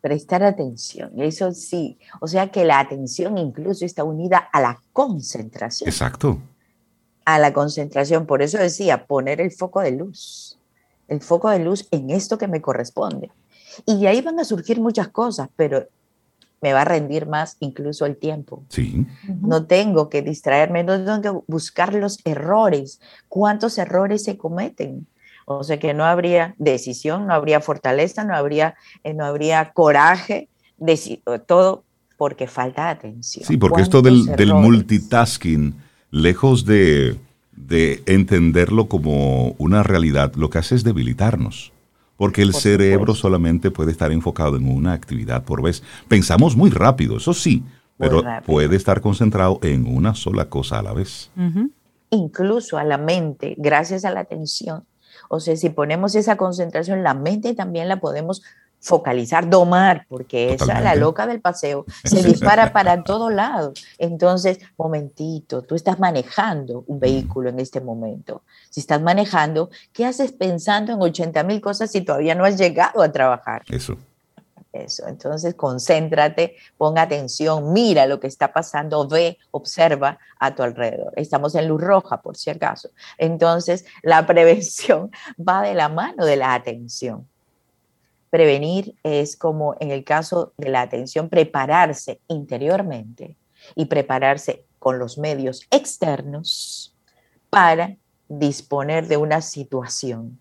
Prestar 0.00 0.42
atención. 0.42 1.12
Eso 1.20 1.52
sí. 1.52 1.98
O 2.20 2.28
sea 2.28 2.50
que 2.50 2.64
la 2.64 2.80
atención 2.80 3.36
incluso 3.36 3.84
está 3.84 4.04
unida 4.04 4.38
a 4.38 4.60
la 4.60 4.80
concentración. 4.92 5.88
Exacto 5.88 6.38
a 7.28 7.38
la 7.38 7.52
concentración. 7.52 8.24
Por 8.24 8.40
eso 8.40 8.56
decía, 8.56 9.04
poner 9.06 9.42
el 9.42 9.52
foco 9.52 9.82
de 9.82 9.90
luz, 9.90 10.58
el 11.08 11.20
foco 11.20 11.50
de 11.50 11.58
luz 11.58 11.86
en 11.90 12.08
esto 12.08 12.38
que 12.38 12.48
me 12.48 12.62
corresponde. 12.62 13.30
Y 13.84 14.00
de 14.00 14.08
ahí 14.08 14.22
van 14.22 14.40
a 14.40 14.44
surgir 14.44 14.80
muchas 14.80 15.08
cosas, 15.08 15.50
pero 15.54 15.86
me 16.62 16.72
va 16.72 16.80
a 16.80 16.84
rendir 16.86 17.26
más 17.26 17.58
incluso 17.60 18.06
el 18.06 18.16
tiempo. 18.16 18.64
Sí. 18.70 19.06
No 19.42 19.66
tengo 19.66 20.08
que 20.08 20.22
distraerme, 20.22 20.84
no 20.84 20.96
tengo 21.04 21.20
que 21.20 21.52
buscar 21.52 21.92
los 21.92 22.18
errores. 22.24 22.98
¿Cuántos 23.28 23.76
errores 23.76 24.24
se 24.24 24.38
cometen? 24.38 25.06
O 25.50 25.64
sea 25.64 25.78
que 25.78 25.94
no 25.94 26.04
habría 26.04 26.54
decisión, 26.58 27.26
no 27.26 27.32
habría 27.32 27.60
fortaleza, 27.60 28.22
no 28.22 28.36
habría, 28.36 28.74
eh, 29.02 29.14
no 29.14 29.24
habría 29.24 29.72
coraje, 29.72 30.48
todo 31.46 31.84
porque 32.18 32.46
falta 32.46 32.90
atención. 32.90 33.46
Sí, 33.46 33.56
porque 33.56 33.80
esto 33.80 34.02
del, 34.02 34.26
del 34.26 34.52
multitasking 34.52 35.74
lejos 36.10 36.66
de, 36.66 37.18
entenderlo 38.06 38.88
como 38.88 39.54
una 39.58 39.82
realidad, 39.82 40.34
lo 40.34 40.50
que 40.50 40.58
hace 40.58 40.74
es 40.74 40.84
debilitarnos. 40.84 41.72
Porque 42.18 42.42
el 42.42 42.52
cerebro 42.52 43.14
solamente 43.14 43.70
puede 43.70 43.92
estar 43.92 44.10
enfocado 44.10 44.56
en 44.56 44.68
una 44.68 44.92
actividad 44.92 45.44
por 45.44 45.62
vez. 45.62 45.82
Pensamos 46.08 46.56
muy 46.56 46.68
rápido, 46.68 47.18
eso 47.18 47.32
sí, 47.32 47.62
pero 47.96 48.22
puede 48.44 48.76
estar 48.76 49.00
concentrado 49.00 49.60
en 49.62 49.86
una 49.86 50.14
sola 50.14 50.50
cosa 50.50 50.80
a 50.80 50.82
la 50.82 50.92
vez. 50.92 51.30
Incluso 52.10 52.76
a 52.76 52.84
la 52.84 52.98
mente, 52.98 53.54
gracias 53.56 54.04
a 54.04 54.10
la 54.10 54.20
atención. 54.20 54.82
O 55.28 55.40
sea, 55.40 55.56
si 55.56 55.70
ponemos 55.70 56.14
esa 56.14 56.36
concentración, 56.36 57.02
la 57.02 57.14
mente 57.14 57.54
también 57.54 57.88
la 57.88 58.00
podemos 58.00 58.42
focalizar, 58.80 59.48
domar, 59.48 60.06
porque 60.08 60.54
esa, 60.54 60.80
la 60.80 60.94
loca 60.94 61.26
del 61.26 61.40
paseo, 61.40 61.84
se 62.04 62.22
dispara 62.22 62.72
para 62.72 63.02
todos 63.02 63.32
lados. 63.32 63.84
Entonces, 63.98 64.58
momentito, 64.76 65.62
tú 65.62 65.74
estás 65.74 65.98
manejando 65.98 66.84
un 66.86 67.00
vehículo 67.00 67.50
en 67.50 67.58
este 67.58 67.80
momento. 67.80 68.42
Si 68.70 68.80
estás 68.80 69.02
manejando, 69.02 69.70
¿qué 69.92 70.06
haces 70.06 70.32
pensando 70.32 70.92
en 70.92 71.02
80 71.02 71.42
mil 71.44 71.60
cosas 71.60 71.90
si 71.90 72.02
todavía 72.02 72.34
no 72.34 72.44
has 72.44 72.56
llegado 72.56 73.02
a 73.02 73.10
trabajar? 73.10 73.62
Eso. 73.68 73.96
Eso, 74.72 75.08
entonces 75.08 75.54
concéntrate, 75.54 76.56
pon 76.76 76.98
atención, 76.98 77.72
mira 77.72 78.06
lo 78.06 78.20
que 78.20 78.26
está 78.26 78.52
pasando, 78.52 79.08
ve, 79.08 79.38
observa 79.50 80.18
a 80.38 80.54
tu 80.54 80.62
alrededor. 80.62 81.12
Estamos 81.16 81.54
en 81.54 81.68
luz 81.68 81.80
roja, 81.80 82.20
por 82.20 82.36
si 82.36 82.50
acaso. 82.50 82.90
Entonces, 83.16 83.86
la 84.02 84.26
prevención 84.26 85.10
va 85.36 85.62
de 85.62 85.74
la 85.74 85.88
mano 85.88 86.26
de 86.26 86.36
la 86.36 86.52
atención. 86.52 87.26
Prevenir 88.28 88.94
es 89.04 89.38
como 89.38 89.74
en 89.80 89.90
el 89.90 90.04
caso 90.04 90.52
de 90.58 90.68
la 90.68 90.82
atención, 90.82 91.30
prepararse 91.30 92.20
interiormente 92.28 93.36
y 93.74 93.86
prepararse 93.86 94.66
con 94.78 94.98
los 94.98 95.16
medios 95.16 95.62
externos 95.70 96.94
para 97.48 97.96
disponer 98.28 99.08
de 99.08 99.16
una 99.16 99.40
situación, 99.40 100.38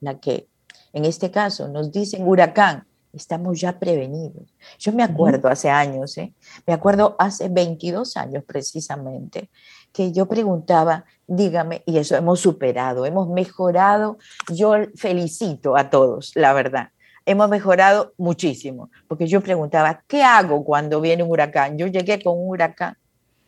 la 0.00 0.18
que 0.18 0.48
en 0.92 1.04
este 1.04 1.30
caso 1.30 1.68
nos 1.68 1.92
dicen 1.92 2.26
huracán, 2.26 2.87
estamos 3.12 3.60
ya 3.60 3.78
prevenidos. 3.78 4.54
Yo 4.78 4.92
me 4.92 5.02
acuerdo 5.02 5.48
hace 5.48 5.70
años, 5.70 6.16
¿eh? 6.18 6.32
me 6.66 6.72
acuerdo 6.72 7.16
hace 7.18 7.48
22 7.48 8.16
años 8.16 8.44
precisamente, 8.44 9.50
que 9.92 10.12
yo 10.12 10.26
preguntaba, 10.26 11.04
dígame, 11.26 11.82
y 11.86 11.98
eso 11.98 12.16
hemos 12.16 12.40
superado, 12.40 13.06
hemos 13.06 13.28
mejorado. 13.28 14.18
Yo 14.52 14.74
felicito 14.94 15.76
a 15.76 15.90
todos, 15.90 16.32
la 16.34 16.52
verdad. 16.52 16.90
Hemos 17.26 17.48
mejorado 17.48 18.14
muchísimo, 18.16 18.90
porque 19.06 19.26
yo 19.26 19.40
preguntaba, 19.40 20.02
¿qué 20.06 20.22
hago 20.22 20.64
cuando 20.64 21.00
viene 21.00 21.22
un 21.22 21.30
huracán? 21.30 21.76
Yo 21.76 21.86
llegué 21.86 22.22
con 22.22 22.38
un 22.38 22.48
huracán 22.48 22.96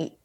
Y 0.00 0.16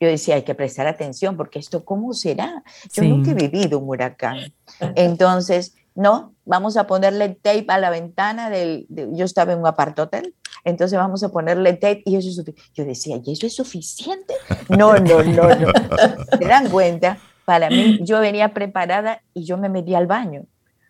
yo 0.00 0.08
decía, 0.08 0.34
hay 0.34 0.42
que 0.42 0.54
prestar 0.54 0.86
atención 0.86 1.36
porque 1.36 1.58
esto, 1.58 1.84
¿cómo 1.84 2.12
será? 2.12 2.62
Yo 2.92 3.02
nunca 3.04 3.30
he 3.30 3.34
vivido 3.34 3.78
un 3.78 3.88
huracán. 3.88 4.52
Entonces, 4.94 5.74
no, 5.94 6.34
vamos 6.44 6.76
a 6.76 6.86
ponerle 6.86 7.30
tape 7.30 7.66
a 7.68 7.78
la 7.78 7.90
ventana 7.90 8.50
del, 8.50 8.86
yo 8.88 9.24
estaba 9.24 9.52
en 9.52 9.58
un 9.58 9.66
apartotel, 9.66 10.34
entonces 10.64 10.98
vamos 10.98 11.22
a 11.22 11.30
ponerle 11.30 11.74
tape 11.74 12.02
y 12.04 12.16
eso 12.16 12.28
es 12.28 12.36
suficiente. 12.36 12.70
Yo 12.74 12.84
decía, 12.84 13.20
¿y 13.22 13.32
eso 13.32 13.46
es 13.46 13.54
suficiente? 13.54 14.34
No, 14.68 14.94
no, 14.98 15.22
no, 15.22 15.54
no. 15.54 15.68
¿Se 16.38 16.44
dan 16.44 16.70
cuenta? 16.70 17.18
Para 17.44 17.68
mí, 17.68 17.98
yo 18.02 18.20
venía 18.20 18.54
preparada 18.54 19.20
y 19.34 19.44
yo 19.44 19.58
me 19.58 19.68
metí 19.68 19.94
al 19.94 20.06
baño, 20.06 20.44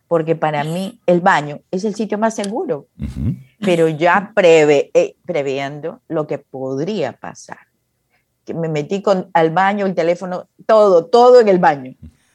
porque 0.07 0.37
para 0.37 0.65
mí 0.65 1.01
el 1.07 1.21
baño 1.21 1.61
es 1.71 1.85
el 1.85 1.95
sitio 1.95 2.19
más 2.19 2.35
seguro, 2.35 2.89
pero 3.61 3.89
ya 3.89 4.33
preve, 4.35 4.91
eh, 4.95 5.17
previendo 5.25 6.01
lo 6.09 6.27
que 6.27 6.39
podría 6.39 7.13
pasar. 7.13 7.59
Que 8.45 8.55
me 8.55 8.69
metí 8.69 9.01
con, 9.01 9.31
al 9.33 9.51
baño, 9.51 9.87
el 9.87 9.95
teléfono, 9.95 10.49
todo, 10.67 11.07
todo 11.07 11.41
en 11.41 11.49
el 11.49 11.59
baño. 11.59 11.95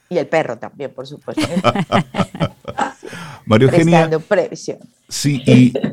Y 0.10 0.18
el 0.18 0.28
perro 0.28 0.58
también, 0.58 0.91
por 0.91 1.05
supuesto. 1.05 1.41
Mario 3.45 3.70
Eugenia. 3.70 4.10
previsión. 4.20 4.80
Sí, 5.10 5.41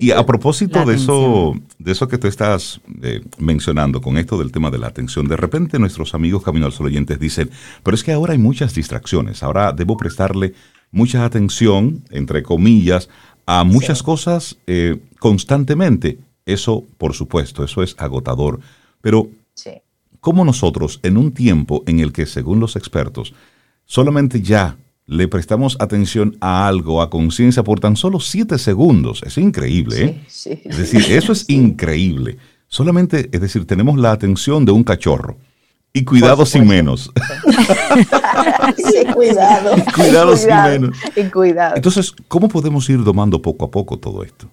y, 0.01 0.11
a 0.11 0.27
propósito 0.27 0.85
de 0.85 0.97
eso, 0.97 1.55
de 1.79 1.93
eso 1.93 2.09
que 2.09 2.19
tú 2.19 2.27
estás 2.27 2.81
eh, 3.03 3.23
mencionando 3.39 4.01
con 4.01 4.19
esto 4.19 4.39
del 4.39 4.51
tema 4.51 4.71
de 4.71 4.79
la 4.79 4.89
atención, 4.89 5.29
de 5.29 5.37
repente 5.37 5.79
nuestros 5.79 6.15
amigos 6.15 6.43
Camino 6.43 6.67
al 6.67 6.73
Sol 6.73 6.87
oyentes 6.87 7.21
dicen, 7.21 7.51
pero 7.85 7.95
es 7.95 8.03
que 8.03 8.13
ahora 8.13 8.33
hay 8.33 8.39
muchas 8.39 8.75
distracciones, 8.75 9.45
ahora 9.45 9.73
debo 9.73 9.97
prestarle 9.97 10.55
mucha 10.91 11.25
atención, 11.25 12.03
entre 12.11 12.43
comillas, 12.43 13.09
a 13.47 13.65
muchas 13.65 14.03
cosas 14.03 14.57
eh, 14.67 14.99
constantemente. 15.19 16.19
Eso, 16.47 16.85
por 16.99 17.15
supuesto, 17.15 17.65
eso 17.65 17.83
es 17.83 17.95
agotador. 17.99 18.61
Pero, 19.01 19.29
¿cómo 20.21 20.45
nosotros, 20.45 21.01
en 21.03 21.17
un 21.17 21.33
tiempo 21.33 21.83
en 21.87 22.01
el 22.01 22.13
que, 22.13 22.27
según 22.27 22.61
los 22.61 22.77
expertos, 22.77 23.35
solamente 23.87 24.41
ya 24.41 24.77
le 25.07 25.29
prestamos 25.29 25.77
atención 25.81 26.37
a 26.41 26.67
algo, 26.67 27.03
a 27.03 27.11
conciencia, 27.11 27.63
por 27.63 27.81
tan 27.81 27.97
solo 27.97 28.21
siete 28.21 28.59
segundos. 28.59 29.23
Es 29.25 29.37
increíble, 29.39 30.05
¿eh? 30.05 30.23
es 30.27 30.77
decir, 30.79 31.05
eso 31.13 31.33
es 31.33 31.45
increíble. 31.49 32.39
Solamente, 32.69 33.29
es 33.31 33.41
decir, 33.41 33.67
tenemos 33.67 33.99
la 33.99 34.13
atención 34.13 34.65
de 34.65 34.73
un 34.73 34.83
cachorro. 34.85 35.37
Y 35.97 36.05
cuidado 36.05 36.45
sin 36.45 36.67
menos. 36.67 37.13
sí, 38.77 39.05
cuidado. 39.15 39.77
cuidado, 39.95 40.37
sin 40.37 40.49
menos. 40.49 40.99
Y 41.15 41.23
cuidado. 41.25 41.77
Entonces, 41.77 42.13
¿cómo 42.27 42.49
podemos 42.49 42.91
ir 42.91 43.05
domando 43.05 43.41
poco 43.41 43.67
a 43.67 43.71
poco 43.71 43.97
todo 43.97 44.25
esto? 44.25 44.51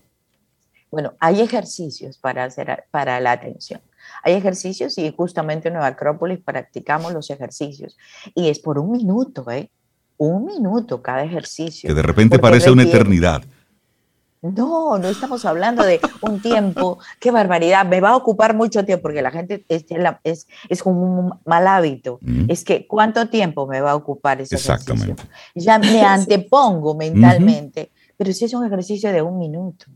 Bueno, 0.92 1.14
hay 1.20 1.42
ejercicios 1.42 2.20
para, 2.20 2.44
hacer, 2.44 2.84
para 2.92 3.20
la 3.20 3.32
atención. 3.32 3.82
Hay 4.24 4.34
ejercicios 4.34 4.98
y 4.98 5.12
justamente 5.16 5.68
en 5.68 5.76
Nueva 5.76 5.88
Acrópolis 5.88 6.40
practicamos 6.40 7.14
los 7.14 7.30
ejercicios. 7.30 7.98
Y 8.36 8.50
es 8.50 8.60
por 8.60 8.80
un 8.80 8.92
minuto, 8.92 9.50
¿eh? 9.50 9.70
Un 10.18 10.46
minuto 10.46 11.02
cada 11.02 11.24
ejercicio. 11.24 11.88
Que 11.88 11.94
de 11.94 12.04
repente 12.04 12.38
parece 12.40 12.70
una 12.70 12.84
eternidad. 12.84 13.44
No, 14.42 14.98
no 14.98 15.08
estamos 15.08 15.46
hablando 15.46 15.84
de 15.84 16.00
un 16.22 16.42
tiempo, 16.42 16.98
qué 17.20 17.30
barbaridad, 17.30 17.86
me 17.86 18.02
va 18.02 18.10
a 18.10 18.16
ocupar 18.16 18.56
mucho 18.56 18.84
tiempo, 18.84 19.04
porque 19.04 19.22
la 19.22 19.30
gente 19.30 19.64
es, 19.70 19.86
es, 20.24 20.48
es 20.68 20.82
como 20.82 21.20
un 21.20 21.34
mal 21.46 21.68
hábito. 21.68 22.20
Es 22.48 22.64
que, 22.64 22.88
¿cuánto 22.88 23.30
tiempo 23.30 23.68
me 23.68 23.82
va 23.82 23.92
a 23.92 23.96
ocupar 23.96 24.42
ese 24.42 24.56
Exactamente. 24.56 25.24
ejercicio? 25.24 25.32
Ya 25.54 25.78
me 25.78 26.02
antepongo 26.06 26.96
mentalmente. 26.96 27.92
Pero 28.22 28.34
si 28.34 28.46
es 28.46 28.54
un 28.54 28.64
ejercicio 28.64 29.12
de 29.12 29.20
un 29.24 29.40
minuto, 29.40 29.88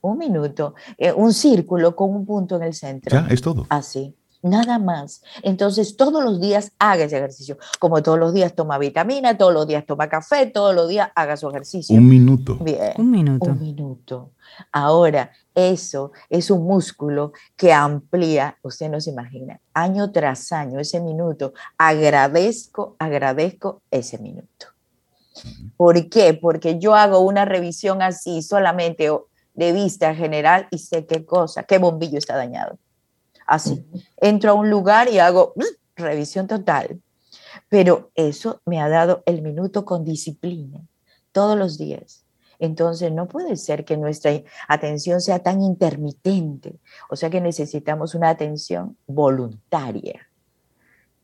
un 0.00 0.18
minuto, 0.18 0.74
eh, 0.96 1.12
un 1.12 1.32
círculo 1.32 1.94
con 1.94 2.12
un 2.12 2.26
punto 2.26 2.56
en 2.56 2.64
el 2.64 2.74
centro. 2.74 3.16
Ya, 3.16 3.28
es 3.32 3.40
todo. 3.40 3.66
Así, 3.68 4.16
nada 4.42 4.80
más. 4.80 5.22
Entonces, 5.44 5.96
todos 5.96 6.24
los 6.24 6.40
días 6.40 6.72
haga 6.80 7.04
ese 7.04 7.18
ejercicio. 7.18 7.56
Como 7.78 8.02
todos 8.02 8.18
los 8.18 8.34
días 8.34 8.52
toma 8.56 8.78
vitamina, 8.78 9.38
todos 9.38 9.54
los 9.54 9.68
días 9.68 9.86
toma 9.86 10.08
café, 10.08 10.46
todos 10.46 10.74
los 10.74 10.88
días 10.88 11.10
haga 11.14 11.36
su 11.36 11.48
ejercicio. 11.48 11.94
Un 11.94 12.08
minuto. 12.08 12.56
Bien. 12.56 12.94
Un 12.96 13.12
minuto. 13.12 13.48
Un 13.48 13.60
minuto. 13.60 14.32
Ahora, 14.72 15.30
eso 15.54 16.10
es 16.28 16.50
un 16.50 16.64
músculo 16.64 17.30
que 17.54 17.72
amplía, 17.72 18.56
usted 18.62 18.90
no 18.90 19.00
se 19.00 19.10
imagina, 19.10 19.60
año 19.72 20.10
tras 20.10 20.50
año, 20.50 20.80
ese 20.80 21.00
minuto. 21.00 21.52
Agradezco, 21.76 22.96
agradezco 22.98 23.82
ese 23.88 24.18
minuto. 24.18 24.77
¿Por 25.76 26.08
qué? 26.08 26.34
Porque 26.34 26.78
yo 26.78 26.94
hago 26.94 27.20
una 27.20 27.44
revisión 27.44 28.02
así 28.02 28.42
solamente 28.42 29.10
de 29.54 29.72
vista 29.72 30.14
general 30.14 30.68
y 30.70 30.78
sé 30.78 31.06
qué 31.06 31.24
cosa, 31.24 31.64
qué 31.64 31.78
bombillo 31.78 32.18
está 32.18 32.36
dañado. 32.36 32.78
Así. 33.46 33.84
Entro 34.18 34.52
a 34.52 34.54
un 34.54 34.70
lugar 34.70 35.08
y 35.08 35.18
hago 35.18 35.54
revisión 35.96 36.46
total. 36.46 37.00
Pero 37.68 38.10
eso 38.14 38.60
me 38.66 38.80
ha 38.80 38.88
dado 38.88 39.22
el 39.26 39.42
minuto 39.42 39.84
con 39.84 40.04
disciplina 40.04 40.80
todos 41.32 41.58
los 41.58 41.78
días. 41.78 42.24
Entonces 42.58 43.12
no 43.12 43.26
puede 43.28 43.56
ser 43.56 43.84
que 43.84 43.96
nuestra 43.96 44.32
atención 44.68 45.20
sea 45.20 45.40
tan 45.40 45.62
intermitente. 45.62 46.78
O 47.10 47.16
sea 47.16 47.30
que 47.30 47.40
necesitamos 47.40 48.14
una 48.14 48.30
atención 48.30 48.96
voluntaria 49.06 50.27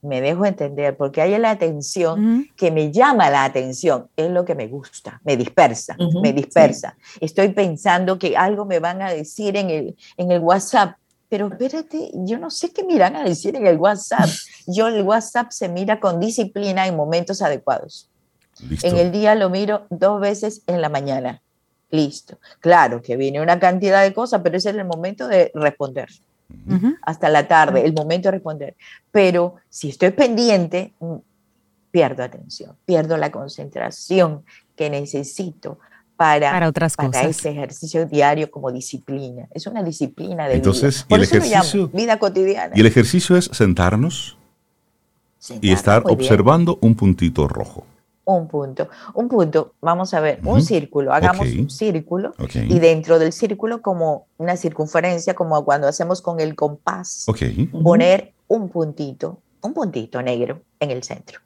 me 0.04 0.20
dejo 0.20 0.44
entender, 0.46 0.96
porque 0.96 1.22
hay 1.22 1.36
la 1.38 1.50
atención 1.50 2.48
que 2.56 2.70
me 2.70 2.92
llama 2.92 3.30
la 3.30 3.44
atención, 3.44 4.08
es 4.16 4.30
lo 4.30 4.44
que 4.44 4.54
me 4.54 4.68
gusta, 4.68 5.20
me 5.24 5.36
dispersa, 5.36 5.96
me 6.22 6.32
dispersa. 6.32 6.96
Estoy 7.20 7.48
pensando 7.48 8.18
que 8.18 8.36
algo 8.36 8.64
me 8.64 8.78
van 8.78 9.02
a 9.02 9.10
decir 9.10 9.56
en 9.56 9.70
el, 9.70 9.96
en 10.16 10.30
el 10.30 10.40
WhatsApp, 10.40 10.96
pero 11.28 11.48
espérate, 11.48 12.10
yo 12.14 12.38
no 12.38 12.50
sé 12.50 12.70
qué 12.72 12.84
me 12.84 12.94
irán 12.94 13.16
a 13.16 13.24
decir 13.24 13.56
en 13.56 13.66
el 13.66 13.78
WhatsApp. 13.78 14.28
Yo 14.66 14.86
el 14.86 15.02
WhatsApp 15.02 15.50
se 15.50 15.68
mira 15.68 15.98
con 15.98 16.20
disciplina 16.20 16.86
en 16.86 16.94
momentos 16.94 17.42
adecuados. 17.42 18.08
En 18.82 18.96
el 18.96 19.10
día 19.10 19.34
lo 19.34 19.50
miro 19.50 19.86
dos 19.90 20.20
veces 20.20 20.62
en 20.68 20.80
la 20.80 20.88
mañana. 20.88 21.42
Listo. 21.90 22.38
Claro 22.60 23.02
que 23.02 23.16
viene 23.16 23.40
una 23.40 23.58
cantidad 23.58 24.02
de 24.02 24.14
cosas, 24.14 24.42
pero 24.44 24.56
ese 24.58 24.70
es 24.70 24.76
el 24.76 24.84
momento 24.84 25.26
de 25.26 25.50
responder 25.54 26.08
hasta 27.02 27.28
la 27.28 27.46
tarde, 27.48 27.84
el 27.84 27.92
momento 27.92 28.28
de 28.28 28.32
responder. 28.32 28.76
Pero 29.10 29.56
si 29.68 29.88
estoy 29.88 30.10
pendiente, 30.10 30.92
mm, 31.00 31.14
pierdo 31.90 32.22
atención, 32.22 32.76
pierdo 32.84 33.16
la 33.16 33.30
concentración 33.30 34.44
que 34.76 34.90
necesito 34.90 35.78
para, 36.16 36.50
para 36.50 36.68
otras 36.68 36.96
cosas. 36.96 37.24
ese 37.26 37.50
ejercicio 37.50 38.06
diario 38.06 38.50
como 38.50 38.70
disciplina. 38.70 39.48
Es 39.52 39.66
una 39.66 39.82
disciplina 39.82 40.48
de 40.48 40.54
Entonces, 40.54 41.06
vida. 41.08 41.16
el 41.16 41.22
ejercicio, 41.22 41.88
vida 41.88 42.18
cotidiana. 42.18 42.74
Y 42.76 42.80
el 42.80 42.86
ejercicio 42.86 43.36
es 43.36 43.46
sentarnos 43.52 44.36
y 45.60 45.72
estar 45.72 46.02
observando 46.06 46.78
un 46.80 46.94
puntito 46.94 47.48
rojo 47.48 47.84
un 48.24 48.48
punto. 48.48 48.88
Un 49.14 49.28
punto, 49.28 49.74
vamos 49.80 50.14
a 50.14 50.20
ver, 50.20 50.40
un 50.44 50.62
círculo, 50.62 51.12
hagamos 51.12 51.46
un 51.46 51.70
círculo 51.70 52.34
y 52.54 52.78
dentro 52.78 53.18
del 53.18 53.32
círculo 53.32 53.82
como 53.82 54.26
una 54.38 54.56
circunferencia, 54.56 55.34
como 55.34 55.64
cuando 55.64 55.86
hacemos 55.86 56.22
con 56.22 56.40
el 56.40 56.54
compás, 56.54 57.26
poner 57.82 58.32
un 58.48 58.68
puntito, 58.68 59.38
un 59.60 59.74
puntito 59.74 60.22
negro 60.22 60.62
en 60.80 60.90
el 60.90 61.02
centro. 61.02 61.40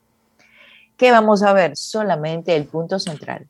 ¿Qué 0.97 1.11
vamos 1.11 1.43
a 1.43 1.53
ver? 1.53 1.77
Solamente 1.77 2.55
el 2.55 2.65
punto 2.65 2.99
central. 2.99 3.47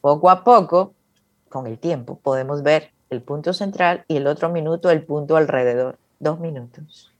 Poco 0.00 0.30
a 0.30 0.42
poco, 0.42 0.94
con 1.48 1.66
el 1.66 1.78
tiempo, 1.78 2.18
podemos 2.22 2.62
ver 2.62 2.92
el 3.10 3.22
punto 3.22 3.52
central 3.52 4.04
y 4.08 4.16
el 4.16 4.26
otro 4.26 4.48
minuto 4.48 4.90
el 4.90 5.04
punto 5.04 5.36
alrededor. 5.36 5.98
Dos 6.18 6.40
minutos. 6.40 7.12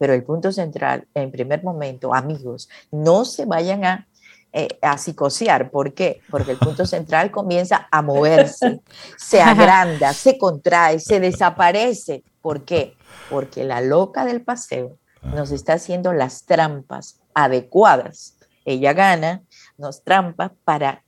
Pero 0.00 0.14
el 0.14 0.24
punto 0.24 0.50
central, 0.50 1.06
en 1.12 1.30
primer 1.30 1.62
momento, 1.62 2.14
amigos, 2.14 2.70
no 2.90 3.26
se 3.26 3.44
vayan 3.44 3.84
a, 3.84 4.08
eh, 4.50 4.78
a 4.80 4.96
psicosear. 4.96 5.70
¿Por 5.70 5.92
qué? 5.92 6.22
Porque 6.30 6.52
el 6.52 6.56
punto 6.56 6.86
central 6.94 7.30
comienza 7.30 7.86
a 7.90 8.00
moverse, 8.00 8.80
se 9.18 9.42
agranda, 9.42 10.14
se 10.14 10.38
contrae, 10.38 11.00
se 11.00 11.20
desaparece. 11.20 12.24
¿Por 12.40 12.64
qué? 12.64 12.96
Porque 13.28 13.62
la 13.62 13.82
loca 13.82 14.24
del 14.24 14.40
paseo 14.40 14.96
nos 15.22 15.50
está 15.50 15.74
haciendo 15.74 16.14
las 16.14 16.46
trampas 16.46 17.20
adecuadas. 17.34 18.38
Ella 18.64 18.94
gana, 18.94 19.42
nos 19.76 20.02
trampa 20.02 20.54
para 20.64 21.04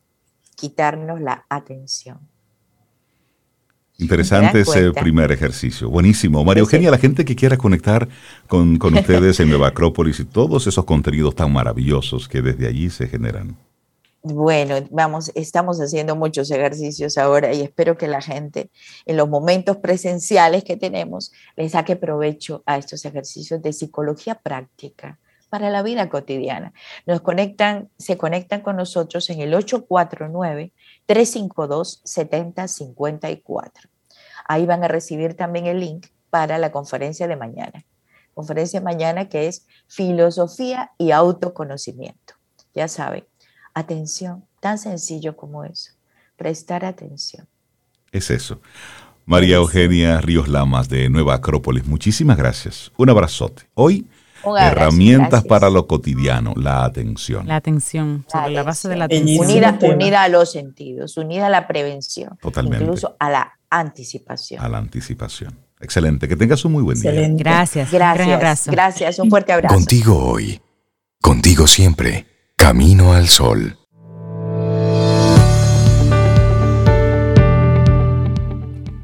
quitarnos 0.54 1.18
la 1.18 1.46
atención. 1.48 2.28
Interesante 4.02 4.60
ese 4.60 4.92
primer 4.92 5.30
ejercicio. 5.30 5.88
Buenísimo. 5.88 6.44
María 6.44 6.60
Eugenia, 6.62 6.90
la 6.90 6.98
gente 6.98 7.24
que 7.24 7.36
quiera 7.36 7.56
conectar 7.56 8.08
con, 8.48 8.78
ustedes 8.82 9.38
en 9.38 9.48
Nueva 9.50 9.68
Acrópolis 9.68 10.18
y 10.18 10.24
todos 10.24 10.66
esos 10.66 10.84
contenidos 10.84 11.36
tan 11.36 11.52
maravillosos 11.52 12.28
que 12.28 12.42
desde 12.42 12.66
allí 12.66 12.90
se 12.90 13.06
generan. 13.06 13.56
Bueno, 14.24 14.76
vamos, 14.90 15.30
estamos 15.34 15.78
haciendo 15.80 16.16
muchos 16.16 16.50
ejercicios 16.50 17.16
ahora 17.18 17.52
y 17.52 17.60
espero 17.60 17.96
que 17.96 18.06
la 18.08 18.20
gente 18.20 18.70
en 19.06 19.16
los 19.16 19.28
momentos 19.28 19.76
presenciales 19.78 20.64
que 20.64 20.76
tenemos 20.76 21.32
les 21.56 21.72
saque 21.72 21.96
provecho 21.96 22.62
a 22.66 22.78
estos 22.78 23.04
ejercicios 23.04 23.62
de 23.62 23.72
psicología 23.72 24.36
práctica 24.36 25.18
para 25.48 25.70
la 25.70 25.82
vida 25.82 26.08
cotidiana. 26.08 26.72
Nos 27.04 27.20
conectan, 27.20 27.90
se 27.98 28.16
conectan 28.16 28.62
con 28.62 28.76
nosotros 28.76 29.28
en 29.28 29.40
el 29.40 29.54
849 29.54 30.72
352 31.06 32.00
7054. 32.04 33.91
Ahí 34.52 34.66
van 34.66 34.84
a 34.84 34.88
recibir 34.88 35.32
también 35.32 35.64
el 35.64 35.80
link 35.80 36.08
para 36.28 36.58
la 36.58 36.70
conferencia 36.70 37.26
de 37.26 37.36
mañana. 37.36 37.86
Conferencia 38.34 38.80
de 38.80 38.84
mañana 38.84 39.30
que 39.30 39.48
es 39.48 39.66
filosofía 39.86 40.90
y 40.98 41.12
autoconocimiento. 41.12 42.34
Ya 42.74 42.86
saben, 42.86 43.24
atención, 43.72 44.44
tan 44.60 44.76
sencillo 44.76 45.36
como 45.36 45.64
eso, 45.64 45.92
prestar 46.36 46.84
atención. 46.84 47.48
Es 48.10 48.30
eso. 48.30 48.60
María 49.24 49.56
Eugenia 49.56 50.20
Ríos 50.20 50.48
Lamas 50.48 50.90
de 50.90 51.08
Nueva 51.08 51.36
Acrópolis, 51.36 51.86
muchísimas 51.86 52.36
gracias. 52.36 52.92
Un 52.98 53.08
abrazote. 53.08 53.62
Hoy, 53.72 54.06
herramientas 54.44 55.44
para 55.44 55.70
lo 55.70 55.86
cotidiano, 55.86 56.52
la 56.56 56.84
atención. 56.84 57.48
La 57.48 57.56
atención, 57.56 58.26
sobre 58.30 58.50
la, 58.50 58.64
base 58.64 58.90
de 58.90 58.96
la 58.96 59.06
atención. 59.06 59.46
Unida, 59.46 59.78
unida, 59.80 60.22
a 60.24 60.28
los 60.28 60.52
sentidos, 60.52 61.16
unida 61.16 61.46
a 61.46 61.50
la 61.50 61.66
prevención. 61.66 62.36
Totalmente. 62.42 62.84
Incluso 62.84 63.16
a 63.18 63.30
la 63.30 63.58
anticipación. 63.78 64.62
A 64.62 64.68
la 64.68 64.78
anticipación. 64.78 65.58
Excelente, 65.80 66.28
que 66.28 66.36
tengas 66.36 66.64
un 66.64 66.72
muy 66.72 66.82
buen 66.82 67.00
día. 67.00 67.12
Gracias, 67.30 67.90
gracias. 67.90 68.26
Un 68.26 68.34
abrazo. 68.34 68.70
Gracias, 68.70 69.18
un 69.18 69.30
fuerte 69.30 69.52
abrazo. 69.52 69.74
Contigo 69.74 70.16
hoy, 70.16 70.60
contigo 71.20 71.66
siempre, 71.66 72.26
camino 72.56 73.12
al 73.12 73.28
sol. 73.28 73.78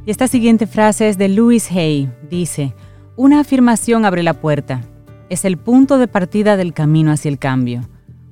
Y 0.07 0.11
esta 0.11 0.27
siguiente 0.29 0.66
frase 0.66 1.09
es 1.09 1.19
de 1.19 1.29
Louis 1.29 1.71
Hay. 1.71 2.11
Dice, 2.31 2.75
una 3.16 3.41
afirmación 3.41 4.05
abre 4.05 4.23
la 4.23 4.35
puerta. 4.35 4.81
Es 5.29 5.45
el 5.45 5.59
punto 5.59 5.99
de 5.99 6.09
partida 6.09 6.57
del 6.57 6.73
camino 6.73 7.12
hacia 7.12 7.29
el 7.29 7.39
cambio. 7.39 7.83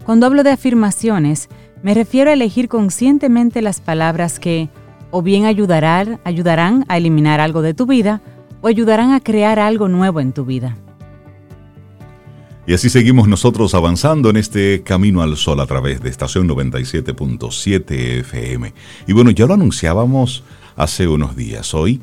Cuando 0.05 0.24
hablo 0.24 0.45
de 0.45 0.53
afirmaciones, 0.53 1.49
me 1.82 1.93
refiero 1.93 2.30
a 2.30 2.32
elegir 2.32 2.68
conscientemente 2.68 3.61
las 3.61 3.80
palabras 3.80 4.39
que 4.39 4.70
o 5.11 5.22
bien 5.22 5.44
ayudarán, 5.44 6.20
a 6.88 6.96
eliminar 6.96 7.40
algo 7.40 7.62
de 7.62 7.74
tu 7.74 7.86
vida 7.86 8.20
o 8.61 8.68
ayudarán 8.68 9.12
a 9.12 9.20
crear 9.20 9.59
algo 9.59 9.88
nuevo 9.88 10.20
en 10.20 10.32
tu 10.32 10.44
vida. 10.44 10.76
Y 12.66 12.74
así 12.74 12.90
seguimos 12.90 13.28
nosotros 13.28 13.74
avanzando 13.74 14.28
en 14.28 14.36
este 14.36 14.82
camino 14.82 15.22
al 15.22 15.36
sol 15.36 15.61
a 15.61 15.66
través 15.66 16.02
de 16.02 16.11
estación 16.11 16.48
97.7 16.48 18.20
FM. 18.20 18.74
Y 19.07 19.12
bueno, 19.12 19.30
ya 19.30 19.46
lo 19.46 19.54
anunciábamos 19.54 20.42
hace 20.74 21.07
unos 21.07 21.36
días. 21.36 21.74
Hoy 21.74 22.00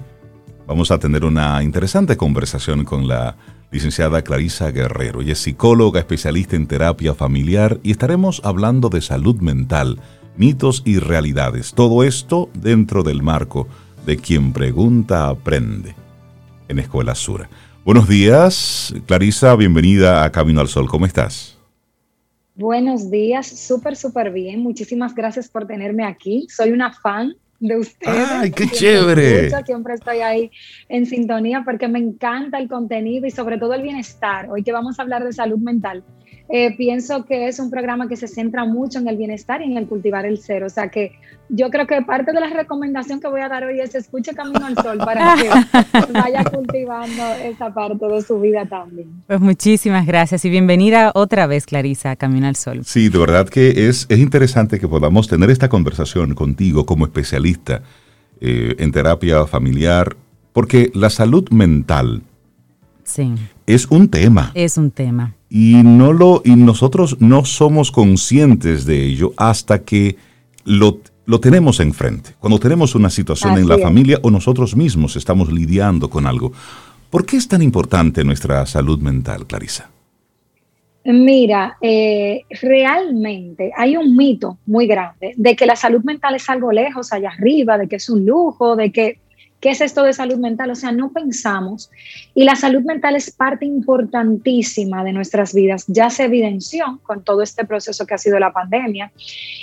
vamos 0.66 0.90
a 0.92 1.00
tener 1.00 1.26
una 1.26 1.62
interesante 1.64 2.16
conversación 2.16 2.86
con 2.86 3.10
la 3.10 3.36
licenciada 3.72 4.22
Clarisa 4.22 4.72
Guerrero. 4.72 5.22
Ella 5.22 5.34
es 5.34 5.40
psicóloga, 5.40 6.00
especialista 6.00 6.56
en 6.56 6.68
terapia 6.68 7.14
familiar 7.14 7.80
y 7.84 7.92
estaremos 7.92 8.40
hablando 8.46 8.88
de 8.88 9.02
salud 9.02 9.42
mental, 9.42 10.00
mitos 10.38 10.82
y 10.86 11.00
realidades. 11.00 11.74
Todo 11.74 12.04
esto 12.04 12.50
dentro 12.54 13.04
del 13.04 13.22
marco 13.22 13.68
de 14.06 14.18
quien 14.18 14.54
pregunta 14.54 15.30
aprende 15.30 15.96
en 16.68 16.80
Escuela 16.80 17.16
Sura. 17.16 17.50
Buenos 17.86 18.08
días, 18.08 18.94
Clarisa, 19.06 19.56
bienvenida 19.56 20.24
a 20.24 20.32
Camino 20.32 20.62
al 20.62 20.68
Sol. 20.68 20.88
¿Cómo 20.88 21.06
estás? 21.06 21.58
Buenos 22.56 23.10
días, 23.10 23.48
súper, 23.48 23.96
súper 23.96 24.32
bien. 24.32 24.62
Muchísimas 24.62 25.16
gracias 25.16 25.50
por 25.50 25.66
tenerme 25.66 26.06
aquí. 26.06 26.48
Soy 26.50 26.72
una 26.72 26.94
fan 26.94 27.36
de 27.60 27.78
ustedes. 27.78 28.30
¡Ay, 28.30 28.52
qué 28.52 28.68
chévere! 28.68 29.50
siempre 29.66 29.96
estoy 29.96 30.18
ahí 30.18 30.52
en 30.90 31.06
sintonía 31.06 31.64
porque 31.66 31.88
me 31.88 32.00
encanta 32.00 32.58
el 32.58 32.68
contenido 32.68 33.26
y 33.26 33.32
sobre 33.32 33.58
todo 33.58 33.74
el 33.74 33.82
bienestar. 33.82 34.50
Hoy 34.50 34.64
que 34.64 34.72
vamos 34.72 35.00
a 35.00 35.02
hablar 35.02 35.24
de 35.24 35.34
salud 35.34 35.58
mental, 35.60 36.04
eh, 36.56 36.78
pienso 36.78 37.26
que 37.26 37.48
es 37.48 37.58
un 37.58 37.72
programa 37.72 38.08
que 38.08 38.16
se 38.16 38.28
centra 38.28 38.64
mucho 38.64 39.00
en 39.00 39.08
el 39.08 39.18
bienestar 39.18 39.64
y 39.64 39.72
en 39.72 39.76
el 39.76 39.88
cultivar 39.88 40.28
el 40.28 40.38
ser. 40.38 40.64
O 40.64 40.70
sea 40.70 40.90
que 40.90 41.14
yo 41.50 41.72
creo 41.72 41.88
que 41.88 42.00
parte 42.04 42.32
de 42.32 42.40
la 42.40 42.48
recomendación 42.48 43.20
que 43.20 43.28
voy 43.28 43.42
a 43.42 43.50
dar 43.50 43.64
hoy 43.64 43.80
es 43.80 43.96
escuche 43.96 44.36
Camino 44.36 44.64
al 44.64 44.76
Sol 44.76 45.00
para 45.00 45.34
que 45.36 45.50
vaya 46.14 46.44
cultivando 46.44 47.24
esa 47.44 47.74
parte 47.74 48.06
de 48.06 48.22
su 48.22 48.40
vida 48.40 48.68
también. 48.68 49.24
Pues 49.26 49.40
muchísimas 49.40 50.06
gracias 50.06 50.46
y 50.46 50.52
bienvenida 50.52 51.12
otra 51.16 51.48
vez, 51.48 51.66
Clarisa, 51.66 52.12
a 52.12 52.16
Camino 52.18 52.46
al 52.46 52.56
Sol. 52.56 52.86
Sí, 52.86 53.10
de 53.10 53.18
verdad 53.18 53.50
que 53.50 53.90
es, 53.90 54.06
es 54.10 54.20
interesante 54.20 54.80
que 54.80 54.88
podamos 54.88 55.28
tener 55.28 55.50
esta 55.50 55.70
conversación 55.70 56.36
contigo 56.36 56.86
como 56.86 57.06
especialista 57.06 57.82
eh, 58.42 58.76
en 58.78 58.92
terapia 58.92 59.48
familiar, 59.48 60.16
porque 60.52 60.92
la 60.94 61.10
salud 61.10 61.50
mental 61.50 62.22
sí. 63.04 63.34
es 63.66 63.88
un 63.88 64.08
tema. 64.10 64.52
Es 64.54 64.78
un 64.78 64.92
tema 64.92 65.34
y 65.56 65.84
no 65.84 66.14
lo 66.14 66.42
y 66.44 66.56
nosotros 66.56 67.18
no 67.20 67.46
somos 67.46 67.92
conscientes 67.92 68.88
de 68.88 69.06
ello 69.06 69.34
hasta 69.38 69.84
que 69.84 70.16
lo, 70.66 70.98
lo 71.28 71.40
tenemos 71.40 71.80
enfrente. 71.80 72.32
Cuando 72.40 72.58
tenemos 72.58 72.96
una 72.96 73.12
situación 73.12 73.60
en 73.60 73.70
la 73.70 73.78
familia 73.78 74.18
o 74.24 74.32
nosotros 74.32 74.76
mismos 74.76 75.16
estamos 75.16 75.54
lidiando 75.54 76.10
con 76.10 76.26
algo. 76.26 76.52
¿Por 77.12 77.28
qué 77.28 77.38
es 77.38 77.48
tan 77.48 77.62
importante 77.62 78.24
nuestra 78.24 78.66
salud 78.66 78.98
mental, 78.98 79.46
Clarisa? 79.46 79.92
Mira, 81.06 81.78
eh, 81.82 82.42
realmente 82.62 83.72
hay 83.78 83.96
un 83.96 84.18
mito 84.18 84.58
muy 84.66 84.88
grande 84.88 85.34
de 85.38 85.56
que 85.56 85.68
la 85.68 85.76
salud 85.76 86.02
mental 86.04 86.34
es 86.34 86.50
algo 86.50 86.72
lejos, 86.72 87.14
allá 87.14 87.30
arriba, 87.30 87.78
de 87.78 87.88
que 87.88 87.98
es 87.98 88.10
un 88.10 88.26
lujo, 88.26 88.76
de 88.76 88.92
que 88.92 89.20
¿Qué 89.64 89.70
es 89.70 89.80
esto 89.80 90.04
de 90.04 90.12
salud 90.12 90.36
mental? 90.36 90.72
O 90.72 90.76
sea, 90.76 90.92
no 90.92 91.14
pensamos. 91.14 91.90
Y 92.36 92.44
la 92.44 92.58
salud 92.58 92.82
mental 92.82 93.16
es 93.16 93.32
parte 93.32 93.66
importantísima 93.66 95.06
de 95.06 95.14
nuestras 95.14 95.54
vidas. 95.54 95.86
Ya 95.88 96.10
se 96.10 96.26
evidenció 96.26 97.00
con 97.04 97.24
todo 97.24 97.42
este 97.42 97.64
proceso 97.64 98.06
que 98.06 98.14
ha 98.14 98.18
sido 98.18 98.40
la 98.40 98.52
pandemia. 98.52 99.14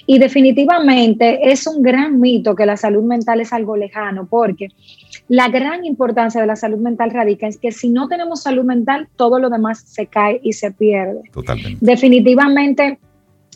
Y 0.07 0.18
definitivamente 0.18 1.53
es 1.53 1.66
un 1.66 1.82
gran 1.82 2.18
mito 2.18 2.55
que 2.55 2.64
la 2.64 2.78
salud 2.78 3.03
mental 3.03 3.42
es 3.42 3.53
algo 3.53 3.76
lejano, 3.76 4.26
porque 4.26 4.68
la 5.28 5.48
gran 5.48 5.84
importancia 5.84 6.40
de 6.40 6.46
la 6.46 6.57
salud 6.57 6.78
mental 6.78 7.11
radica 7.11 7.46
en 7.46 7.59
que 7.59 7.70
si 7.70 7.90
no 7.90 8.09
tenemos 8.09 8.42
salud 8.42 8.64
mental, 8.64 9.07
todo 9.16 9.38
lo 9.38 9.51
demás 9.51 9.82
se 9.86 10.07
cae 10.07 10.40
y 10.42 10.55
se 10.55 10.70
pierde. 10.70 11.24
Totalmente. 11.30 11.76
Definitivamente 11.78 12.98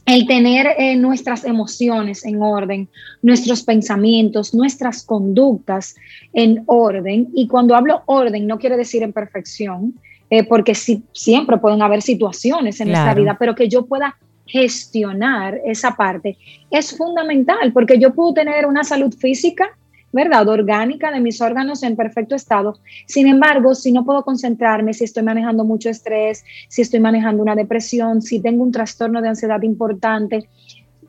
el 0.07 0.27
tener 0.27 0.67
eh, 0.79 0.97
nuestras 0.97 1.45
emociones 1.45 2.25
en 2.25 2.43
orden, 2.43 2.89
nuestros 3.23 3.63
pensamientos, 3.63 4.55
nuestras 4.55 5.03
conductas 5.05 5.95
en 6.33 6.63
orden. 6.67 7.29
Y 7.35 7.49
cuando 7.49 7.75
hablo 7.75 8.03
orden, 8.07 8.47
no 8.47 8.59
quiere 8.59 8.77
decir 8.77 9.03
en 9.03 9.13
perfección, 9.13 9.95
eh, 10.31 10.45
porque 10.45 10.75
siempre 10.75 11.59
pueden 11.59 11.83
haber 11.83 12.03
situaciones 12.03 12.81
en 12.81 12.89
nuestra 12.89 13.15
vida, 13.15 13.37
pero 13.39 13.55
que 13.55 13.69
yo 13.69 13.87
pueda 13.87 14.17
gestionar 14.47 15.59
esa 15.65 15.93
parte 15.93 16.37
es 16.71 16.97
fundamental, 16.97 17.73
porque 17.73 17.99
yo 17.99 18.13
puedo 18.15 18.35
tener 18.35 18.67
una 18.67 18.85
salud 18.85 19.15
física 19.15 19.77
¿verdad? 20.15 20.49
Orgánica 20.49 21.11
de 21.11 21.21
mis 21.21 21.41
órganos 21.41 21.83
en 21.83 21.97
perfecto 21.97 22.37
estado. 22.37 22.79
Sin 23.07 23.27
embargo, 23.27 23.75
si 23.75 23.91
no 23.91 24.05
puedo 24.05 24.23
concentrarme, 24.23 24.95
si 24.95 25.03
estoy 25.03 25.25
manejando 25.25 25.65
mucho 25.65 25.91
estrés, 25.91 26.45
si 26.69 26.83
estoy 26.83 27.01
manejando 27.01 27.43
una 27.43 27.57
depresión, 27.57 28.23
si 28.23 28.41
tengo 28.41 28.63
un 28.63 28.71
trastorno 28.71 29.21
de 29.21 29.31
ansiedad 29.31 29.61
importante, 29.63 30.49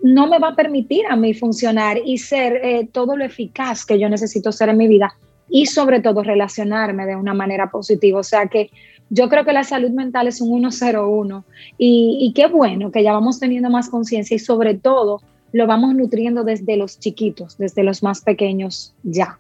no 0.02 0.26
me 0.28 0.40
va 0.40 0.50
a 0.50 0.56
permitir 0.56 1.06
a 1.08 1.16
mí 1.16 1.36
funcionar 1.36 2.00
y 2.04 2.18
ser 2.18 2.60
eh, 2.64 2.90
todo 2.92 3.16
lo 3.16 3.24
eficaz 3.24 3.86
que 3.86 4.00
yo 4.00 4.10
necesito 4.10 4.52
ser 4.52 4.70
en 4.70 4.78
mi 4.78 4.88
vida 4.88 5.16
y 5.48 5.68
sobre 5.68 6.02
todo 6.02 6.24
relacionarme 6.24 7.06
de 7.06 7.16
una 7.16 7.36
manera 7.36 7.70
positiva. 7.70 8.20
O 8.20 8.24
sea 8.24 8.48
que 8.48 8.72
yo 9.12 9.30
creo 9.30 9.46
que 9.46 9.54
la 9.54 9.64
salud 9.64 9.92
mental 9.92 10.28
es 10.28 10.42
un 10.42 10.72
101 10.72 11.46
y, 11.78 12.18
y 12.22 12.34
qué 12.34 12.48
bueno 12.48 12.92
que 12.92 13.04
ya 13.04 13.14
vamos 13.14 13.40
teniendo 13.40 13.70
más 13.70 13.88
conciencia 13.88 14.34
y 14.34 14.40
sobre 14.40 14.74
todo 14.74 15.22
lo 15.52 15.68
vamos 15.68 15.96
nutriendo 15.96 16.44
desde 16.44 16.78
los 16.78 17.00
chiquitos, 17.00 17.58
desde 17.58 17.84
los 17.84 18.04
más 18.04 18.22
pequeños 18.22 18.94
ya. 19.04 19.40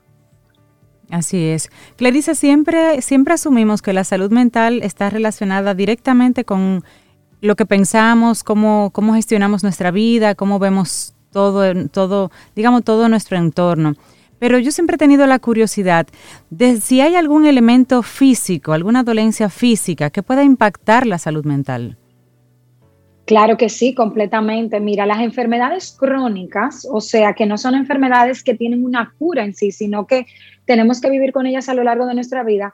Así 1.10 1.43
es. 1.45 1.70
Clarice, 1.97 2.36
siempre, 2.36 3.01
siempre 3.01 3.34
asumimos 3.34 3.82
que 3.82 3.93
la 3.93 4.03
salud 4.03 4.32
mental 4.32 4.82
está 4.82 5.10
relacionada 5.10 5.74
directamente 5.74 6.45
con 6.45 6.84
lo 7.41 7.56
que 7.56 7.66
pensamos, 7.66 8.43
cómo, 8.43 8.89
cómo 8.91 9.14
gestionamos 9.14 9.64
nuestra 9.64 9.91
vida, 9.91 10.36
cómo 10.36 10.58
vemos 10.58 11.14
todo, 11.32 11.88
todo, 11.89 12.32
digamos, 12.56 12.84
todo 12.84 13.08
nuestro 13.10 13.38
entorno. 13.38 13.95
Pero 14.39 14.60
yo 14.60 14.72
siempre 14.72 14.95
he 14.95 14.97
tenido 14.97 15.28
la 15.28 15.39
curiosidad 15.39 16.08
de 16.49 16.82
si 16.82 17.01
hay 17.01 17.16
algún 17.16 17.45
elemento 17.45 18.03
físico, 18.03 18.74
alguna 18.74 19.03
dolencia 19.03 19.49
física 19.49 20.10
que 20.10 20.24
pueda 20.24 20.43
impactar 20.43 21.06
la 21.06 21.18
salud 21.18 21.45
mental. 21.45 21.97
Claro 23.26 23.57
que 23.57 23.69
sí, 23.69 23.95
completamente. 23.95 24.80
Mira, 24.80 25.07
las 25.07 25.19
enfermedades 25.19 25.95
crónicas, 25.99 26.88
o 26.89 27.01
sea, 27.01 27.34
que 27.34 27.47
no 27.47 27.57
son 27.57 27.73
enfermedades 27.73 28.43
que 28.43 28.53
tienen 28.53 28.86
una 28.86 29.13
cura 29.17 29.43
en 29.43 29.55
sí, 29.55 29.71
sino 29.71 30.05
que 30.05 30.28
tenemos 30.65 31.01
que 31.01 31.09
vivir 31.09 31.32
con 31.32 31.47
ellas 31.47 31.67
a 31.67 31.73
lo 31.73 31.84
largo 31.84 32.05
de 32.05 32.13
nuestra 32.13 32.43
vida, 32.43 32.71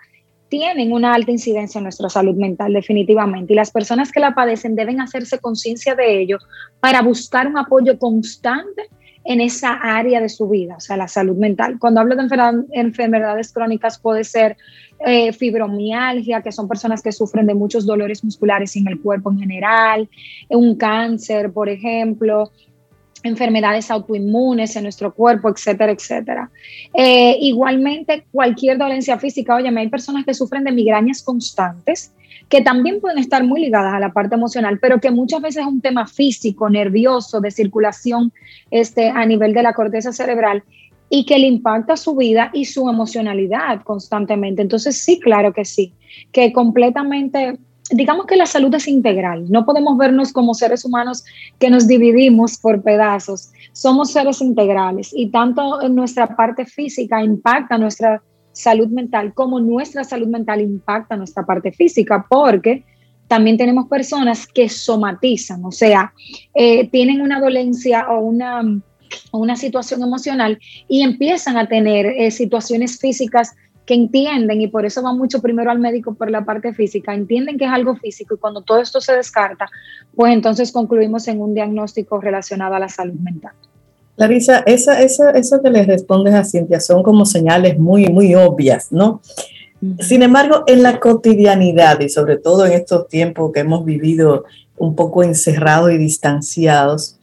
tienen 0.50 0.92
una 0.92 1.14
alta 1.14 1.32
incidencia 1.32 1.80
en 1.80 1.84
nuestra 1.84 2.10
salud 2.10 2.36
mental, 2.36 2.74
definitivamente. 2.74 3.54
Y 3.54 3.56
las 3.56 3.72
personas 3.72 4.12
que 4.12 4.20
la 4.20 4.36
padecen 4.36 4.76
deben 4.76 5.00
hacerse 5.00 5.40
conciencia 5.40 5.96
de 5.96 6.20
ello 6.20 6.38
para 6.82 7.02
buscar 7.02 7.48
un 7.48 7.58
apoyo 7.58 7.98
constante 7.98 8.90
en 9.24 9.40
esa 9.40 9.74
área 9.74 10.20
de 10.20 10.30
su 10.30 10.50
vida, 10.50 10.76
o 10.78 10.80
sea, 10.82 10.98
la 10.98 11.08
salud 11.08 11.38
mental. 11.38 11.78
Cuando 11.80 12.02
hablo 12.02 12.16
de 12.16 12.28
enfermedades 12.72 13.54
crónicas 13.54 14.00
puede 14.00 14.26
ser 14.26 14.58
eh, 15.06 15.34
fibromialgia, 15.34 16.42
que 16.42 16.52
son 16.52 16.68
personas 16.68 17.02
que 17.02 17.12
sufren 17.12 17.48
de 17.48 17.54
muchos 17.54 17.86
dolores 17.86 18.24
musculares 18.24 18.76
en 18.76 18.88
el 18.88 19.00
cuerpo 19.00 19.32
en 19.32 19.40
general, 19.40 20.10
un 20.50 20.76
cáncer, 20.76 21.52
por 21.52 21.70
ejemplo, 21.70 22.52
enfermedades 23.24 23.92
autoinmunes 23.92 24.76
en 24.76 24.84
nuestro 24.84 25.14
cuerpo, 25.14 25.50
etcétera, 25.50 25.92
etcétera. 25.92 26.50
Eh, 26.94 27.38
igualmente, 27.40 28.26
cualquier 28.32 28.78
dolencia 28.78 29.18
física, 29.18 29.56
oye, 29.56 29.70
hay 29.70 29.90
personas 29.90 30.26
que 30.26 30.34
sufren 30.34 30.64
de 30.64 30.72
migrañas 30.72 31.22
constantes, 31.22 32.14
que 32.50 32.62
también 32.62 33.00
pueden 33.00 33.18
estar 33.18 33.44
muy 33.44 33.62
ligadas 33.62 33.94
a 33.94 34.00
la 34.00 34.12
parte 34.12 34.36
emocional, 34.36 34.80
pero 34.80 35.00
que 35.00 35.12
muchas 35.12 35.42
veces 35.42 35.62
es 35.62 35.68
un 35.68 35.82
tema 35.82 36.06
físico, 36.06 36.70
nervioso, 36.70 37.40
de 37.40 37.52
circulación 37.52 38.34
este, 38.72 39.10
a 39.10 39.26
nivel 39.26 39.54
de 39.54 39.64
la 39.64 39.74
corteza 39.74 40.12
cerebral 40.12 40.64
y 41.12 41.26
que 41.26 41.38
le 41.38 41.46
impacta 41.48 41.98
su 41.98 42.16
vida 42.16 42.50
y 42.54 42.66
su 42.66 42.90
emocionalidad 42.90 43.84
constantemente. 43.84 44.62
Entonces, 44.62 44.98
sí, 44.98 45.20
claro 45.20 45.54
que 45.54 45.66
sí, 45.66 45.94
que 46.32 46.52
completamente 46.54 47.60
digamos 47.92 48.26
que 48.26 48.38
la 48.38 48.46
salud 48.46 48.74
es 48.74 48.88
integral. 48.88 49.52
No 49.52 49.66
podemos 49.66 49.98
vernos 49.98 50.32
como 50.32 50.54
seres 50.54 50.86
humanos 50.86 51.26
que 51.60 51.70
nos 51.70 51.88
dividimos 51.88 52.58
por 52.58 52.82
pedazos. 52.82 53.52
Somos 53.74 54.12
seres 54.12 54.40
integrales 54.42 55.12
y 55.14 55.30
tanto 55.30 55.88
nuestra 55.90 56.36
parte 56.36 56.66
física 56.66 57.22
impacta 57.22 57.78
nuestra 57.78 58.24
salud 58.54 58.88
mental 58.88 59.34
como 59.34 59.60
nuestra 59.60 60.06
salud 60.06 60.28
mental 60.28 60.62
impacta 60.62 61.18
nuestra 61.18 61.46
parte 61.46 61.74
física 61.74 62.26
porque 62.30 62.86
también 63.28 63.58
tenemos 63.58 63.88
personas 63.88 64.46
que 64.46 64.68
somatizan, 64.68 65.64
o 65.64 65.72
sea, 65.72 66.14
eh, 66.54 66.90
tienen 66.90 67.22
una 67.22 67.40
dolencia 67.40 68.08
o 68.10 68.20
una, 68.20 68.62
una 69.32 69.56
situación 69.56 70.02
emocional 70.02 70.60
y 70.88 71.02
empiezan 71.02 71.58
a 71.58 71.68
tener 71.68 72.06
eh, 72.06 72.32
situaciones 72.32 73.00
físicas 73.00 73.56
que 73.86 73.96
entienden, 73.96 74.62
y 74.62 74.68
por 74.68 74.86
eso 74.86 75.02
va 75.02 75.14
mucho 75.14 75.42
primero 75.42 75.72
al 75.72 75.80
médico 75.80 76.14
por 76.14 76.30
la 76.30 76.46
parte 76.46 76.74
física, 76.74 77.14
entienden 77.14 77.58
que 77.58 77.66
es 77.66 77.72
algo 77.72 77.96
físico 77.96 78.36
y 78.36 78.38
cuando 78.38 78.62
todo 78.62 78.80
esto 78.80 79.02
se 79.02 79.14
descarta, 79.16 79.70
pues 80.16 80.34
entonces 80.34 80.72
concluimos 80.72 81.28
en 81.28 81.42
un 81.42 81.54
diagnóstico 81.54 82.22
relacionado 82.22 82.76
a 82.76 82.80
la 82.80 82.90
salud 82.90 83.20
mental. 83.20 83.54
Larisa, 84.18 84.60
esa, 84.68 85.02
esa, 85.02 85.32
eso 85.32 85.62
que 85.64 85.70
le 85.72 85.84
respondes 85.84 86.34
a 86.34 86.44
Cintia 86.44 86.80
son 86.80 87.02
como 87.02 87.26
señales 87.26 87.80
muy, 87.80 88.08
muy 88.08 88.36
obvias, 88.36 88.92
¿no? 88.92 89.22
Sin 90.00 90.22
embargo, 90.22 90.64
en 90.68 90.84
la 90.84 91.00
cotidianidad 91.00 92.00
y 92.02 92.10
sobre 92.10 92.38
todo 92.38 92.68
en 92.68 92.74
estos 92.74 93.08
tiempos 93.08 93.52
que 93.52 93.62
hemos 93.62 93.84
vivido 93.84 94.46
un 94.78 94.96
poco 94.96 95.24
encerrados 95.24 95.92
y 95.92 95.98
distanciados, 95.98 97.18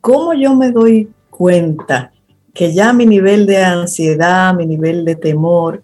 ¿cómo 0.00 0.34
yo 0.34 0.56
me 0.56 0.72
doy 0.72 1.08
cuenta 1.40 2.12
que 2.52 2.74
ya 2.74 2.92
mi 2.92 3.06
nivel 3.06 3.46
de 3.46 3.64
ansiedad, 3.64 4.52
mi 4.52 4.66
nivel 4.66 5.06
de 5.06 5.14
temor, 5.14 5.82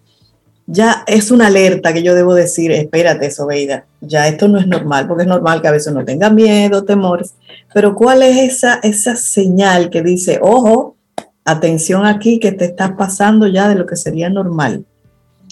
ya 0.67 1.03
es 1.07 1.31
una 1.31 1.47
alerta 1.47 1.93
que 1.93 2.03
yo 2.03 2.13
debo 2.13 2.35
decir, 2.35 2.71
espérate, 2.71 3.31
Sobeida, 3.31 3.87
ya 3.99 4.27
esto 4.27 4.47
no 4.47 4.59
es 4.59 4.67
normal, 4.67 5.07
porque 5.07 5.23
es 5.23 5.27
normal 5.27 5.59
que 5.59 5.67
a 5.67 5.71
veces 5.71 5.91
uno 5.91 6.05
tenga 6.05 6.29
miedo, 6.29 6.83
temores, 6.83 7.33
pero 7.73 7.95
¿cuál 7.95 8.21
es 8.21 8.37
esa, 8.37 8.79
esa 8.83 9.15
señal 9.15 9.89
que 9.89 10.03
dice, 10.03 10.37
ojo, 10.43 10.95
atención 11.43 12.05
aquí, 12.05 12.39
que 12.39 12.51
te 12.51 12.65
estás 12.65 12.91
pasando 12.91 13.47
ya 13.47 13.67
de 13.67 13.73
lo 13.73 13.87
que 13.87 13.95
sería 13.95 14.29
normal? 14.29 14.85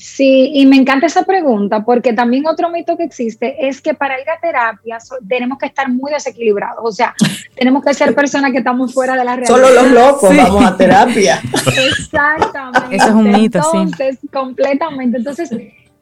Sí, 0.06 0.52
y 0.54 0.68
me 0.68 0.76
encanta 0.76 1.08
esa 1.08 1.24
pregunta 1.24 1.84
porque 1.84 2.14
también 2.14 2.46
otro 2.46 2.70
mito 2.70 2.96
que 2.96 3.04
existe 3.04 3.68
es 3.68 3.82
que 3.82 3.96
para 3.96 4.22
ir 4.22 4.30
a 4.30 4.40
terapia 4.40 5.00
tenemos 5.28 5.58
que 5.58 5.66
estar 5.66 5.90
muy 5.90 6.12
desequilibrados, 6.12 6.80
o 6.84 6.92
sea, 6.92 7.16
tenemos 7.58 7.84
que 7.84 7.92
ser 7.96 8.14
personas 8.14 8.52
que 8.52 8.60
estamos 8.60 8.94
fuera 8.94 9.18
de 9.18 9.26
la 9.26 9.36
realidad. 9.36 9.56
Solo 9.56 9.70
los 9.72 9.92
locos 9.92 10.38
vamos 10.38 10.64
a 10.64 10.78
terapia. 10.78 11.42
Exactamente. 11.90 12.96
Eso 12.96 13.08
es 13.08 13.14
un 13.14 13.32
mito, 13.32 13.58
Entonces, 13.58 14.20
completamente. 14.32 15.18
Entonces, 15.18 15.50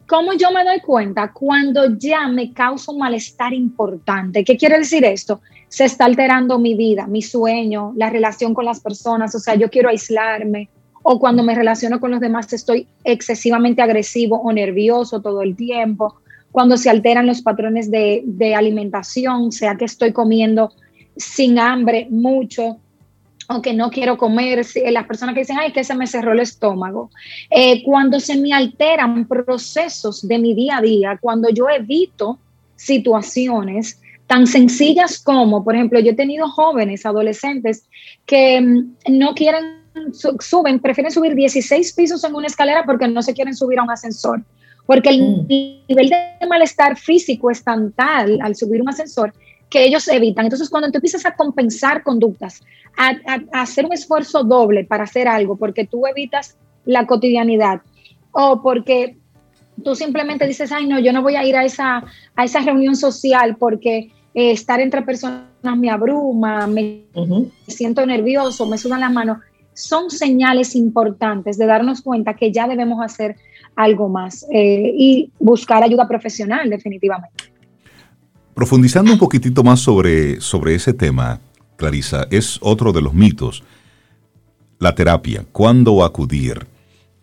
¿cómo 0.05 0.33
yo 0.33 0.51
me 0.51 0.65
doy 0.65 0.81
cuenta? 0.81 1.31
Cuando 1.31 1.97
ya 1.97 2.27
me 2.27 2.51
causa 2.51 2.91
un 2.91 2.99
malestar 2.99 3.53
importante. 3.53 4.43
¿Qué 4.43 4.57
quiere 4.57 4.79
decir 4.79 5.05
esto? 5.05 5.39
Se 5.69 5.85
está 5.85 6.03
alterando 6.03 6.59
mi 6.59 6.75
vida, 6.75 7.07
mi 7.07 7.21
sueño, 7.21 7.93
la 7.95 8.09
relación 8.09 8.53
con 8.53 8.65
las 8.65 8.81
personas, 8.81 9.33
o 9.33 9.39
sea, 9.39 9.55
yo 9.55 9.69
quiero 9.69 9.87
aislarme 9.87 10.69
o 11.03 11.19
cuando 11.19 11.43
me 11.43 11.53
relaciono 11.53 11.99
con 11.99 12.11
los 12.11 12.21
demás 12.21 12.51
estoy 12.53 12.87
excesivamente 13.03 13.81
agresivo 13.81 14.41
o 14.41 14.51
nervioso 14.51 15.21
todo 15.21 15.41
el 15.41 15.55
tiempo, 15.55 16.15
cuando 16.51 16.77
se 16.77 16.89
alteran 16.89 17.27
los 17.27 17.41
patrones 17.41 17.91
de, 17.91 18.55
alimentación, 18.55 19.51
sea 19.51 19.75
que 19.75 19.85
estoy 19.85 20.13
comiendo 20.13 20.71
sin 21.17 21.59
hambre 21.59 22.07
mucho 22.09 22.77
o 23.49 23.61
que 23.61 23.73
no 23.73 23.89
quiero 23.89 24.17
comer, 24.17 24.65
las 24.91 25.05
personas 25.05 25.35
que 25.35 25.41
dicen, 25.41 25.57
ay, 25.59 25.73
que 25.73 25.83
se 25.83 25.95
me 25.95 26.07
cerró 26.07 26.31
el 26.31 26.39
estómago, 26.39 27.09
eh, 27.49 27.83
cuando 27.83 28.19
se 28.19 28.37
me 28.37 28.53
alteran 28.53 29.27
procesos 29.27 30.25
de 30.25 30.39
mi 30.39 30.53
día 30.53 30.77
a 30.77 30.81
día, 30.81 31.17
cuando 31.19 31.49
yo 31.49 31.69
evito 31.69 32.39
situaciones 32.75 33.99
tan 34.27 34.47
sencillas 34.47 35.21
como, 35.21 35.63
por 35.63 35.75
ejemplo, 35.75 35.99
yo 35.99 36.11
he 36.11 36.15
tenido 36.15 36.47
jóvenes, 36.47 37.05
adolescentes, 37.05 37.89
que 38.25 38.61
mm, 38.61 38.95
no 39.09 39.33
quieren 39.33 39.82
suben, 40.39 40.79
prefieren 40.79 41.11
subir 41.11 41.35
16 41.35 41.93
pisos 41.93 42.23
en 42.23 42.35
una 42.35 42.47
escalera 42.47 42.83
porque 42.85 43.07
no 43.07 43.21
se 43.21 43.33
quieren 43.33 43.55
subir 43.55 43.79
a 43.79 43.83
un 43.83 43.91
ascensor. 43.91 44.41
Porque 44.85 45.09
el 45.09 45.21
mm. 45.21 45.47
nivel 45.47 46.09
de 46.09 46.47
malestar 46.47 46.97
físico 46.97 47.49
es 47.49 47.63
tan 47.63 47.91
tal 47.93 48.39
al 48.41 48.55
subir 48.55 48.81
un 48.81 48.89
ascensor 48.89 49.33
que 49.69 49.85
ellos 49.85 50.07
evitan. 50.07 50.45
Entonces, 50.45 50.69
cuando 50.69 50.91
tú 50.91 50.97
empiezas 50.97 51.25
a 51.25 51.35
compensar 51.35 52.03
conductas, 52.03 52.61
a, 52.95 53.15
hacer 53.53 53.85
un 53.85 53.93
esfuerzo 53.93 54.43
doble 54.43 54.83
para 54.83 55.05
hacer 55.05 55.27
algo, 55.27 55.55
porque 55.55 55.87
tú 55.87 56.05
evitas 56.05 56.57
la 56.85 57.07
cotidianidad 57.07 57.81
o 58.31 58.61
porque 58.61 59.17
tú 59.83 59.95
simplemente 59.95 60.45
dices, 60.45 60.71
ay, 60.71 60.85
no, 60.85 60.99
yo 60.99 61.11
no 61.11 61.23
voy 61.23 61.35
a 61.37 61.43
ir 61.43 61.55
a 61.55 61.65
esa, 61.65 62.03
a 62.35 62.43
esa 62.43 62.59
reunión 62.59 62.95
social 62.95 63.55
porque 63.57 64.11
eh, 64.35 64.51
estar 64.51 64.79
entre 64.79 65.01
personas 65.01 65.43
me 65.75 65.89
abruma, 65.89 66.67
me 66.67 67.05
siento 67.67 68.05
nervioso, 68.05 68.67
me 68.67 68.77
sudan 68.77 68.99
las 68.99 69.11
manos 69.11 69.37
son 69.73 70.09
señales 70.09 70.75
importantes 70.75 71.57
de 71.57 71.65
darnos 71.65 72.01
cuenta 72.01 72.35
que 72.35 72.51
ya 72.51 72.67
debemos 72.67 73.03
hacer 73.03 73.35
algo 73.75 74.09
más 74.09 74.45
eh, 74.51 74.93
y 74.95 75.31
buscar 75.39 75.83
ayuda 75.83 76.07
profesional 76.07 76.69
definitivamente. 76.69 77.45
Profundizando 78.53 79.11
un 79.11 79.17
poquitito 79.17 79.63
más 79.63 79.79
sobre, 79.79 80.39
sobre 80.39 80.75
ese 80.75 80.93
tema, 80.93 81.39
Clarisa, 81.75 82.27
es 82.29 82.59
otro 82.61 82.91
de 82.93 83.01
los 83.01 83.13
mitos. 83.13 83.63
La 84.77 84.93
terapia, 84.93 85.45
¿cuándo 85.51 86.03
acudir? 86.03 86.67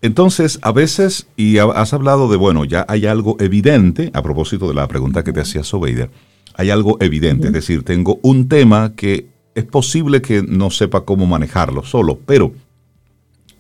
Entonces, 0.03 0.59
a 0.63 0.73
veces, 0.73 1.29
y 1.37 1.59
has 1.59 1.93
hablado 1.93 2.29
de, 2.29 2.37
bueno, 2.37 2.65
ya 2.65 2.87
hay 2.89 3.07
algo 3.07 3.37
evidente, 3.39 4.11
a 4.15 4.23
propósito 4.23 4.67
de 4.67 4.75
la 4.75 4.89
pregunta 4.89 5.23
que 5.23 5.33
te 5.33 5.41
hacía 5.41 5.63
Sobeida, 5.63 6.09
hay 6.55 6.71
algo 6.71 6.97
evidente, 7.01 7.49
es 7.49 7.53
decir, 7.53 7.85
tengo 7.85 8.19
un 8.23 8.49
tema 8.49 8.95
que 8.97 9.29
es 9.55 9.65
posible 9.65 10.23
que 10.23 10.43
no 10.43 10.71
sepa 10.71 11.05
cómo 11.05 11.27
manejarlo 11.27 11.83
solo, 11.85 12.19
pero 12.25 12.53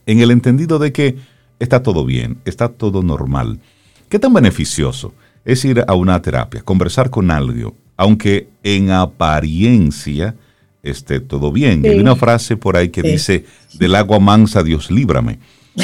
en 0.06 0.20
el 0.20 0.30
entendido 0.30 0.78
de 0.78 0.92
que 0.92 1.16
está 1.58 1.82
todo 1.82 2.04
bien, 2.04 2.38
está 2.44 2.68
todo 2.68 3.02
normal. 3.02 3.60
¿Qué 4.08 4.18
tan 4.18 4.32
beneficioso 4.32 5.14
es 5.44 5.64
ir 5.64 5.84
a 5.86 5.94
una 5.94 6.20
terapia, 6.20 6.62
conversar 6.62 7.10
con 7.10 7.30
alguien, 7.30 7.72
aunque 7.96 8.48
en 8.62 8.90
apariencia 8.90 10.34
esté 10.82 11.20
todo 11.20 11.52
bien? 11.52 11.84
Hay 11.84 11.98
una 11.98 12.16
frase 12.16 12.56
por 12.56 12.76
ahí 12.76 12.88
que 12.88 13.02
dice, 13.02 13.44
del 13.74 13.94
agua 13.94 14.18
mansa 14.18 14.62
Dios 14.62 14.90
líbrame. 14.90 15.38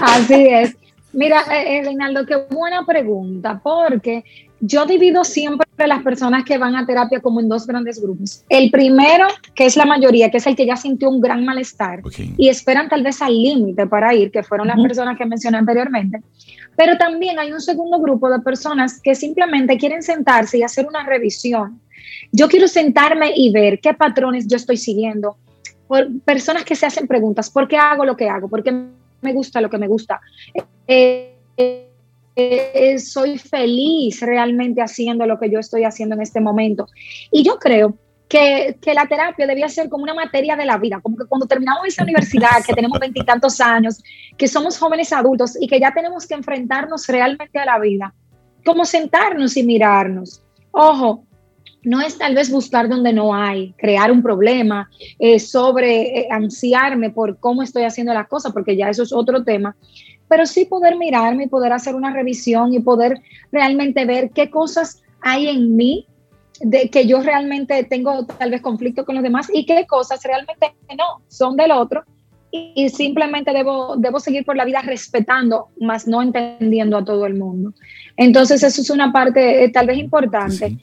Así 0.00 0.46
es. 0.48 0.76
Mira, 1.12 1.42
eh, 1.50 1.78
eh, 1.78 1.82
Reinaldo, 1.84 2.24
qué 2.24 2.36
buena 2.50 2.86
pregunta, 2.86 3.60
porque 3.62 4.24
yo 4.60 4.86
divido 4.86 5.24
siempre 5.24 5.66
a 5.76 5.86
las 5.86 6.02
personas 6.02 6.44
que 6.44 6.56
van 6.56 6.76
a 6.76 6.86
terapia 6.86 7.20
como 7.20 7.40
en 7.40 7.48
dos 7.48 7.66
grandes 7.66 8.00
grupos. 8.00 8.44
El 8.48 8.70
primero, 8.70 9.26
que 9.54 9.66
es 9.66 9.76
la 9.76 9.84
mayoría, 9.84 10.30
que 10.30 10.38
es 10.38 10.46
el 10.46 10.54
que 10.54 10.64
ya 10.64 10.76
sintió 10.76 11.10
un 11.10 11.20
gran 11.20 11.44
malestar 11.44 12.00
y 12.36 12.48
esperan 12.48 12.88
tal 12.88 13.02
vez 13.02 13.20
al 13.20 13.36
límite 13.36 13.86
para 13.86 14.14
ir, 14.14 14.30
que 14.30 14.42
fueron 14.42 14.68
las 14.68 14.80
personas 14.80 15.18
que 15.18 15.26
mencioné 15.26 15.58
anteriormente. 15.58 16.22
Pero 16.76 16.96
también 16.96 17.38
hay 17.38 17.52
un 17.52 17.60
segundo 17.60 17.98
grupo 17.98 18.30
de 18.30 18.38
personas 18.38 19.00
que 19.00 19.14
simplemente 19.14 19.76
quieren 19.76 20.02
sentarse 20.02 20.58
y 20.58 20.62
hacer 20.62 20.86
una 20.86 21.04
revisión. 21.04 21.80
Yo 22.30 22.48
quiero 22.48 22.68
sentarme 22.68 23.32
y 23.36 23.50
ver 23.50 23.80
qué 23.80 23.92
patrones 23.94 24.46
yo 24.46 24.56
estoy 24.56 24.76
siguiendo. 24.76 25.36
Por 25.88 26.20
personas 26.20 26.64
que 26.64 26.76
se 26.76 26.86
hacen 26.86 27.06
preguntas, 27.06 27.50
¿por 27.50 27.68
qué 27.68 27.76
hago 27.76 28.04
lo 28.04 28.16
que 28.16 28.28
hago? 28.28 28.48
¿Por 28.48 28.62
qué 28.62 28.72
me 29.22 29.32
gusta 29.32 29.60
lo 29.60 29.70
que 29.70 29.78
me 29.78 29.88
gusta? 29.88 30.20
Eh, 30.86 31.36
eh, 31.56 32.98
soy 32.98 33.38
feliz 33.38 34.20
realmente 34.20 34.80
haciendo 34.80 35.26
lo 35.26 35.38
que 35.38 35.50
yo 35.50 35.58
estoy 35.58 35.84
haciendo 35.84 36.14
en 36.14 36.22
este 36.22 36.40
momento. 36.40 36.86
Y 37.30 37.42
yo 37.42 37.58
creo 37.58 37.96
que, 38.28 38.78
que, 38.80 38.94
la 38.94 39.06
terapia 39.06 39.46
debía 39.46 39.68
ser 39.68 39.90
como 39.90 40.04
una 40.04 40.14
materia 40.14 40.56
de 40.56 40.64
la 40.64 40.78
vida, 40.78 41.00
como 41.02 41.16
que 41.16 41.26
cuando 41.26 41.46
terminamos 41.46 41.86
esa 41.86 42.02
universidad, 42.02 42.64
que 42.66 42.72
tenemos 42.72 42.98
veintitantos 42.98 43.60
años, 43.60 44.02
que 44.38 44.48
somos 44.48 44.78
jóvenes 44.78 45.12
adultos 45.12 45.56
y 45.60 45.68
que 45.68 45.78
ya 45.78 45.92
tenemos 45.92 46.26
que 46.26 46.34
enfrentarnos 46.34 47.06
realmente 47.08 47.58
a 47.58 47.66
la 47.66 47.78
vida, 47.78 48.14
como 48.64 48.86
sentarnos 48.86 49.56
y 49.58 49.62
mirarnos. 49.64 50.42
Ojo, 50.70 51.24
no 51.84 52.00
es 52.00 52.18
tal 52.18 52.34
vez 52.34 52.50
buscar 52.50 52.88
donde 52.88 53.12
no 53.12 53.34
hay, 53.34 53.72
crear 53.76 54.12
un 54.12 54.22
problema, 54.22 54.90
eh, 55.18 55.38
sobre 55.38 56.20
eh, 56.20 56.28
ansiarme 56.30 57.10
por 57.10 57.38
cómo 57.38 57.62
estoy 57.62 57.84
haciendo 57.84 58.14
las 58.14 58.28
cosas, 58.28 58.52
porque 58.52 58.76
ya 58.76 58.88
eso 58.88 59.02
es 59.02 59.12
otro 59.12 59.44
tema, 59.44 59.76
pero 60.28 60.46
sí 60.46 60.64
poder 60.64 60.96
mirarme 60.96 61.44
y 61.44 61.48
poder 61.48 61.72
hacer 61.72 61.94
una 61.94 62.12
revisión 62.12 62.72
y 62.72 62.80
poder 62.80 63.20
realmente 63.50 64.04
ver 64.04 64.30
qué 64.30 64.50
cosas 64.50 65.02
hay 65.20 65.48
en 65.48 65.76
mí 65.76 66.06
de 66.60 66.88
que 66.90 67.06
yo 67.06 67.20
realmente 67.22 67.82
tengo 67.84 68.24
tal 68.26 68.50
vez 68.50 68.62
conflicto 68.62 69.04
con 69.04 69.16
los 69.16 69.24
demás 69.24 69.48
y 69.52 69.66
qué 69.66 69.86
cosas 69.86 70.22
realmente 70.22 70.74
no 70.96 71.22
son 71.28 71.56
del 71.56 71.72
otro 71.72 72.04
y, 72.52 72.90
simplemente 72.90 73.52
debo, 73.52 73.96
debo 73.96 74.20
seguir 74.20 74.44
por 74.44 74.56
la 74.56 74.66
vida 74.66 74.82
respetando, 74.82 75.68
más 75.80 76.06
no 76.06 76.20
entendiendo 76.20 76.98
a 76.98 77.04
todo 77.04 77.24
el 77.24 77.34
mundo. 77.34 77.72
Entonces 78.16 78.62
eso 78.62 78.82
es 78.82 78.90
una 78.90 79.10
parte 79.10 79.64
eh, 79.64 79.70
tal 79.70 79.86
vez 79.86 79.96
importante. 79.96 80.76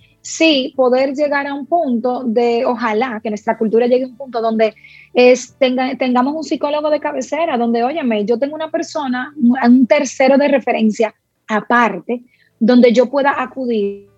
Poder 0.75 1.13
llegar 1.13 1.47
a 1.47 1.53
un 1.53 1.65
punto 1.65 2.23
de, 2.23 2.65
ojalá 2.65 3.19
que 3.21 3.29
nuestra 3.29 3.57
cultura 3.57 3.87
llegue 3.87 4.05
a 4.05 4.07
un 4.07 4.17
punto 4.17 4.41
donde 4.41 4.73
es, 5.13 5.55
tenga, 5.57 5.95
tengamos 5.95 6.35
un 6.35 6.43
psicólogo 6.43 6.89
de 6.89 6.99
cabecera, 6.99 7.57
donde, 7.57 7.83
óyeme, 7.83 8.25
yo 8.25 8.37
tengo 8.37 8.55
una 8.55 8.69
persona, 8.69 9.33
un 9.37 9.87
tercero 9.87 10.37
de 10.37 10.47
referencia 10.47 11.13
aparte, 11.47 12.23
donde 12.59 12.93
yo 12.93 13.09
pueda 13.09 13.41
acudir 13.41 14.09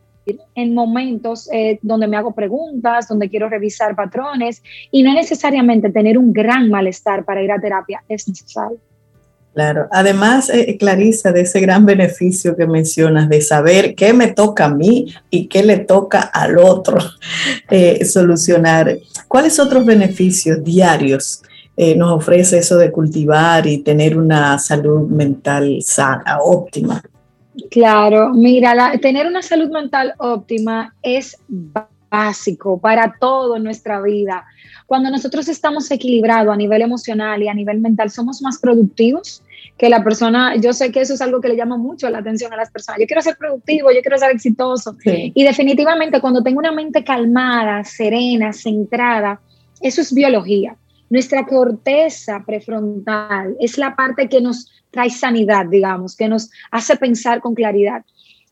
en 0.56 0.74
momentos 0.74 1.50
eh, 1.52 1.80
donde 1.82 2.08
me 2.08 2.18
hago 2.18 2.34
preguntas, 2.34 3.08
donde 3.08 3.30
quiero 3.30 3.50
revisar 3.50 3.96
patrones 3.96 4.62
y 4.92 5.04
no 5.04 5.14
necesariamente 5.14 5.90
tener 5.90 6.18
un 6.18 6.32
gran 6.32 6.70
malestar 6.70 7.26
para 7.26 7.42
ir 7.42 7.52
a 7.52 7.60
terapia 7.60 8.04
es 8.08 8.28
necesario. 8.28 8.78
Claro, 9.54 9.88
además, 9.92 10.50
eh, 10.50 10.78
Clarisa, 10.78 11.32
de 11.32 11.42
ese 11.42 11.60
gran 11.60 11.86
beneficio 11.86 12.56
que 12.56 12.66
mencionas 12.66 13.28
de 13.28 13.42
saber 13.42 13.96
qué 13.96 14.14
me 14.14 14.32
toca 14.32 14.66
a 14.66 14.74
mí 14.74 15.14
y 15.30 15.48
qué 15.48 15.62
le 15.64 15.80
toca 15.80 16.22
al 16.22 16.58
otro 16.58 16.98
eh, 17.70 18.06
solucionar, 18.06 18.98
¿cuáles 19.28 19.60
otros 19.60 19.86
beneficios 19.86 20.64
diarios 20.64 21.42
nos 21.96 22.12
ofrece 22.12 22.60
eso 22.60 22.78
de 22.78 22.92
cultivar 22.92 23.66
y 23.66 23.80
tener 23.80 24.16
una 24.16 24.60
salud 24.60 25.10
mental 25.10 25.80
sana, 25.82 26.38
óptima? 26.40 27.02
Claro, 27.72 28.34
mira, 28.34 28.98
tener 29.02 29.26
una 29.26 29.42
salud 29.42 29.70
mental 29.72 30.14
óptima 30.20 30.94
es 31.02 31.38
básico 32.12 32.80
para 32.80 33.16
toda 33.20 33.58
nuestra 33.60 34.02
vida. 34.02 34.46
Cuando 34.92 35.10
nosotros 35.10 35.48
estamos 35.48 35.90
equilibrados 35.90 36.54
a 36.54 36.58
nivel 36.58 36.82
emocional 36.82 37.42
y 37.42 37.48
a 37.48 37.54
nivel 37.54 37.80
mental, 37.80 38.12
somos 38.12 38.42
más 38.42 38.60
productivos 38.60 39.42
que 39.78 39.88
la 39.88 40.04
persona. 40.04 40.58
Yo 40.58 40.74
sé 40.74 40.92
que 40.92 41.00
eso 41.00 41.14
es 41.14 41.22
algo 41.22 41.40
que 41.40 41.48
le 41.48 41.56
llama 41.56 41.78
mucho 41.78 42.10
la 42.10 42.18
atención 42.18 42.52
a 42.52 42.58
las 42.58 42.72
personas. 42.72 43.00
Yo 43.00 43.08
quiero 43.08 43.22
ser 43.22 43.38
productivo, 43.38 43.90
yo 43.94 44.02
quiero 44.02 44.18
ser 44.18 44.32
exitoso. 44.32 44.98
Y 45.06 45.46
definitivamente 45.46 46.20
cuando 46.20 46.44
tengo 46.44 46.60
una 46.60 46.74
mente 46.74 47.06
calmada, 47.06 47.86
serena, 47.86 48.52
centrada, 48.52 49.40
eso 49.80 50.02
es 50.02 50.14
biología. 50.14 50.76
Nuestra 51.10 51.46
corteza 51.46 52.44
prefrontal 52.46 53.56
es 53.62 53.78
la 53.78 53.96
parte 53.96 54.28
que 54.28 54.42
nos 54.42 54.70
trae 54.90 55.10
sanidad, 55.10 55.68
digamos, 55.68 56.18
que 56.18 56.28
nos 56.28 56.52
hace 56.70 56.98
pensar 56.98 57.40
con 57.40 57.56
claridad. 57.56 58.04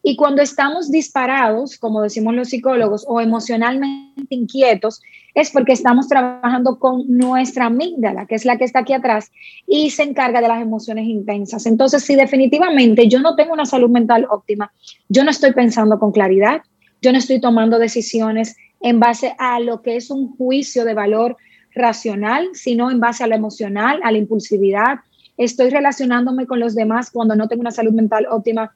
Y 0.02 0.16
cuando 0.16 0.42
estamos 0.42 0.90
disparados, 0.90 1.78
como 1.78 2.02
decimos 2.02 2.34
los 2.34 2.48
psicólogos, 2.48 3.04
o 3.10 3.20
emocionalmente 3.20 4.34
inquietos, 4.34 5.02
es 5.40 5.52
porque 5.52 5.74
estamos 5.74 6.08
trabajando 6.08 6.80
con 6.80 7.04
nuestra 7.08 7.68
amígdala, 7.68 8.26
que 8.26 8.36
es 8.36 8.46
la 8.46 8.58
que 8.58 8.66
está 8.66 8.80
aquí 8.80 8.94
atrás, 8.94 9.32
y 9.68 9.90
se 9.90 10.04
encarga 10.04 10.42
de 10.42 10.48
las 10.48 10.62
emociones 10.62 11.08
intensas. 11.08 11.66
Entonces, 11.66 12.04
si 12.04 12.16
definitivamente 12.16 13.08
yo 13.08 13.20
no 13.20 13.36
tengo 13.36 13.54
una 13.54 13.66
salud 13.66 13.90
mental 13.90 14.28
óptima, 14.30 14.72
yo 15.08 15.24
no 15.24 15.32
estoy 15.32 15.54
pensando 15.54 16.00
con 16.00 16.12
claridad, 16.12 16.62
yo 17.02 17.12
no 17.12 17.18
estoy 17.18 17.40
tomando 17.40 17.80
decisiones 17.80 18.58
en 18.82 19.00
base 19.00 19.36
a 19.38 19.60
lo 19.60 19.82
que 19.82 19.96
es 19.96 20.10
un 20.10 20.36
juicio 20.36 20.86
de 20.86 20.94
valor 20.94 21.38
racional, 21.74 22.50
sino 22.54 22.92
en 22.92 23.00
base 23.00 23.24
a 23.24 23.28
lo 23.28 23.36
emocional, 23.36 24.00
a 24.04 24.12
la 24.12 24.18
impulsividad, 24.18 25.00
estoy 25.38 25.70
relacionándome 25.70 26.46
con 26.46 26.60
los 26.60 26.76
demás 26.76 27.12
cuando 27.12 27.36
no 27.36 27.48
tengo 27.48 27.62
una 27.62 27.72
salud 27.72 27.94
mental 27.94 28.28
óptima 28.30 28.76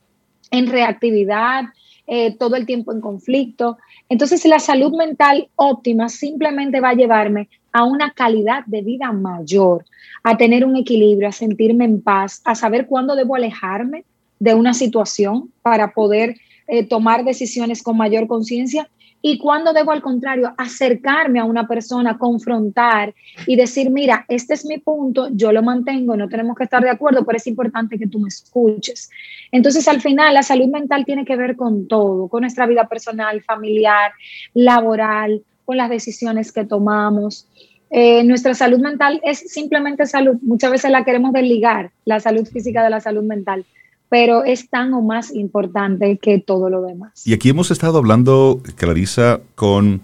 en 0.52 0.68
reactividad, 0.68 1.66
eh, 2.08 2.36
todo 2.38 2.56
el 2.56 2.66
tiempo 2.66 2.92
en 2.92 3.02
conflicto. 3.02 3.78
Entonces 4.10 4.46
la 4.46 4.60
salud 4.60 4.96
mental 4.96 5.50
óptima 5.56 6.10
simplemente 6.10 6.82
va 6.82 6.90
a 6.90 6.96
llevarme 6.96 7.50
a 7.72 7.86
una 7.86 8.12
calidad 8.12 8.66
de 8.66 8.82
vida 8.82 9.12
mayor, 9.12 9.86
a 10.24 10.38
tener 10.38 10.66
un 10.66 10.76
equilibrio, 10.76 11.30
a 11.30 11.32
sentirme 11.32 11.86
en 11.86 12.02
paz, 12.02 12.42
a 12.46 12.56
saber 12.56 12.88
cuándo 12.88 13.16
debo 13.16 13.36
alejarme 13.36 14.06
de 14.40 14.54
una 14.54 14.74
situación 14.74 15.52
para 15.62 15.94
poder 15.94 16.36
eh, 16.68 16.84
tomar 16.86 17.24
decisiones 17.24 17.82
con 17.82 17.98
mayor 17.98 18.28
conciencia 18.28 18.90
y 19.26 19.38
cuando 19.38 19.72
debo 19.72 19.92
al 19.92 20.02
contrario 20.02 20.54
acercarme 20.58 21.40
a 21.40 21.46
una 21.46 21.66
persona, 21.66 22.18
confrontar 22.18 23.16
y 23.48 23.56
decir, 23.56 23.90
mira, 23.90 24.26
este 24.28 24.54
es 24.54 24.66
mi 24.66 24.80
punto, 24.80 25.30
yo 25.32 25.54
lo 25.54 25.64
mantengo, 25.64 26.18
no 26.18 26.28
tenemos 26.28 26.58
que 26.58 26.66
estar 26.66 26.84
de 26.84 26.90
acuerdo, 26.90 27.24
pero 27.26 27.38
es 27.38 27.48
importante 27.48 27.98
que 27.98 28.08
tú 28.08 28.20
me 28.20 28.28
escuches. 28.28 29.10
Entonces, 29.50 29.88
al 29.88 30.02
final, 30.02 30.34
la 30.34 30.44
salud 30.44 30.68
mental 30.68 31.06
tiene 31.06 31.24
que 31.24 31.38
ver 31.38 31.56
con 31.56 31.88
todo, 31.88 32.28
con 32.28 32.42
nuestra 32.42 32.66
vida 32.66 32.90
personal, 32.90 33.42
familiar, 33.44 34.12
laboral, 34.54 35.42
con 35.64 35.78
las 35.78 35.90
decisiones 35.90 36.52
que 36.52 36.66
tomamos. 36.66 37.48
Eh, 37.92 38.26
nuestra 38.26 38.54
salud 38.54 38.80
mental 38.80 39.22
es 39.24 39.40
simplemente 39.40 40.06
salud. 40.06 40.36
Muchas 40.42 40.70
veces 40.70 40.92
la 40.92 41.06
queremos 41.06 41.32
desligar, 41.32 41.92
la 42.04 42.20
salud 42.20 42.46
física 42.46 42.84
de 42.84 42.90
la 42.90 43.00
salud 43.00 43.24
mental 43.24 43.66
pero 44.14 44.44
es 44.44 44.70
tan 44.70 44.94
o 44.94 45.02
más 45.02 45.34
importante 45.34 46.20
que 46.20 46.38
todo 46.38 46.70
lo 46.70 46.84
demás. 46.84 47.26
Y 47.26 47.34
aquí 47.34 47.50
hemos 47.50 47.72
estado 47.72 47.98
hablando, 47.98 48.62
Clarisa, 48.76 49.40
con 49.56 50.02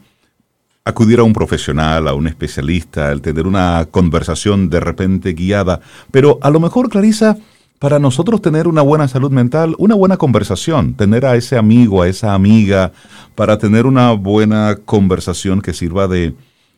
acudir 0.84 1.20
a 1.20 1.24
un 1.24 1.32
profesional, 1.32 2.08
a 2.08 2.16
un 2.16 2.26
especialista, 2.26 3.12
el 3.12 3.22
tener 3.22 3.46
una 3.46 3.88
conversación 3.92 4.68
de 4.72 4.80
repente 4.80 5.34
guiada, 5.34 5.82
pero 6.10 6.40
a 6.42 6.50
lo 6.50 6.60
mejor, 6.60 6.90
Clarisa, 6.90 7.38
para 7.78 8.00
nosotros 8.00 8.42
tener 8.42 8.68
una 8.68 8.82
buena 8.82 9.08
salud 9.08 9.30
mental, 9.30 9.76
una 9.78 9.94
buena 9.94 10.18
conversación, 10.18 10.96
tener 10.96 11.28
a 11.28 11.36
ese 11.36 11.56
amigo, 11.56 12.02
a 12.02 12.08
esa 12.08 12.34
amiga, 12.34 12.92
para 13.36 13.60
tener 13.60 13.86
una 13.86 14.14
buena 14.14 14.80
conversación 14.86 15.62
que 15.62 15.76
sirva 15.76 16.08
de, 16.08 16.34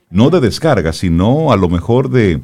no 0.09 0.31
de 0.31 0.41
descarga, 0.41 0.91
sino 0.91 1.53
a 1.53 1.55
lo 1.55 1.69
mejor 1.69 2.09
de, 2.09 2.41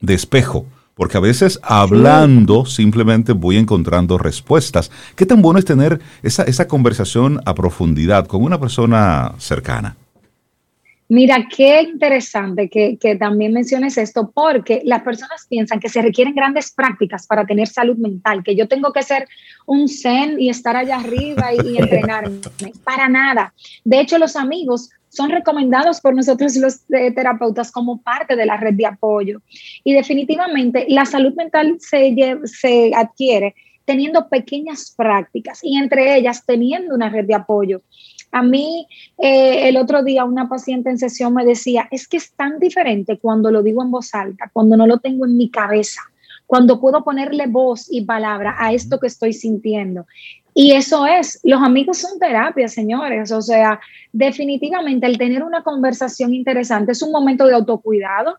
de 0.00 0.14
espejo 0.14 0.64
porque 1.00 1.16
a 1.16 1.20
veces 1.20 1.58
hablando 1.62 2.66
simplemente 2.66 3.32
voy 3.32 3.56
encontrando 3.56 4.18
respuestas. 4.18 4.90
¿Qué 5.16 5.24
tan 5.24 5.40
bueno 5.40 5.58
es 5.58 5.64
tener 5.64 5.98
esa, 6.22 6.42
esa 6.42 6.68
conversación 6.68 7.40
a 7.46 7.54
profundidad 7.54 8.26
con 8.26 8.42
una 8.42 8.60
persona 8.60 9.32
cercana? 9.38 9.96
Mira, 11.08 11.46
qué 11.56 11.80
interesante 11.80 12.68
que, 12.68 12.98
que, 12.98 13.16
también 13.16 13.54
menciones 13.54 13.96
esto, 13.96 14.30
porque 14.34 14.82
las 14.84 15.02
personas 15.02 15.46
piensan 15.48 15.80
que 15.80 15.88
se 15.88 16.02
requieren 16.02 16.34
grandes 16.34 16.70
prácticas 16.70 17.26
para 17.26 17.46
tener 17.46 17.66
salud 17.66 17.96
mental, 17.96 18.44
que 18.44 18.54
yo 18.54 18.68
tengo 18.68 18.92
que 18.92 19.02
ser 19.02 19.26
un 19.64 19.88
zen 19.88 20.38
y 20.38 20.50
estar 20.50 20.76
allá 20.76 20.96
arriba 20.98 21.54
y, 21.54 21.66
y 21.66 21.78
entrenarme. 21.78 22.40
Para 22.84 23.08
nada. 23.08 23.54
De 23.84 24.00
hecho, 24.00 24.18
los 24.18 24.36
amigos 24.36 24.90
son 25.10 25.30
recomendados 25.30 26.00
por 26.00 26.14
nosotros 26.14 26.56
los 26.56 26.80
eh, 26.90 27.12
terapeutas 27.12 27.70
como 27.70 28.00
parte 28.00 28.36
de 28.36 28.46
la 28.46 28.56
red 28.56 28.74
de 28.74 28.86
apoyo. 28.86 29.42
Y 29.84 29.92
definitivamente 29.92 30.86
la 30.88 31.04
salud 31.04 31.34
mental 31.34 31.76
se, 31.78 32.14
se 32.44 32.92
adquiere 32.94 33.54
teniendo 33.84 34.28
pequeñas 34.28 34.94
prácticas 34.96 35.60
y 35.62 35.76
entre 35.76 36.16
ellas 36.16 36.44
teniendo 36.46 36.94
una 36.94 37.10
red 37.10 37.24
de 37.24 37.34
apoyo. 37.34 37.82
A 38.30 38.42
mí 38.42 38.86
eh, 39.18 39.68
el 39.68 39.76
otro 39.76 40.04
día 40.04 40.24
una 40.24 40.48
paciente 40.48 40.90
en 40.90 40.98
sesión 40.98 41.34
me 41.34 41.44
decía, 41.44 41.88
es 41.90 42.06
que 42.06 42.18
es 42.18 42.32
tan 42.32 42.60
diferente 42.60 43.18
cuando 43.18 43.50
lo 43.50 43.64
digo 43.64 43.82
en 43.82 43.90
voz 43.90 44.14
alta, 44.14 44.48
cuando 44.52 44.76
no 44.76 44.86
lo 44.86 44.98
tengo 44.98 45.26
en 45.26 45.36
mi 45.36 45.50
cabeza, 45.50 46.02
cuando 46.46 46.80
puedo 46.80 47.02
ponerle 47.02 47.46
voz 47.48 47.86
y 47.90 48.02
palabra 48.02 48.54
a 48.58 48.72
esto 48.72 49.00
que 49.00 49.08
estoy 49.08 49.32
sintiendo. 49.32 50.06
Y 50.54 50.72
eso 50.72 51.06
es, 51.06 51.40
los 51.44 51.62
amigos 51.62 51.98
son 51.98 52.18
terapia, 52.18 52.68
señores. 52.68 53.30
O 53.32 53.40
sea, 53.40 53.80
definitivamente 54.12 55.06
el 55.06 55.18
tener 55.18 55.42
una 55.42 55.62
conversación 55.62 56.34
interesante 56.34 56.92
es 56.92 57.02
un 57.02 57.12
momento 57.12 57.46
de 57.46 57.54
autocuidado, 57.54 58.36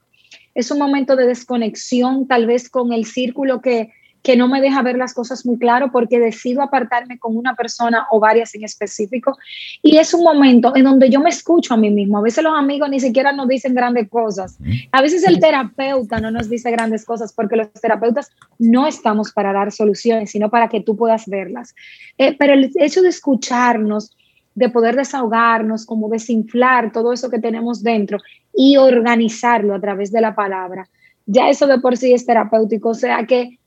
es 0.54 0.70
un 0.72 0.80
momento 0.80 1.16
de 1.16 1.28
desconexión 1.28 2.28
tal 2.28 2.46
vez 2.46 2.70
con 2.70 2.92
el 2.94 3.06
círculo 3.06 3.62
que, 3.62 3.94
que 4.24 4.38
no 4.38 4.48
me 4.48 4.62
deja 4.62 4.82
ver 4.82 4.98
las 4.98 5.14
cosas 5.14 5.46
muy 5.46 5.58
claro 5.58 5.92
porque 5.92 6.20
decido 6.20 6.62
apartarme 6.62 7.18
con 7.18 7.36
una 7.36 7.56
persona 7.56 8.08
o 8.12 8.20
varias 8.20 8.54
en 8.54 8.64
específico. 8.64 9.38
Y 9.82 9.98
es 9.98 10.14
un 10.14 10.24
momento 10.24 10.76
en 10.76 10.84
donde 10.84 11.10
yo 11.10 11.20
me 11.20 11.30
escucho 11.30 11.74
a 11.74 11.78
mí 11.78 11.90
mismo. 11.90 12.20
A 12.20 12.22
veces 12.22 12.44
los 12.44 12.58
amigos 12.58 12.90
ni 12.90 13.00
siquiera 13.00 13.32
nos 13.32 13.48
dicen 13.48 13.74
grandes 13.74 14.10
cosas. 14.10 14.58
A 14.92 15.02
veces 15.02 15.28
el 15.28 15.40
terapeuta 15.40 16.20
no 16.20 16.30
nos 16.30 16.50
dice 16.50 16.70
grandes 16.72 17.04
cosas 17.04 17.34
porque 17.34 17.56
los 17.56 17.72
terapeutas 17.74 18.30
no 18.60 18.88
estamos 18.88 19.32
para 19.32 19.54
dar 19.54 19.72
soluciones, 19.72 20.32
sino 20.32 20.50
para 20.50 20.70
que 20.70 20.82
tú 20.82 20.96
puedas 20.96 21.28
verlas. 21.28 21.74
Eh, 22.18 22.36
pero 22.38 22.54
el 22.54 22.72
hecho 22.76 23.02
de 23.02 23.10
escucharnos, 23.10 24.16
de 24.54 24.70
poder 24.70 24.96
desahogarnos, 24.96 25.86
como 25.86 26.10
desinflar 26.10 26.92
todo 26.92 27.14
eso 27.14 27.30
que 27.30 27.40
tenemos 27.40 27.82
dentro 27.82 28.20
y 28.54 28.78
organizarlo 28.78 29.74
a 29.74 29.82
través 29.82 30.12
de 30.12 30.22
la 30.22 30.36
palabra, 30.36 30.88
ya 31.26 31.50
eso 31.50 31.66
de 31.68 31.80
por 31.80 31.98
sí 31.98 32.14
es 32.14 32.26
terapéutico. 32.26 32.90
O 32.90 32.94
sea 32.94 33.26
que 33.26 33.58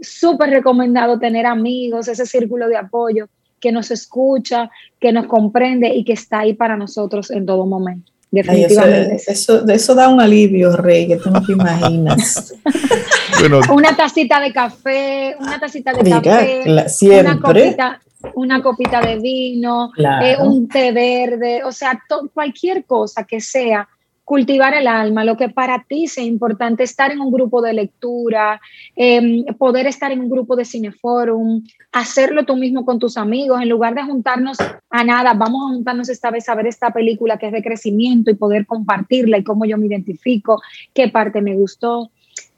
súper 0.00 0.50
recomendado 0.50 1.18
tener 1.18 1.46
amigos, 1.46 2.08
ese 2.08 2.26
círculo 2.26 2.68
de 2.68 2.76
apoyo 2.76 3.28
que 3.60 3.72
nos 3.72 3.90
escucha, 3.90 4.70
que 5.00 5.12
nos 5.12 5.26
comprende 5.26 5.88
y 5.88 6.04
que 6.04 6.12
está 6.12 6.40
ahí 6.40 6.54
para 6.54 6.76
nosotros 6.76 7.30
en 7.30 7.46
todo 7.46 7.64
momento. 7.66 8.12
Definitivamente. 8.30 9.22
eso, 9.28 9.66
eso, 9.66 9.94
da 9.94 10.08
un 10.08 10.20
alivio, 10.20 10.76
Rey, 10.76 11.06
que 11.06 11.16
tú 11.16 11.30
no 11.30 11.40
te 11.40 11.52
imaginas. 11.52 12.52
una 13.72 13.96
tacita 13.96 14.40
de 14.40 14.52
café, 14.52 15.36
una 15.38 15.60
tacita 15.60 15.92
de 15.92 16.10
café, 16.10 16.88
siempre. 16.88 17.32
una 17.32 17.40
copita, 17.40 18.00
una 18.34 18.62
copita 18.62 19.00
de 19.00 19.18
vino, 19.20 19.92
eh, 19.96 20.36
un 20.40 20.68
té 20.68 20.90
verde, 20.90 21.62
o 21.62 21.70
sea, 21.70 22.02
cualquier 22.32 22.84
cosa 22.84 23.24
que 23.24 23.40
sea 23.40 23.88
cultivar 24.24 24.74
el 24.74 24.86
alma, 24.86 25.22
lo 25.24 25.36
que 25.36 25.50
para 25.50 25.84
ti 25.86 26.06
sea 26.06 26.24
importante, 26.24 26.82
estar 26.82 27.12
en 27.12 27.20
un 27.20 27.30
grupo 27.30 27.60
de 27.60 27.74
lectura, 27.74 28.60
em, 28.96 29.44
poder 29.58 29.86
estar 29.86 30.10
en 30.12 30.20
un 30.20 30.30
grupo 30.30 30.56
de 30.56 30.64
cineforum, 30.64 31.62
hacerlo 31.92 32.44
tú 32.44 32.56
mismo 32.56 32.86
con 32.86 32.98
tus 32.98 33.18
amigos, 33.18 33.60
en 33.60 33.68
lugar 33.68 33.94
de 33.94 34.02
juntarnos 34.02 34.56
a 34.88 35.04
nada, 35.04 35.34
vamos 35.34 35.62
a 35.62 35.74
juntarnos 35.74 36.08
esta 36.08 36.30
vez 36.30 36.48
a 36.48 36.54
ver 36.54 36.66
esta 36.66 36.90
película 36.90 37.38
que 37.38 37.46
es 37.46 37.52
de 37.52 37.62
crecimiento 37.62 38.30
y 38.30 38.34
poder 38.34 38.66
compartirla 38.66 39.38
y 39.38 39.44
cómo 39.44 39.66
yo 39.66 39.76
me 39.76 39.86
identifico, 39.86 40.62
qué 40.94 41.08
parte 41.08 41.42
me 41.42 41.54
gustó. 41.54 42.10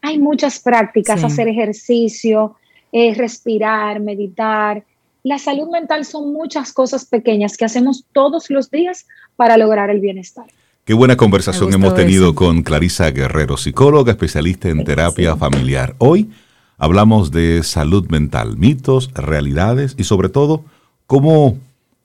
Hay 0.02 0.18
muchas 0.18 0.60
prácticas, 0.60 1.24
hacer 1.24 1.48
ejercicio, 1.48 2.55
eh, 2.93 3.12
respirar, 3.14 3.98
meditar. 3.98 4.84
La 5.24 5.38
salud 5.38 5.68
mental 5.68 6.05
son 6.05 6.32
muchas 6.32 6.72
cosas 6.72 7.05
pequeñas 7.05 7.56
que 7.56 7.64
hacemos 7.64 8.05
todos 8.12 8.51
los 8.51 8.70
días 8.70 9.09
para 9.34 9.56
lograr 9.56 9.90
el 9.90 9.98
bienestar. 9.98 10.47
Qué 10.87 10.95
buena 10.95 11.17
conversación 11.17 11.75
hemos 11.75 11.97
tenido 11.97 12.37
con 12.37 12.63
Clarisa 12.63 13.11
Guerrero, 13.11 13.57
psicóloga 13.57 14.13
especialista 14.13 14.69
en 14.69 14.85
terapia 14.85 15.35
familiar. 15.35 15.97
Hoy 15.99 16.31
hablamos 16.79 17.33
de 17.33 17.65
salud 17.65 18.09
mental, 18.09 18.57
mitos, 18.57 19.11
realidades 19.13 19.97
y 19.99 20.05
sobre 20.05 20.29
todo 20.29 20.65
cómo, 21.09 21.59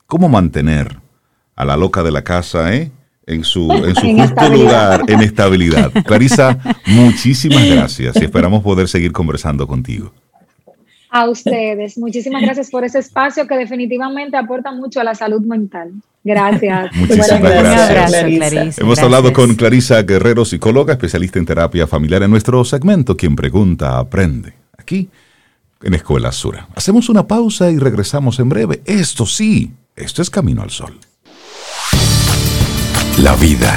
cómo 0.07 0.29
mantener 0.29 0.97
a 1.55 1.63
la 1.63 1.77
loca 1.77 2.01
de 2.01 2.09
la 2.09 2.23
casa 2.23 2.73
¿eh? 2.73 2.91
en 3.27 3.43
su, 3.43 3.71
en 3.85 3.93
su 3.93 4.07
justo 4.17 4.49
lugar, 4.49 5.03
en 5.07 5.21
estabilidad. 5.21 5.91
Clarisa, 6.03 6.57
muchísimas 6.87 7.63
gracias 7.63 8.15
y 8.15 8.25
esperamos 8.25 8.63
poder 8.63 8.87
seguir 8.87 9.11
conversando 9.11 9.67
contigo. 9.67 10.11
A 11.13 11.29
ustedes, 11.29 11.97
muchísimas 11.97 12.41
gracias 12.41 12.71
por 12.71 12.85
ese 12.85 12.99
espacio 12.99 13.45
que 13.45 13.55
definitivamente 13.55 14.37
aporta 14.37 14.71
mucho 14.71 15.01
a 15.01 15.03
la 15.03 15.13
salud 15.13 15.41
mental. 15.41 15.91
Gracias. 16.23 16.89
Muchísimas 16.95 17.41
gracias. 17.41 18.77
Hemos 18.77 18.99
hablado 18.99 19.33
con 19.33 19.55
Clarisa 19.55 20.03
Guerrero, 20.03 20.45
psicóloga, 20.45 20.93
especialista 20.93 21.39
en 21.39 21.45
terapia 21.45 21.87
familiar, 21.87 22.23
en 22.23 22.31
nuestro 22.31 22.63
segmento 22.63 23.17
Quien 23.17 23.35
Pregunta 23.35 23.97
Aprende, 23.97 24.53
aquí 24.77 25.09
en 25.83 25.93
Escuela 25.95 26.31
Sura. 26.31 26.67
Hacemos 26.75 27.09
una 27.09 27.27
pausa 27.27 27.71
y 27.71 27.77
regresamos 27.77 28.39
en 28.39 28.49
breve. 28.49 28.81
Esto 28.85 29.25
sí, 29.25 29.71
esto 29.95 30.21
es 30.21 30.29
Camino 30.29 30.61
al 30.61 30.69
Sol. 30.69 30.97
La 33.17 33.35
vida, 33.35 33.73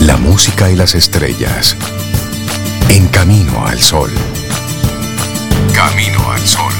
la 0.00 0.16
música 0.16 0.70
y 0.70 0.76
las 0.76 0.94
estrellas. 0.94 1.76
En 2.90 3.06
Camino 3.08 3.64
al 3.66 3.78
Sol. 3.78 4.10
Camino 5.72 6.30
al 6.30 6.46
Sol. 6.46 6.79